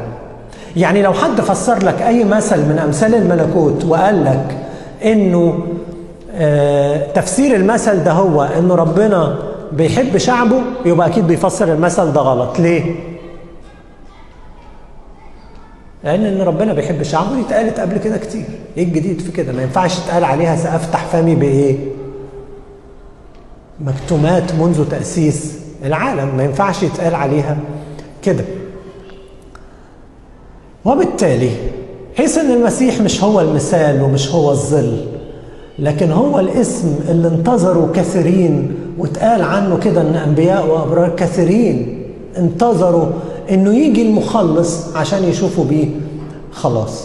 يعني 0.76 1.02
لو 1.02 1.12
حد 1.12 1.40
فسر 1.40 1.78
لك 1.84 2.02
أي 2.02 2.24
مثل 2.24 2.58
من 2.58 2.78
أمثال 2.78 3.14
الملكوت 3.14 3.84
وقال 3.84 4.24
لك 4.24 4.56
إنه 5.04 5.58
آه 6.34 7.12
تفسير 7.12 7.56
المثل 7.56 8.04
ده 8.04 8.12
هو 8.12 8.42
إنه 8.58 8.74
ربنا 8.74 9.34
بيحب 9.72 10.16
شعبه 10.16 10.60
يبقى 10.84 11.06
أكيد 11.06 11.26
بيفسر 11.26 11.72
المثل 11.72 12.12
ده 12.12 12.20
غلط. 12.20 12.58
ليه؟ 12.58 12.94
لأن 16.04 16.24
إن 16.24 16.40
ربنا 16.40 16.72
بيحب 16.72 17.02
شعبه 17.02 17.34
دي 17.34 17.40
اتقالت 17.40 17.80
قبل 17.80 17.98
كده 17.98 18.16
كتير. 18.16 18.44
إيه 18.76 18.84
الجديد 18.84 19.20
في 19.20 19.32
كده؟ 19.32 19.52
ما 19.52 19.62
ينفعش 19.62 19.98
يتقال 19.98 20.24
عليها 20.24 20.56
سأفتح 20.56 21.04
فمي 21.04 21.34
بإيه؟ 21.34 21.76
مكتومات 23.80 24.54
منذ 24.54 24.84
تأسيس 24.90 25.58
العالم. 25.84 26.36
ما 26.36 26.44
ينفعش 26.44 26.82
يتقال 26.82 27.14
عليها 27.14 27.56
كده. 28.22 28.44
وبالتالي 30.84 31.50
حيث 32.16 32.38
إن 32.38 32.50
المسيح 32.50 33.00
مش 33.00 33.24
هو 33.24 33.40
المثال 33.40 34.02
ومش 34.02 34.30
هو 34.34 34.50
الظل 34.50 35.06
لكن 35.78 36.12
هو 36.12 36.40
الاسم 36.40 36.94
اللي 37.08 37.28
انتظروا 37.28 37.88
كثيرين 37.94 38.74
واتقال 38.98 39.42
عنه 39.42 39.78
كده 39.78 40.00
إن 40.00 40.14
أنبياء 40.14 40.66
وأبرار 40.66 41.08
كثيرين 41.16 42.02
انتظروا 42.38 43.06
إنه 43.50 43.74
يجي 43.74 44.02
المخلص 44.02 44.96
عشان 44.96 45.24
يشوفوا 45.24 45.64
بيه 45.64 45.88
خلاص. 46.52 47.04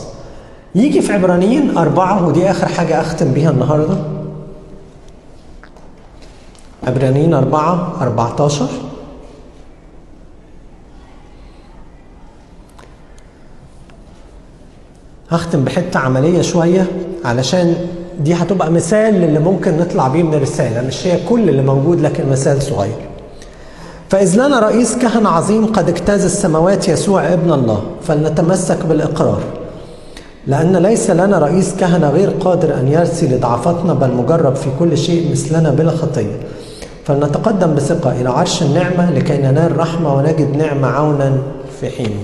يجي 0.76 1.02
في 1.02 1.14
عبرانيين 1.14 1.78
أربعة 1.78 2.28
ودي 2.28 2.52
آخر 2.52 2.68
حاجة 2.68 3.02
أختم 3.02 3.32
بيها 3.34 3.50
النهاردة. 3.50 3.98
عبرانيين 6.88 7.34
أربعة 7.34 8.41
عشر 8.41 8.68
هختم 15.30 15.64
بحتة 15.64 16.00
عملية 16.00 16.41
شوية 16.41 16.88
علشان 17.26 17.76
دي 18.20 18.34
هتبقى 18.34 18.72
مثال 18.72 19.14
للي 19.14 19.39
ممكن 19.39 19.78
نطلع 19.78 20.08
بيه 20.08 20.24
من 20.24 20.34
الرسالة 20.34 20.88
مش 20.88 21.08
هي 21.08 21.20
كل 21.30 21.50
اللي 21.50 21.62
موجود 21.62 22.02
لكن 22.02 22.30
مثال 22.30 22.62
صغير. 22.62 22.96
فإذ 24.14 24.36
لنا 24.36 24.59
رئيس 24.59 24.95
كهنة 24.95 25.30
عظيم 25.30 25.66
قد 25.66 25.89
اجتاز 25.89 26.26
السماوات 26.26 26.89
يسوع 26.89 27.34
ابن 27.34 27.53
الله 27.53 27.84
فلنتمسك 28.01 28.86
بالإقرار. 28.86 29.43
لأن 30.47 30.76
ليس 30.78 31.09
لنا 31.09 31.39
رئيس 31.39 31.76
كهنة 31.76 32.09
غير 32.09 32.30
قادر 32.30 32.80
أن 32.80 32.88
يرسي 32.88 33.28
لضعفتنا 33.28 33.93
بل 33.93 34.11
مجرب 34.11 34.55
في 34.55 34.70
كل 34.80 34.97
شيء 34.97 35.32
مثلنا 35.32 35.70
بلا 35.70 35.91
خطية 35.91 36.39
فلنتقدم 37.05 37.76
بثقة 37.76 38.11
إلى 38.22 38.30
عرش 38.30 38.64
النعمة 38.64 39.11
لكي 39.11 39.38
ننال 39.38 39.78
رحمة 39.78 40.16
ونجد 40.16 40.57
نعمة 40.57 40.88
عونا 40.88 41.38
في 41.80 41.89
حينه 41.89 42.24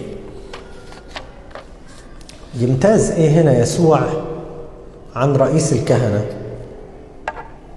يمتاز 2.59 3.11
إيه 3.11 3.29
هنا 3.29 3.59
يسوع 3.59 3.99
عن 5.15 5.35
رئيس 5.35 5.73
الكهنة؟ 5.73 6.25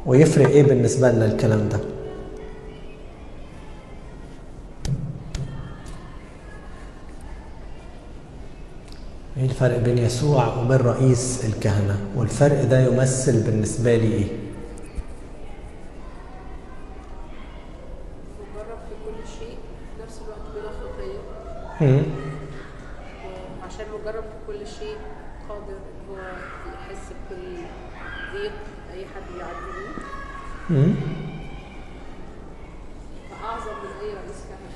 ويفرق 0.06 0.48
إيه 0.48 0.62
بالنسبة 0.62 1.10
لنا 1.10 1.24
الكلام 1.26 1.68
ده؟ 1.68 1.91
إيه 9.36 9.44
الفرق 9.44 9.78
بين 9.78 9.98
يسوع 9.98 10.56
وبين 10.56 10.76
رئيس 10.76 11.44
الكهنة؟ 11.44 12.00
والفرق 12.16 12.62
ده 12.64 12.80
يمثل 12.80 13.42
بالنسبة 13.42 13.96
لي 13.96 14.12
إيه؟ 14.12 14.26
مجرب 18.54 18.78
في 18.88 18.94
كل 19.06 19.28
شيء 19.38 19.58
في 19.96 20.02
نفس 20.02 20.20
الوقت 20.24 20.40
بلا 20.54 20.70
خطية. 20.70 22.02
وعشان 23.62 23.86
مجرب 24.00 24.22
في 24.24 24.46
كل 24.46 24.66
شيء 24.66 24.96
قادر 25.48 25.78
هو 26.10 26.16
يحس 26.72 27.02
بكل 27.12 27.56
ضيق 28.32 28.52
أي 28.92 29.04
حد 29.06 29.22
بيعدي 29.34 29.72
بيه 29.78 30.76
مم. 30.76 30.94
فاعظم 33.30 33.64
من 33.82 33.90
اي 34.08 34.14
رئيس 34.14 34.40
كهنه 34.48 34.72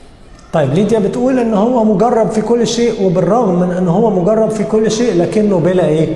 طيب 0.56 0.74
ليديا 0.74 0.98
بتقول 0.98 1.38
إن 1.38 1.54
هو 1.54 1.84
مجرب 1.84 2.30
في 2.30 2.40
كل 2.40 2.66
شيء 2.66 3.02
وبالرغم 3.06 3.60
من 3.60 3.70
إن 3.70 3.88
هو 3.88 4.10
مجرب 4.10 4.50
في 4.50 4.64
كل 4.64 4.90
شيء 4.90 5.22
لكنه 5.22 5.58
بلا 5.58 5.86
إيه؟ 5.86 6.08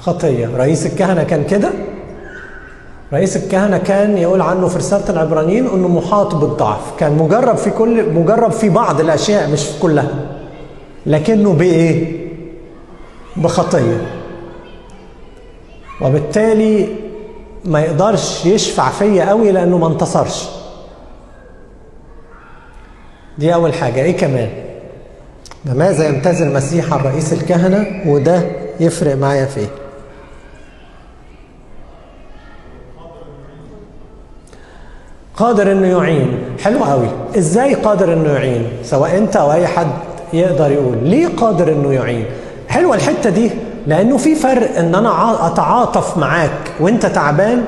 خطية. 0.00 0.50
رئيس 0.56 0.86
الكهنة 0.86 1.22
كان 1.22 1.44
كده؟ 1.44 1.70
رئيس 3.12 3.36
الكهنة 3.36 3.78
كان 3.78 4.18
يقول 4.18 4.40
عنه 4.40 4.68
في 4.68 4.78
رسالة 4.78 5.10
العبرانيين 5.10 5.66
إنه 5.66 5.88
محاط 5.88 6.34
بالضعف. 6.34 6.80
كان 6.98 7.12
مجرب 7.12 7.56
في 7.56 7.70
كل 7.70 8.12
مجرب 8.12 8.50
في 8.50 8.68
بعض 8.68 9.00
الأشياء 9.00 9.50
مش 9.50 9.64
في 9.64 9.80
كلها. 9.80 10.10
لكنه 11.06 11.52
بإيه؟ 11.52 12.26
بخطية. 13.36 14.06
وبالتالي 16.00 16.88
ما 17.64 17.80
يقدرش 17.80 18.46
يشفع 18.46 18.90
فيا 18.90 19.28
قوي 19.28 19.52
لأنه 19.52 19.78
ما 19.78 19.86
انتصرش. 19.86 20.61
دي 23.38 23.54
أول 23.54 23.74
حاجة. 23.74 24.02
إيه 24.02 24.16
كمان؟ 24.16 24.48
بماذا 25.64 26.08
يمتاز 26.08 26.42
المسيح 26.42 26.92
عن 26.92 27.00
رئيس 27.00 27.32
الكهنة؟ 27.32 27.86
وده 28.06 28.42
يفرق 28.80 29.16
معايا 29.16 29.46
في 29.46 29.60
إيه؟ 29.60 29.66
قادر 35.36 35.72
إنه 35.72 35.86
يعين. 35.86 36.38
حلو 36.60 36.84
قوي. 36.84 37.08
إزاي 37.38 37.74
قادر 37.74 38.12
إنه 38.12 38.32
يعين؟ 38.32 38.68
سواء 38.84 39.18
أنت 39.18 39.36
أو 39.36 39.52
أي 39.52 39.66
حد 39.66 39.86
يقدر 40.32 40.70
يقول. 40.72 40.98
ليه 41.02 41.28
قادر 41.36 41.72
إنه 41.72 41.92
يعين؟ 41.92 42.24
حلوة 42.68 42.96
الحتة 42.96 43.30
دي 43.30 43.50
لأنه 43.86 44.16
في 44.16 44.34
فرق 44.34 44.78
إن 44.78 44.94
أنا 44.94 45.46
أتعاطف 45.46 46.18
معاك 46.18 46.50
وأنت 46.80 47.06
تعبان. 47.06 47.64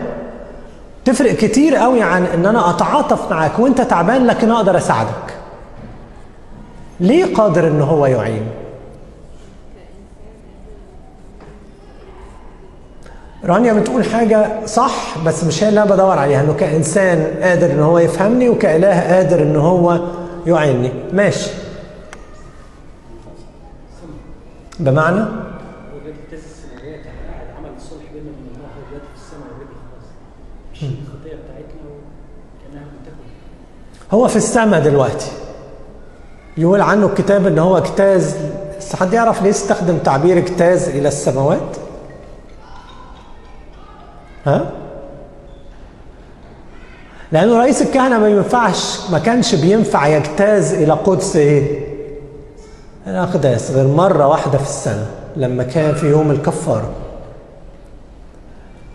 تفرق 1.05 1.33
كتير 1.33 1.77
قوي 1.77 2.03
عن 2.03 2.25
إن 2.25 2.47
أنا 2.47 2.71
أتعاطف 2.71 3.31
معاك 3.31 3.59
وأنت 3.59 3.81
تعبان 3.81 4.27
لكن 4.27 4.51
أقدر 4.51 4.77
أساعدك. 4.77 5.35
ليه 7.01 7.35
قادر 7.35 7.69
ان 7.69 7.81
هو 7.81 8.07
يعين؟ 8.07 8.47
رانيا 13.45 13.73
بتقول 13.73 14.05
حاجة 14.05 14.67
صح 14.67 15.19
بس 15.27 15.45
مش 15.45 15.65
هي 15.65 15.69
اللي 15.69 15.83
أنا 15.83 15.91
بدور 15.95 16.19
عليها 16.19 16.41
إنه 16.41 16.53
كإنسان 16.55 17.35
قادر 17.43 17.71
إن 17.71 17.81
هو 17.81 17.99
يفهمني 17.99 18.49
وكإله 18.49 19.01
قادر 19.15 19.43
إن 19.43 19.57
هو 19.57 20.01
يعيني 20.47 20.93
ماشي. 21.13 21.51
بمعنى؟ 24.81 25.25
هو 34.13 34.29
في 34.29 34.37
السماء 34.37 34.81
دلوقتي. 34.83 35.31
يقول 36.57 36.81
عنه 36.81 37.07
الكتاب 37.07 37.47
إن 37.47 37.59
هو 37.59 37.77
اجتاز 37.79 38.37
بس 38.79 38.97
حد 38.97 39.13
يعرف 39.13 39.43
ليه 39.43 39.51
استخدم 39.51 39.99
تعبير 39.99 40.39
اجتاز 40.39 40.89
إلى 40.89 41.09
السماوات؟ 41.09 41.77
ها؟ 44.47 44.71
لأنه 47.33 47.59
رئيس 47.59 47.83
الكهنة 47.83 48.19
ما 48.19 48.29
ينفعش 48.29 49.11
ما 49.11 49.19
كانش 49.19 49.55
بينفع 49.55 50.07
يجتاز 50.07 50.75
إلى 50.75 50.93
قدس 50.93 51.37
إيه؟ 51.37 51.85
الاقداس 53.07 53.71
غير 53.71 53.87
مرة 53.87 54.27
واحدة 54.27 54.59
في 54.59 54.65
السنة 54.65 55.07
لما 55.37 55.63
كان 55.63 55.95
في 55.95 56.07
يوم 56.07 56.31
الكفارة. 56.31 56.91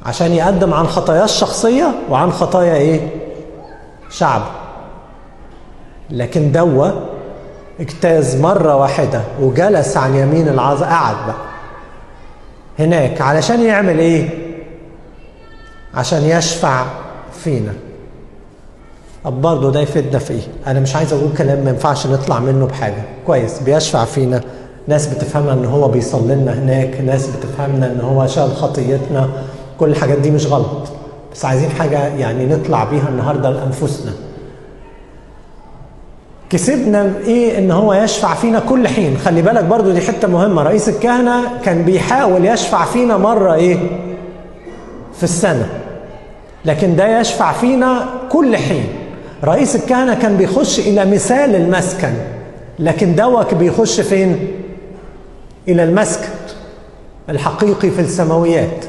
عشان 0.05 0.31
يقدم 0.31 0.73
عن 0.73 0.87
خطاياه 0.87 1.23
الشخصية 1.23 1.91
وعن 2.09 2.31
خطايا 2.31 2.75
إيه؟ 2.75 3.09
شعبه 4.09 4.45
لكن 6.09 6.51
دوا 6.51 6.91
اجتاز 7.79 8.35
مرة 8.35 8.75
واحدة 8.75 9.21
وجلس 9.41 9.97
عن 9.97 10.15
يمين 10.15 10.47
العظ 10.47 10.83
قعد 10.83 11.15
بقى. 11.27 11.35
هناك 12.79 13.21
علشان 13.21 13.61
يعمل 13.61 13.99
إيه؟ 13.99 14.29
عشان 15.93 16.21
يشفع 16.23 16.85
فينا. 17.43 17.73
طب 19.23 19.41
برضه 19.41 19.71
ده 19.71 19.79
يفيدنا 19.79 20.19
في 20.19 20.33
إيه؟ 20.33 20.41
أنا 20.67 20.79
مش 20.79 20.95
عايز 20.95 21.13
أقول 21.13 21.29
كلام 21.37 21.63
ما 21.63 21.69
ينفعش 21.69 22.07
نطلع 22.07 22.39
منه 22.39 22.65
بحاجة. 22.65 23.03
كويس 23.27 23.59
بيشفع 23.59 24.05
فينا. 24.05 24.41
ناس 24.87 25.07
بتفهمنا 25.07 25.53
إن 25.53 25.65
هو 25.65 25.87
بيصلي 25.87 26.35
لنا 26.35 26.53
هناك 26.53 27.01
ناس 27.01 27.27
بتفهمنا 27.27 27.85
إن 27.91 28.01
هو 28.01 28.27
شال 28.27 28.55
خطيتنا. 28.55 29.29
كل 29.79 29.89
الحاجات 29.89 30.17
دي 30.17 30.31
مش 30.31 30.45
غلط. 30.47 30.87
بس 31.33 31.45
عايزين 31.45 31.69
حاجة 31.69 32.07
يعني 32.07 32.45
نطلع 32.45 32.83
بيها 32.83 33.09
النهاردة 33.09 33.49
لأنفسنا. 33.49 34.11
كسبنا 36.49 37.13
إيه 37.27 37.57
إن 37.57 37.71
هو 37.71 37.93
يشفع 37.93 38.33
فينا 38.33 38.59
كل 38.59 38.87
حين. 38.87 39.17
خلي 39.17 39.41
بالك 39.41 39.63
برضو 39.63 39.91
دي 39.91 40.01
حتة 40.01 40.27
مهمة. 40.27 40.63
رئيس 40.63 40.89
الكهنة 40.89 41.41
كان 41.63 41.83
بيحاول 41.83 42.45
يشفع 42.45 42.85
فينا 42.85 43.17
مرة 43.17 43.53
إيه؟ 43.53 43.77
في 45.17 45.23
السنة. 45.23 45.69
لكن 46.65 46.95
ده 46.95 47.19
يشفع 47.19 47.51
فينا 47.53 48.05
كل 48.29 48.57
حين. 48.57 48.83
رئيس 49.43 49.75
الكهنة 49.75 50.13
كان 50.13 50.37
بيخش 50.37 50.79
إلى 50.79 51.05
مثال 51.05 51.55
المسكن. 51.55 52.13
لكن 52.79 53.15
دوك 53.15 53.53
بيخش 53.53 54.01
فين؟ 54.01 54.47
إلى 55.67 55.83
المسكن 55.83 56.29
الحقيقي 57.29 57.89
في 57.89 58.01
السماويات. 58.01 58.85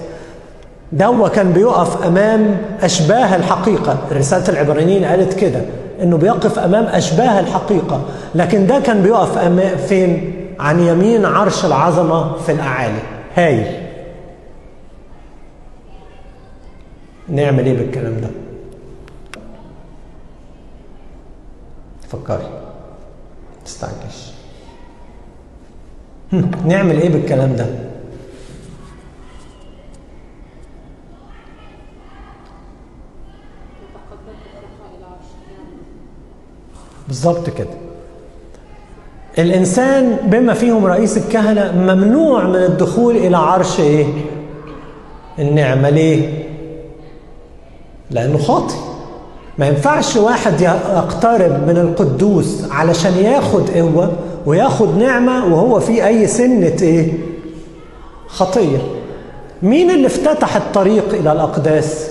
دوا 0.93 1.29
كان 1.29 1.53
بيقف 1.53 2.07
أمام 2.07 2.57
أشباه 2.83 3.37
الحقيقة. 3.37 3.99
رسالة 4.13 4.49
العبرانيين 4.49 5.05
قالت 5.05 5.35
كده. 5.35 5.61
إنه 6.03 6.17
بيقف 6.17 6.59
أمام 6.59 6.85
أشباه 6.85 7.41
الحقيقة. 7.41 8.05
لكن 8.35 8.67
ده 8.67 8.81
كان 8.81 9.03
بيقف 9.03 9.39
فين؟ 9.89 10.37
عن 10.61 10.81
يمين 10.81 11.25
عرش 11.25 11.65
العظمة 11.65 12.37
في 12.37 12.53
الأعالي. 12.53 13.01
هايل 13.37 13.67
نعمل 17.29 17.67
إيه 17.67 17.77
بالكلام 17.79 18.21
ده؟ 18.21 18.29
فكري 22.09 22.49
تستعجلش 23.65 24.31
نعمل 26.71 27.01
إيه 27.01 27.09
بالكلام 27.09 27.57
ده 27.57 27.67
يتقدم 33.83 34.37
بالرفع 34.45 34.97
إلى 34.97 35.05
عرش 35.05 35.31
يعني 35.51 35.77
بالظبط 37.11 37.51
كده. 37.51 37.69
الإنسان 39.39 40.17
بما 40.25 40.55
فيهم 40.55 40.87
رئيس 40.87 41.17
الكهنة 41.17 41.73
ممنوع 41.73 42.45
من 42.45 42.57
الدخول 42.57 43.17
إلى 43.17 43.37
عرش 43.37 43.81
إيه؟ 43.81 44.07
النعمة. 45.39 45.91
ليه؟ 45.91 46.45
لأنه 48.11 48.39
خاطي 48.39 48.75
ما 49.59 49.67
ينفعش 49.67 50.17
واحد 50.17 50.61
يقترب 50.61 51.51
من 51.69 51.77
القدوس 51.77 52.65
علشان 52.71 53.13
ياخد 53.13 53.71
قوة 53.71 54.13
وياخد 54.47 54.97
نعمة 54.97 55.55
وهو 55.55 55.81
في 55.81 56.07
أي 56.07 56.27
سنه 56.27 56.77
إيه؟ 56.83 57.13
خطية. 58.29 58.79
مين 59.63 59.91
اللي 59.91 60.07
افتتح 60.07 60.57
الطريق 60.57 61.15
إلى 61.15 61.33
الأقداس؟ 61.33 62.11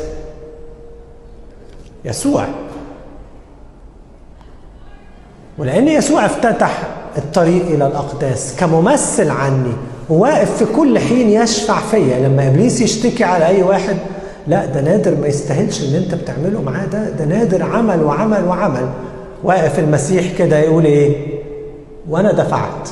يسوع. 2.06 2.46
ولأن 5.60 5.88
يسوع 5.88 6.26
افتتح 6.26 6.82
الطريق 7.18 7.66
إلى 7.66 7.88
الأقداس 7.88 8.56
كممثل 8.60 9.30
عني 9.30 9.74
وواقف 10.10 10.58
في 10.58 10.66
كل 10.76 11.00
حين 11.00 11.30
يشفع 11.30 11.80
فيا. 11.80 12.28
لما 12.28 12.48
إبليس 12.48 12.82
يشتكي 12.82 13.24
على 13.24 13.48
أي 13.48 13.64
واحد 13.64 13.98
لا 14.48 14.66
ده 14.66 14.82
نادر 14.82 15.16
ما 15.22 15.28
يستاهلش 15.28 15.82
اللي 15.84 15.98
أنت 15.98 16.16
بتعمله 16.16 16.62
معاه. 16.62 16.86
ده 16.86 17.10
ده 17.10 17.26
نادر 17.26 17.64
عمل 17.64 18.04
وعمل 18.04 18.44
وعمل. 18.48 18.90
واقف 19.44 19.80
المسيح 19.80 20.38
كده 20.38 20.60
يقول 20.60 20.86
إيه؟ 20.86 21.40
وأنا 22.10 22.32
دفعت. 22.32 22.90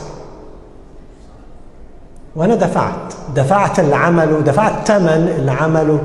وأنا 2.36 2.56
دفعت. 2.56 3.14
دفعت 3.36 3.80
اللي 3.80 3.96
عمله 3.96 4.40
دفعت 4.40 4.88
ثمن 4.88 5.34
اللي 5.40 5.52
عمله. 5.52 6.00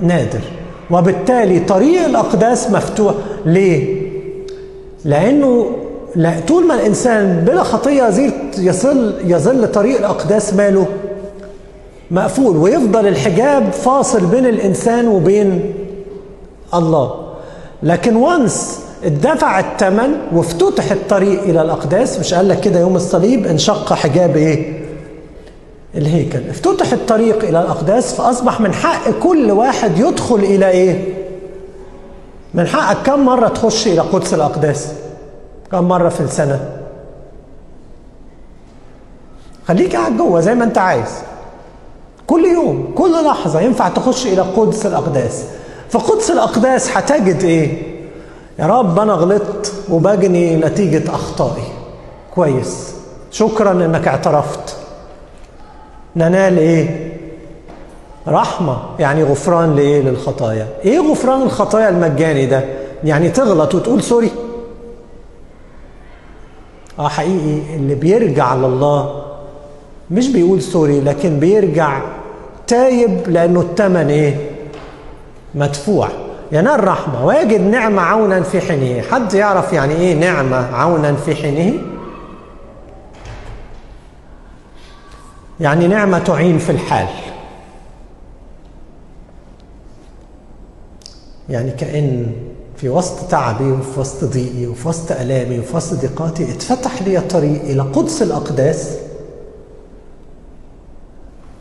نادر. 0.00 0.40
وبالتالي 0.90 1.60
طريق 1.60 2.04
الأقداس 2.04 2.70
مفتوح. 2.70 3.14
ليه؟ 3.46 3.95
لأنه 5.06 5.66
لا 6.16 6.34
طول 6.48 6.66
ما 6.66 6.74
الإنسان 6.74 7.44
بلا 7.46 7.62
يزيد 8.08 8.32
يصل 8.58 9.14
يظل 9.24 9.72
طريق 9.72 9.98
الأقداس 9.98 10.54
ماله 10.54 10.86
مقفول 12.10 12.56
ويفضل 12.56 13.06
الحجاب 13.06 13.72
فاصل 13.72 14.26
بين 14.26 14.46
الإنسان 14.46 15.08
وبين 15.08 15.74
الله. 16.74 17.14
لكن 17.82 18.16
وانس 18.16 18.80
اتدفع 19.04 19.60
الثمن 19.60 20.14
وافتتح 20.34 20.92
الطريق 20.92 21.42
إلى 21.42 21.62
الأقداس 21.62 22.18
مش 22.20 22.34
قال 22.34 22.48
لك 22.48 22.60
كده 22.60 22.80
يوم 22.80 22.96
الصليب 22.96 23.46
انشق 23.46 23.92
حجاب 23.92 24.36
إيه؟ 24.36 24.80
الهيكل. 25.94 26.40
افتتح 26.50 26.92
الطريق 26.92 27.44
إلى 27.44 27.60
الأقداس 27.60 28.14
فأصبح 28.14 28.60
من 28.60 28.72
حق 28.74 29.10
كل 29.22 29.50
واحد 29.50 29.98
يدخل 29.98 30.36
إلى 30.36 30.68
إيه؟ 30.70 31.04
من 32.54 32.66
حقك 32.66 33.06
كم 33.06 33.24
مرة 33.24 33.48
تخش 33.48 33.86
إلى 33.86 34.00
قدس 34.00 34.34
الاقداس 34.34 34.92
كم 35.72 35.84
مرة 35.88 36.08
في 36.08 36.20
السنة؟ 36.20 36.70
خليك 39.68 39.96
قاعد 39.96 40.16
جوه 40.16 40.40
زي 40.40 40.54
ما 40.54 40.64
أنت 40.64 40.78
عايز. 40.78 41.08
كل 42.26 42.44
يوم 42.44 42.92
كل 42.98 43.24
لحظة 43.24 43.60
ينفع 43.60 43.88
تخش 43.88 44.26
إلى 44.26 44.40
قدس 44.42 44.86
الاقداس 44.86 45.44
في 45.90 45.98
قدس 45.98 46.30
الاقداس 46.30 46.96
هتجد 46.96 47.42
إيه؟ 47.42 47.82
يا 48.58 48.66
رب 48.66 48.98
أنا 48.98 49.12
غلطت 49.12 49.72
وبجني 49.90 50.56
نتيجة 50.56 51.10
أخطائي. 51.14 51.64
كويس. 52.34 52.94
شكرا 53.30 53.72
إنك 53.72 54.08
اعترفت. 54.08 54.76
ننال 56.16 56.58
إيه؟ 56.58 57.05
رحمة. 58.28 58.78
يعني 58.98 59.24
غفران 59.24 59.76
لإيه؟ 59.76 60.02
للخطايا. 60.02 60.68
إيه 60.84 60.98
غفران 61.10 61.42
الخطايا 61.42 61.88
المجاني 61.88 62.46
ده؟ 62.46 62.64
يعني 63.04 63.28
تغلط 63.28 63.74
وتقول 63.74 64.02
سوري. 64.02 64.30
آه 66.98 67.08
حقيقي. 67.08 67.76
اللي 67.76 67.94
بيرجع 67.94 68.54
لله 68.54 69.22
مش 70.10 70.28
بيقول 70.28 70.62
sorry 70.62 71.00
لكن 71.00 71.38
بيرجع 71.38 72.00
تايب 72.66 73.20
لأنه 73.28 73.60
الثمن 73.60 74.08
إيه؟ 74.08 74.50
مدفوع. 75.54 76.08
ينال 76.52 76.84
رحمة. 76.88 77.26
ويجد 77.26 77.60
نعمة 77.60 78.02
عونا 78.02 78.42
في 78.42 78.60
حينه. 78.60 79.02
حد 79.02 79.34
يعرف 79.34 79.72
يعني 79.72 79.94
إيه 79.94 80.14
نعمة 80.14 80.74
عونا 80.76 81.14
في 81.14 81.34
حينه؟ 81.34 81.78
يعني 85.60 85.86
نعمة 85.88 86.18
تعين 86.18 86.58
في 86.58 86.72
الحال. 86.72 87.06
يعني 91.50 91.70
كأن 91.70 92.26
في 92.76 92.88
وسط 92.88 93.30
تعبي 93.30 93.72
وفي 93.72 94.00
وسط 94.00 94.24
ضيقي 94.24 94.66
وفي 94.66 94.88
وسط 94.88 95.12
ألامي 95.12 95.58
وفي 95.58 95.76
وسط 95.76 96.00
ضيقاتي 96.00 96.44
اتفتح 96.50 97.02
لي 97.02 97.20
طريق 97.20 97.62
إلى 97.62 97.82
قدس 97.82 98.22
الأقداس. 98.22 98.90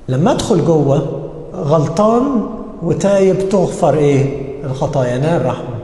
لما 0.09 0.31
أدخل 0.31 0.65
جوه 0.65 1.21
غلطان 1.53 2.23
وتايب 2.83 3.49
تغفر 3.49 3.97
إيه؟ 3.97 4.25
الخطايا 4.63 5.17
نال 5.17 5.45
رحمة. 5.45 5.75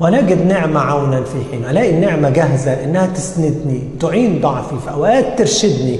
ونجد 0.00 0.46
نعمة 0.46 0.80
عونا 0.80 1.22
في 1.22 1.36
حين. 1.50 1.64
ألاقي 1.64 1.90
النعمة 1.90 2.30
جاهزة 2.30 2.84
إنها 2.84 3.06
تسندني 3.06 3.82
تعين 4.00 4.40
ضعفي 4.40 4.78
في 4.84 4.90
أوقات 4.90 5.38
ترشدني 5.38 5.98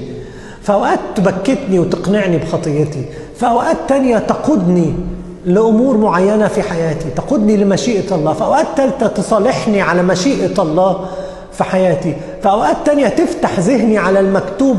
في 0.61 0.73
أوقات 0.73 0.99
تبكتني 1.15 1.79
وتقنعني 1.79 2.37
بخطيتي 2.37 3.05
في 3.35 3.47
أوقات 3.47 3.77
تانية 3.87 4.17
تقودني 4.17 4.93
لأمور 5.45 5.97
معينة 5.97 6.47
في 6.47 6.61
حياتي. 6.61 7.09
تقودني 7.15 7.57
لمشيئة 7.57 8.15
الله 8.15 8.33
في 8.33 8.43
أوقات 8.43 8.67
تالتة 8.77 9.07
تصالحني 9.07 9.81
على 9.81 10.03
مشيئة 10.03 10.61
الله 10.61 11.05
في 11.51 11.63
حياتي. 11.63 12.15
في 12.41 12.49
أوقات 12.49 12.77
تانية 12.85 13.07
تفتح 13.07 13.59
ذهني 13.59 13.97
على 13.97 14.19
المكتوب 14.19 14.77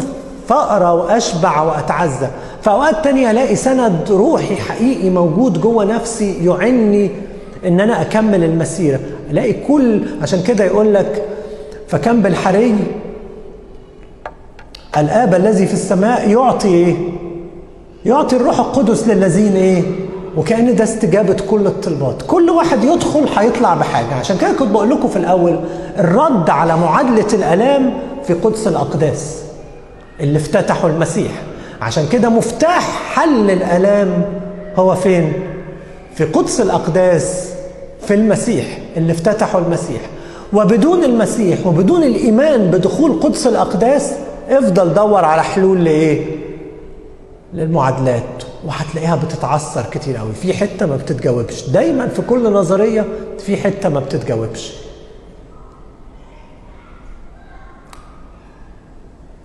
فأقرأ 0.48 0.90
وأشبع 0.90 1.62
وأتعزى. 1.62 2.26
في 2.62 2.70
أوقات 2.70 3.04
تانية 3.04 3.30
ألاقي 3.30 3.56
سند 3.56 4.10
روحي 4.10 4.56
حقيقي 4.56 5.10
موجود 5.10 5.60
جوه 5.60 5.84
نفسي 5.84 6.46
يعني 6.46 7.10
إن 7.66 7.80
أنا 7.80 8.02
أكمل 8.02 8.44
المسيرة. 8.44 9.00
ألاقي 9.30 9.52
كل 9.52 10.02
عشان 10.22 10.42
كده 10.42 10.64
يقول 10.64 10.94
لك 10.94 11.24
فكم 11.88 12.22
بالحري 12.22 12.74
الآب 14.98 15.34
الذي 15.34 15.66
في 15.66 15.72
السماء 15.72 16.30
يعطي 16.30 16.68
إيه؟ 16.68 16.94
يعطي 18.06 18.36
الروح 18.36 18.58
القدس 18.58 19.08
للذين 19.08 19.56
إيه؟ 19.56 19.82
وكأن 20.36 20.74
ده 20.76 20.84
استجابة 20.84 21.36
كل 21.50 21.66
الطلبات. 21.66 22.22
كل 22.26 22.50
واحد 22.50 22.84
يدخل 22.84 23.28
هيطلع 23.36 23.74
بحاجة. 23.74 24.14
عشان 24.14 24.38
كده 24.38 24.52
كنت 24.52 24.70
بقول 24.70 24.90
لكم 24.90 25.08
في 25.08 25.16
الأول 25.16 25.60
الرد 25.98 26.50
على 26.50 26.76
معادلة 26.76 27.26
الألام 27.32 27.94
في 28.24 28.34
قدس 28.34 28.68
الأقداس 28.68 29.42
اللي 30.20 30.38
افتتحه 30.38 30.88
المسيح. 30.88 31.32
عشان 31.82 32.08
كده 32.12 32.28
مفتاح 32.28 33.02
حل 33.14 33.50
الآلام 33.50 34.24
هو 34.76 34.94
فين؟ 34.94 35.32
في 36.14 36.24
قدس 36.24 36.60
الأقداس 36.60 37.48
في 38.06 38.14
المسيح 38.14 38.66
اللي 38.96 39.12
افتتحه 39.12 39.58
المسيح. 39.58 40.00
وبدون 40.52 41.04
المسيح 41.04 41.66
وبدون 41.66 42.02
الإيمان 42.02 42.70
بدخول 42.70 43.20
قدس 43.20 43.46
الأقداس 43.46 44.12
افضل 44.50 44.94
دور 44.94 45.24
على 45.24 45.42
حلول 45.42 45.84
لإيه؟ 45.84 46.24
للمعادلات. 47.54 48.22
وهتلاقيها 48.66 49.16
بتتعثر 49.16 49.84
كتير 49.90 50.16
قوي. 50.16 50.32
في 50.32 50.54
حتة 50.54 50.86
ما 50.86 50.96
بتتجاوبش. 50.96 51.68
دايما 51.68 52.08
في 52.08 52.22
كل 52.22 52.52
نظرية 52.52 53.04
في 53.38 53.56
حتة 53.56 53.88
ما 53.88 54.00
بتتجاوبش. 54.00 54.72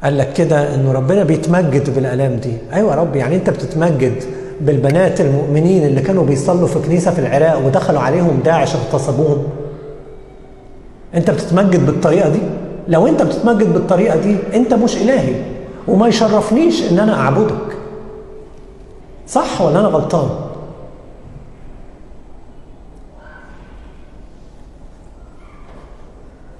قال 0.03 0.17
لك 0.17 0.33
كده 0.33 0.75
إنه 0.75 0.91
ربنا 0.91 1.23
بيتمجد 1.23 1.95
بالألام 1.95 2.35
دي. 2.35 2.53
أيوه 2.73 2.91
يا 2.91 2.95
رب 3.01 3.15
يعني 3.15 3.35
أنت 3.35 3.49
بتتمجد 3.49 4.23
بالبنات 4.61 5.21
المؤمنين 5.21 5.85
اللي 5.85 6.01
كانوا 6.01 6.25
بيصلوا 6.25 6.67
في 6.67 6.79
كنيسة 6.79 7.11
في 7.11 7.19
العراق 7.19 7.65
ودخلوا 7.65 8.01
عليهم 8.01 8.39
داعش 8.45 8.75
اغتصبوهم 8.75 9.43
أنت 11.15 11.29
بتتمجد 11.31 11.85
بالطريقة 11.85 12.29
دي؟ 12.29 12.39
لو 12.87 13.07
أنت 13.07 13.21
بتتمجد 13.21 13.73
بالطريقة 13.73 14.17
دي 14.21 14.35
أنت 14.53 14.73
مش 14.73 14.97
إلهي. 14.97 15.35
وما 15.87 16.07
يشرفنيش 16.07 16.91
إن 16.91 16.99
أنا 16.99 17.13
اعبدك 17.19 17.66
صح 19.27 19.61
ولا 19.61 19.79
أنا 19.79 19.87
غلطان؟ 19.87 20.29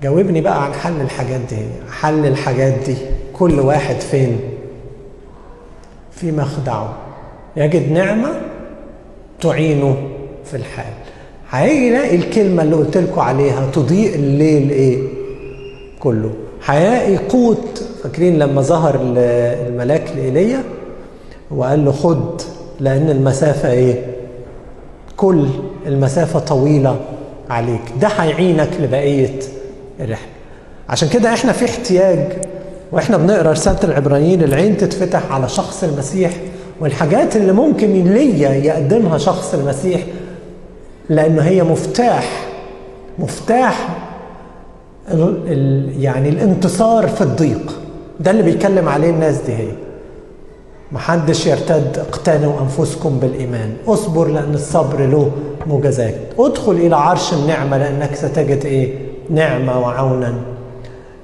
جاوبني 0.03 0.41
بقى 0.41 0.63
عن 0.65 0.74
حل 0.74 1.01
الحاجات 1.01 1.39
دي. 1.49 1.55
حل 1.91 2.26
الحاجات 2.26 2.74
دي. 2.86 2.95
كل 3.34 3.59
واحد 3.59 4.01
فين؟ 4.01 4.39
في 6.11 6.32
مخدعه. 6.32 6.93
يجد 7.57 7.91
نعمة 7.91 8.30
تعينه 9.41 9.97
في 10.45 10.57
الحال. 10.57 10.93
هيجي 11.49 11.88
يلاقي 11.88 12.15
الكلمة 12.15 12.63
اللي 12.63 12.76
قلت 12.76 12.97
لكم 12.97 13.20
عليها 13.22 13.72
تضيء 13.74 14.15
الليل 14.15 14.70
إيه؟ 14.70 15.07
كله. 15.99 16.34
هيلاقي 16.65 17.18
قوت. 17.18 17.84
فاكرين 18.03 18.39
لما 18.39 18.61
ظهر 18.61 18.99
الملاك 19.01 20.11
لإيليا 20.15 20.63
وقال 21.51 21.86
له 21.86 21.91
خد 21.91 22.41
لأن 22.80 23.09
المسافة 23.09 23.71
إيه؟ 23.71 24.05
كل 25.17 25.47
المسافة 25.88 26.39
طويلة 26.39 26.99
عليك. 27.49 27.82
ده 28.01 28.07
هيعينك 28.07 28.69
لبقية 28.80 29.39
الرحلة. 29.99 30.28
عشان 30.89 31.09
كده 31.09 31.34
إحنا 31.34 31.51
في 31.51 31.65
احتياج 31.65 32.19
وإحنا 32.91 33.17
بنقرأ 33.17 33.51
رسالة 33.51 33.80
العبرانيين 33.84 34.43
العين 34.43 34.78
تتفتح 34.78 35.32
على 35.32 35.49
شخص 35.49 35.84
المسيح 35.84 36.32
والحاجات 36.80 37.36
اللي 37.36 37.51
ممكن 37.53 37.93
ليا 38.03 38.49
يقدمها 38.49 39.17
شخص 39.17 39.53
المسيح 39.53 40.01
لأنه 41.09 41.41
هي 41.41 41.63
مفتاح 41.63 42.45
مفتاح 43.19 43.88
ال 45.11 45.38
ال 45.47 45.93
يعني 46.03 46.30
الانتصار 46.30 47.07
في 47.07 47.21
الضيق. 47.21 47.80
ده 48.19 48.32
اللي 48.32 48.43
بيتكلم 48.43 48.89
عليه 48.89 49.09
الناس 49.09 49.38
دي 49.38 49.53
هي. 49.53 49.67
محدش 50.91 51.47
يرتد 51.47 51.97
اقتنوا 51.99 52.53
أنفسكم 52.61 53.19
بالإيمان. 53.19 53.73
اصبر 53.88 54.27
لأن 54.27 54.53
الصبر 54.53 55.05
له 55.05 55.31
مجازات. 55.67 56.15
ادخل 56.39 56.71
إلى 56.71 56.95
عرش 56.95 57.33
النعمة 57.33 57.77
لأنك 57.77 58.15
ستجد 58.15 58.65
إيه؟ 58.65 58.93
نعمة 59.29 59.79
وعونا 59.79 60.33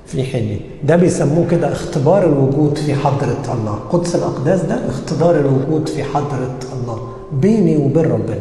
في 0.06 0.24
حينه 0.24 0.60
ده 0.84 0.96
بيسموه 0.96 1.48
كده 1.52 1.72
اختبار 1.72 2.24
الوجود 2.26 2.78
في 2.78 2.96
حضرة 2.96 3.54
الله. 3.54 3.80
قدس 3.92 4.16
الأقداس 4.16 4.62
ده 4.62 4.78
اختبار 4.90 5.36
الوجود 5.36 5.90
في 5.90 6.04
حضرة 6.04 6.58
الله. 6.82 7.08
بيني 7.34 7.78
وبين 7.78 8.06
ربنا. 8.06 8.40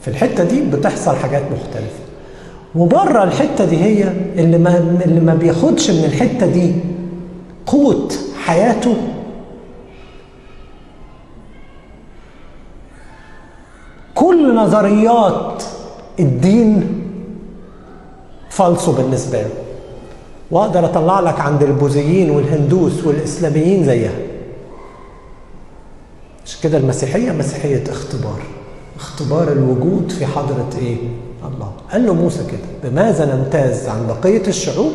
في 0.00 0.08
الحتة 0.08 0.44
دي 0.44 0.60
بتحصل 0.60 1.16
حاجات 1.16 1.42
مختلفة. 1.42 2.00
وبره 2.74 3.24
الحتة 3.24 3.64
دي 3.64 3.76
هي 3.76 4.12
اللي 4.36 4.58
ما 4.58 4.78
اللي 5.04 5.20
ما 5.20 5.34
بياخدش 5.34 5.90
من 5.90 6.04
الحتة 6.04 6.46
دي 6.46 6.72
قوت 7.66 8.18
حياته 8.44 8.94
كل 14.40 14.56
نظريات 14.56 15.62
الدين 16.20 17.02
فالصو 18.50 18.92
بالنسبة 18.92 19.42
له. 19.42 19.50
واقدر 20.50 20.84
أطلع 20.84 21.20
لك 21.20 21.40
عند 21.40 21.62
البوذيين 21.62 22.30
والهندوس 22.30 23.04
والإسلاميين 23.04 23.84
زيها. 23.84 24.12
عشان 26.44 26.60
كده 26.62 26.78
المسيحية؟ 26.78 27.32
مسيحية 27.32 27.84
اختبار. 27.88 28.42
اختبار 28.96 29.52
الوجود 29.52 30.12
في 30.18 30.26
حضرة 30.26 30.70
إيه؟ 30.78 30.96
الله. 31.44 31.72
قال 31.92 32.06
له 32.06 32.14
موسى 32.14 32.46
كده 32.46 32.90
بماذا 32.90 33.34
نمتاز 33.34 33.88
عن 33.88 34.06
بقية 34.06 34.46
الشعوب؟ 34.46 34.92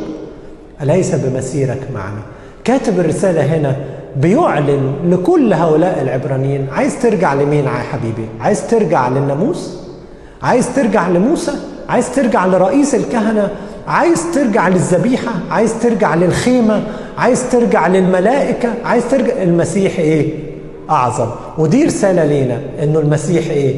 أليس 0.82 1.16
بمسيرك 1.16 1.88
معنا؟ 1.93 2.22
كاتب 2.64 3.00
الرسالة 3.00 3.46
هنا 3.58 3.95
بيعلن 4.16 4.93
لكل 5.09 5.53
هؤلاء 5.53 6.01
العبرانيين 6.01 6.68
عايز 6.72 6.99
ترجع 7.01 7.34
لمين 7.34 7.66
يا 7.66 7.70
حبيبي؟ 7.70 8.26
عايز 8.39 8.68
ترجع 8.68 9.09
للناموس؟ 9.09 9.78
عايز 10.43 10.76
ترجع 10.76 11.07
لموسى؟ 11.07 11.51
عايز 11.89 12.16
ترجع 12.16 12.45
لرئيس 12.45 12.95
الكهنة؟ 12.95 13.49
عايز 13.88 14.24
ترجع 14.34 14.68
للذبيحة؟ 14.68 15.32
عايز 15.51 15.74
ترجع 15.80 16.16
للخيمة؟ 16.16 16.84
عايز 17.18 17.49
ترجع 17.51 17.88
للملائكة؟ 17.88 18.70
عايز 18.86 19.03
ترجع 19.11 19.41
المسيح 19.43 19.99
إيه؟ 19.99 20.34
أعظم. 20.89 21.28
ودي 21.57 21.84
رسالة 21.84 22.26
لينا 22.26 22.59
إنه 22.84 22.99
المسيح 22.99 23.49
إيه؟ 23.49 23.76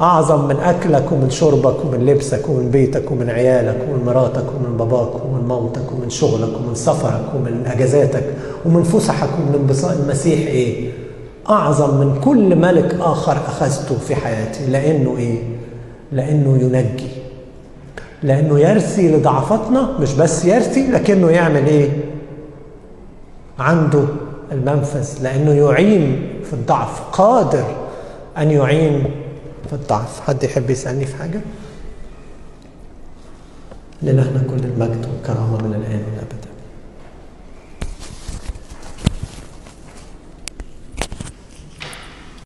أعظم 0.00 0.48
من 0.48 0.56
أكلك 0.56 1.12
ومن 1.12 1.30
شربك 1.30 1.84
ومن 1.84 2.06
لبسك 2.06 2.48
ومن 2.48 2.70
بيتك 2.70 3.10
ومن 3.10 3.30
عيالك 3.30 3.78
ومن 3.90 4.04
مراتك 4.06 4.44
ومن 4.56 4.76
باباك 4.76 5.24
ومن 5.24 5.48
موتك 5.48 5.92
ومن 5.92 6.10
شغلك 6.10 6.56
ومن 6.56 6.74
سفرك 6.74 7.24
ومن 7.36 7.66
أجازاتك 7.66 8.24
ومن 8.66 8.82
فسحك 8.82 9.28
ومن 9.38 9.54
انبساط 9.60 9.96
المسيح 9.96 10.38
إيه؟ 10.38 10.90
أعظم 11.50 11.94
من 12.00 12.20
كل 12.24 12.56
ملك 12.56 12.96
آخر 13.00 13.32
أخذته 13.32 13.98
في 13.98 14.14
حياتي 14.14 14.66
لأنه 14.66 15.16
إيه؟ 15.18 15.38
لأنه 16.12 16.56
ينجي 16.58 17.08
لأنه 18.22 18.58
يرثي 18.60 19.16
لضعفتنا 19.16 19.88
مش 20.00 20.14
بس 20.14 20.44
يرثي 20.44 20.86
لكنه 20.90 21.30
يعمل 21.30 21.66
إيه؟ 21.66 21.90
عنده 23.58 24.04
المنفذ 24.52 25.22
لأنه 25.22 25.52
يعين 25.52 26.28
في 26.44 26.52
الضعف 26.52 27.00
قادر 27.12 27.64
أن 28.38 28.50
يعين 28.50 29.04
في 29.66 29.72
الضعف 29.72 30.20
حد 30.20 30.44
يحب 30.44 30.70
يسألني 30.70 31.06
في 31.06 31.16
حاجة؟ 31.16 31.40
لله 34.02 34.46
كل 34.50 34.64
المجد 34.64 35.06
والكرامة 35.06 35.56
من 35.56 35.74
الآن 35.74 36.02